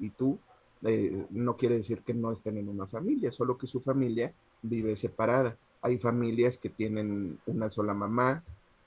y, 0.00 0.10
tú, 0.10 0.38
eh, 0.82 1.26
no 1.30 1.56
quiere 1.56 1.76
decir 1.76 2.02
que 2.02 2.14
no 2.14 2.32
estén 2.32 2.58
en 2.58 2.68
una 2.68 2.86
familia, 2.86 3.32
solo 3.32 3.58
que 3.58 3.66
su 3.66 3.80
familia 3.80 4.32
vive 4.62 4.96
separada. 4.96 5.56
Hay 5.84 5.98
familias 5.98 6.56
que 6.56 6.70
tienen 6.70 7.38
una 7.44 7.68
sola 7.68 7.92
mamá, 7.92 8.42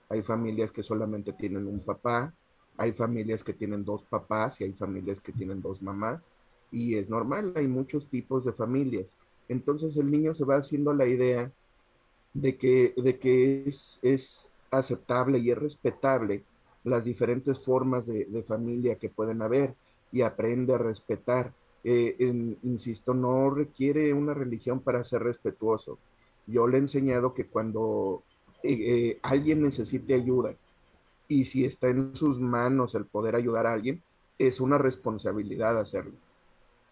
hay 0.10 0.24
familias 0.24 0.72
que 0.72 0.82
solamente 0.82 1.32
tienen 1.32 1.68
un 1.68 1.80
papá, 1.80 2.34
hay 2.76 2.92
familias 2.92 3.44
que 3.44 3.54
tienen 3.54 3.86
dos 3.86 4.02
papás 4.02 4.60
y 4.60 4.64
hay 4.64 4.74
familias 4.74 5.22
que 5.22 5.32
tienen 5.32 5.62
dos 5.62 5.80
mamás. 5.84 6.24
Y 6.72 6.96
es 6.96 7.08
normal, 7.08 7.54
hay 7.56 7.68
muchos 7.68 8.08
tipos 8.08 8.44
de 8.46 8.52
familias. 8.52 9.16
Entonces 9.48 9.96
el 9.98 10.10
niño 10.10 10.34
se 10.34 10.44
va 10.44 10.56
haciendo 10.56 10.92
la 10.92 11.06
idea 11.06 11.52
de 12.34 12.58
que, 12.58 12.96
de 12.98 13.20
que 13.20 13.66
es, 13.68 14.00
es 14.02 14.52
aceptable 14.72 15.38
y 15.38 15.52
es 15.52 15.58
respetable 15.60 16.44
las 16.84 17.04
diferentes 17.04 17.60
formas 17.60 18.08
de, 18.08 18.44
familia 18.48 18.96
que 18.96 19.10
pueden 19.10 19.44
haber 19.44 19.76
y 20.12 20.22
aprende 20.22 20.74
a 20.74 20.80
respetar. 20.80 21.54
Eh, 21.84 22.16
insisto, 22.64 23.14
no 23.14 23.52
requiere 23.52 24.12
una 24.16 24.34
religión 24.34 24.80
para 24.80 25.04
ser 25.04 25.22
respetuoso 25.22 26.00
yo 26.48 26.68
le 26.68 26.78
he 26.78 26.82
enseñado 26.82 27.34
que 27.34 27.46
cuando 27.46 28.24
eh, 28.64 28.74
eh, 28.80 29.20
alguien 29.22 29.62
necesite 29.62 30.14
ayuda 30.14 30.56
y 31.28 31.46
si 31.46 31.66
está 31.66 31.90
en 31.90 32.16
sus 32.16 32.40
manos 32.40 32.96
el 32.96 33.06
poder 33.06 33.36
ayudar 33.36 33.68
a 33.68 33.74
alguien, 33.74 34.02
es 34.40 34.62
una 34.62 34.78
responsabilidad 34.78 35.78
hacerlo. 35.78 36.14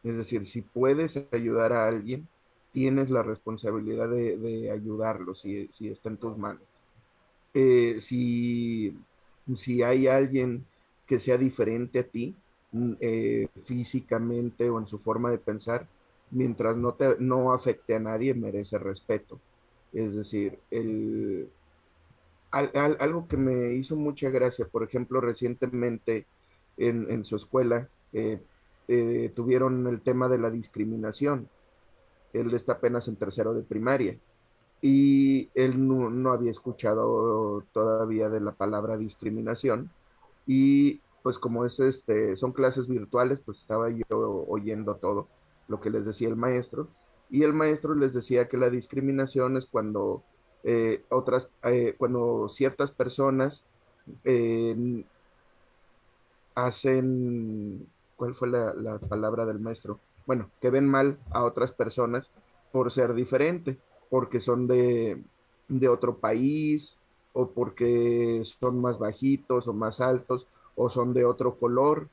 Es 0.03 0.17
decir, 0.17 0.45
si 0.45 0.61
puedes 0.61 1.17
ayudar 1.31 1.71
a 1.71 1.87
alguien, 1.87 2.27
tienes 2.73 3.09
la 3.09 3.23
responsabilidad 3.23 4.09
de, 4.09 4.69
ayudarlo 4.71 5.33
si, 5.35 5.69
está 5.79 6.09
en 6.09 6.17
tus 6.17 6.37
manos. 6.37 6.61
Eh, 7.53 7.97
si, 8.01 8.97
si 9.55 9.81
hay 9.81 10.07
alguien 10.07 10.65
que 11.07 11.19
sea 11.19 11.37
diferente 11.37 11.99
a 11.99 12.03
ti, 12.03 12.35
mm, 12.73 12.93
físicamente 13.63 14.69
o 14.69 14.79
en 14.79 14.87
su 14.87 14.99
forma 14.99 15.31
de 15.31 15.37
pensar, 15.37 15.87
mientras 16.31 16.77
no, 16.77 16.93
te, 16.93 17.15
no 17.19 17.53
afecte 17.53 17.95
a 17.95 17.99
nadie, 17.99 18.33
merece 18.33 18.77
respeto. 18.77 19.39
Es 19.93 20.15
decir, 20.15 20.59
el, 20.71 21.49
algo 22.51 23.27
que 23.27 23.37
me 23.37 23.73
hizo 23.73 23.95
mucha 23.95 24.29
gracia, 24.29 24.67
por 24.67 24.83
ejemplo, 24.83 25.21
recientemente 25.21 26.25
en, 26.77 27.23
su 27.25 27.35
escuela 27.35 27.89
eh, 28.13 28.41
eh, 28.87 29.31
tuvieron 29.35 29.87
el 29.87 30.01
tema 30.01 30.27
de 30.27 30.37
la 30.37 30.49
discriminación. 30.49 31.49
Él 32.33 32.53
está 32.53 32.73
apenas 32.73 33.07
en 33.07 33.15
tercero 33.15 33.53
de 33.53 33.63
primaria 33.63 34.17
y 34.81 35.49
él 35.55 35.87
no, 35.87 36.31
había 36.31 36.51
escuchado 36.51 37.63
todavía 37.71 38.29
de 38.29 38.41
la 38.41 38.51
palabra 38.51 38.97
discriminación 38.97 39.89
y 40.45 41.01
pues 41.23 41.39
como 41.39 41.65
es 41.65 41.79
este, 41.79 42.35
son 42.35 42.51
clases 42.51 42.87
virtuales, 42.87 43.39
pues 43.43 43.59
estaba 43.59 43.89
yo 43.89 44.45
oyendo 44.47 44.95
todo 44.95 45.27
lo 45.67 45.81
que 45.81 45.89
les 45.89 46.05
decía 46.05 46.27
el 46.27 46.35
maestro 46.35 46.87
y 47.29 47.43
el 47.43 47.53
maestro 47.53 47.95
les 47.95 48.13
decía 48.13 48.47
que 48.47 48.57
la 48.57 48.69
discriminación 48.69 49.57
es 49.57 49.65
cuando 49.65 50.23
eh, 50.63 51.03
otras, 51.09 51.49
eh, 51.63 51.95
cuando 51.97 52.47
ciertas 52.49 52.91
personas 52.91 53.65
hacen, 56.53 57.87
¿cuál 58.15 58.35
fue 58.35 58.47
la, 58.47 58.73
la 58.73 58.99
palabra 58.99 59.45
del 59.45 59.59
maestro? 59.59 59.99
Bueno, 60.27 60.49
que 60.61 60.69
ven 60.69 60.87
mal 60.87 61.17
a 61.31 61.43
otras 61.43 61.71
personas 61.71 62.31
por 62.71 62.91
ser 62.91 63.13
diferente 63.13 63.77
porque 64.09 64.41
son 64.41 64.67
de, 64.67 65.23
otro 65.89 66.17
país 66.17 66.97
o 67.33 67.49
porque 67.49 68.41
son 68.43 68.81
más 68.81 68.97
bajitos 68.99 69.67
o 69.67 69.73
más 69.73 69.99
altos 69.99 70.47
o 70.75 70.89
son 70.89 71.13
de 71.13 71.25
otro 71.25 71.55
color. 71.55 72.09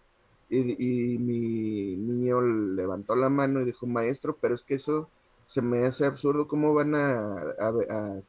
Y, 0.54 1.18
mi 1.18 1.96
niño 1.96 2.42
levantó 2.42 3.16
la 3.16 3.30
mano 3.30 3.60
y 3.60 3.64
dijo, 3.64 3.86
maestro, 3.86 4.36
pero 4.38 4.54
es 4.54 4.62
que 4.62 4.74
eso 4.74 5.08
se 5.46 5.62
me 5.62 5.86
hace 5.86 6.04
absurdo, 6.04 6.46
¿cómo 6.46 6.74
van 6.74 6.94
a, 6.94 8.22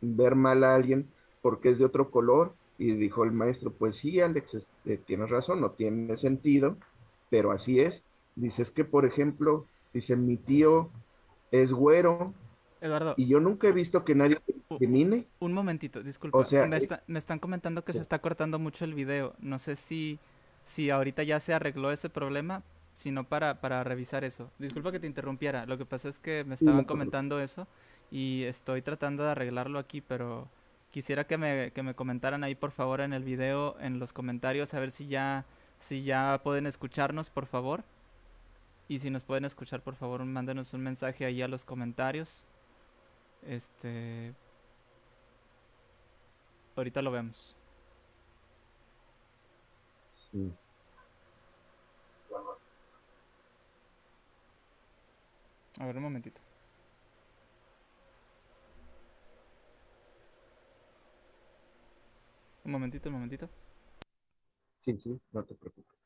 ver 0.00 0.34
mal 0.36 0.62
a 0.62 0.74
alguien 0.74 1.08
porque 1.42 1.70
es 1.70 1.78
de 1.78 1.84
otro 1.84 2.10
color? 2.10 2.54
Y 2.78 2.92
dijo 2.92 3.24
el 3.24 3.32
maestro, 3.32 3.72
pues 3.72 3.96
sí, 3.96 4.20
Alex, 4.20 4.54
este, 4.54 4.98
tienes 4.98 5.30
razón, 5.30 5.60
no 5.60 5.70
tiene 5.70 6.16
sentido, 6.16 6.76
pero 7.30 7.50
así 7.50 7.80
es. 7.80 8.04
Dice, 8.36 8.62
es 8.62 8.70
que, 8.70 8.84
por 8.84 9.04
ejemplo, 9.04 9.66
dice, 9.92 10.16
mi 10.16 10.36
tío 10.36 10.90
es 11.50 11.72
güero 11.72 12.32
Eduardo. 12.84 13.14
Y 13.16 13.26
yo 13.26 13.40
nunca 13.40 13.66
he 13.68 13.72
visto 13.72 14.04
que 14.04 14.14
nadie 14.14 14.38
discrimine. 14.46 15.26
Un 15.40 15.54
momentito, 15.54 16.02
disculpa. 16.02 16.36
O 16.36 16.44
sea, 16.44 16.64
eh, 16.64 16.88
me, 17.06 17.18
están 17.18 17.38
comentando 17.38 17.82
que 17.82 17.94
se 17.94 18.00
está 18.00 18.18
cortando 18.18 18.58
mucho 18.58 18.84
el 18.84 18.92
video. 18.92 19.34
No 19.38 19.58
sé 19.58 19.74
si, 19.74 20.18
si 20.64 20.90
ahorita 20.90 21.22
ya 21.22 21.40
se 21.40 21.54
arregló 21.54 21.92
ese 21.92 22.08
problema, 22.08 22.62
sino 22.94 23.24
para, 23.24 23.60
para 23.60 23.84
revisar 23.84 24.24
eso. 24.24 24.50
Disculpa 24.58 24.92
que 24.92 25.00
te 25.00 25.06
interrumpiera. 25.06 25.66
Lo 25.66 25.78
que 25.78 25.84
pasa 25.84 26.08
es 26.08 26.18
que 26.18 26.44
me 26.44 26.54
estaban 26.54 26.84
comentando 26.84 27.40
eso 27.40 27.66
y 28.10 28.44
estoy 28.44 28.82
tratando 28.82 29.24
de 29.24 29.30
arreglarlo 29.30 29.78
aquí, 29.78 30.00
pero 30.00 30.48
quisiera 30.90 31.24
que 31.24 31.36
me, 31.36 31.72
que 31.72 31.82
me 31.82 31.94
comentaran 31.94 32.44
ahí 32.44 32.54
por 32.54 32.70
favor 32.70 33.00
en 33.00 33.12
el 33.12 33.24
video, 33.24 33.76
en 33.80 33.98
los 33.98 34.12
comentarios, 34.12 34.74
a 34.74 34.80
ver 34.80 34.90
si 34.90 35.08
ya, 35.08 35.44
si 35.80 36.04
ya 36.04 36.40
pueden 36.42 36.66
escucharnos, 36.66 37.30
por 37.30 37.46
favor. 37.46 37.82
Y 38.86 38.98
si 38.98 39.10
nos 39.10 39.24
pueden 39.24 39.44
escuchar, 39.44 39.80
por 39.80 39.96
favor, 39.96 40.24
mándenos 40.24 40.74
un 40.74 40.82
mensaje 40.82 41.24
ahí 41.24 41.40
a 41.40 41.48
los 41.48 41.64
comentarios. 41.64 42.44
Este. 43.46 44.34
Ahorita 46.76 47.00
lo 47.00 47.10
vemos. 47.10 47.56
A 50.34 50.36
ver, 55.86 55.96
un 55.96 56.02
momentito. 56.02 56.40
Un 62.64 62.72
momentito, 62.72 63.08
un 63.08 63.14
momentito. 63.14 63.48
Sí, 64.84 64.98
sí, 64.98 65.20
no 65.32 65.44
te 65.44 65.54
preocupes. 65.54 66.03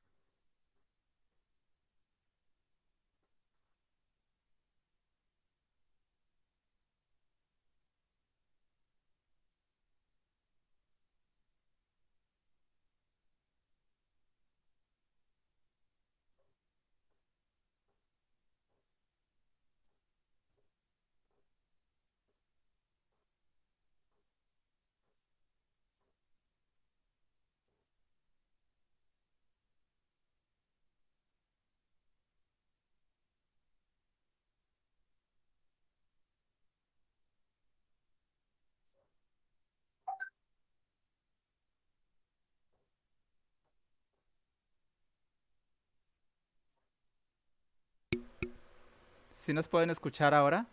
Si 49.49 49.55
nos 49.55 49.67
pueden 49.67 49.89
escuchar 49.89 50.35
ahora, 50.35 50.67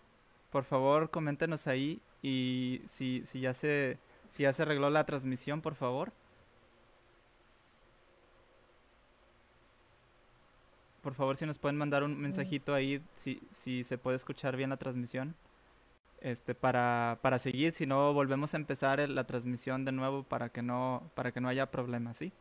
por 0.52 0.66
favor 0.66 1.10
coméntenos 1.10 1.66
ahí 1.66 2.02
y 2.22 2.82
si, 2.86 3.24
si, 3.26 3.40
ya 3.40 3.54
se, 3.54 3.98
si 4.28 4.44
ya 4.44 4.52
se 4.52 4.64
arregló 4.64 4.90
la 4.90 5.06
transmisión, 5.06 5.62
por 5.62 5.76
favor. 5.76 6.12
Por 11.02 11.14
favor, 11.14 11.38
si 11.38 11.46
nos 11.46 11.58
pueden 11.58 11.78
mandar 11.78 12.04
un 12.04 12.20
mensajito 12.20 12.74
ahí, 12.74 13.02
si, 13.14 13.42
si 13.50 13.86
se 13.86 13.98
puede 13.98 14.18
escuchar 14.18 14.58
bien 14.58 14.72
la 14.72 14.76
transmisión. 14.76 15.36
Este, 16.20 16.54
para, 16.54 17.20
para 17.22 17.40
seguir, 17.40 17.72
si 17.72 17.86
no 17.86 18.14
volvemos 18.14 18.56
a 18.56 18.58
empezar 18.58 19.08
la 19.08 19.24
transmisión 19.24 19.86
de 19.86 19.94
nuevo 19.94 20.24
para 20.24 20.50
que 20.50 20.62
no, 20.62 21.10
para 21.14 21.32
que 21.32 21.40
no 21.40 21.48
haya 21.48 21.72
problemas, 21.72 22.18
¿sí? 22.18 22.34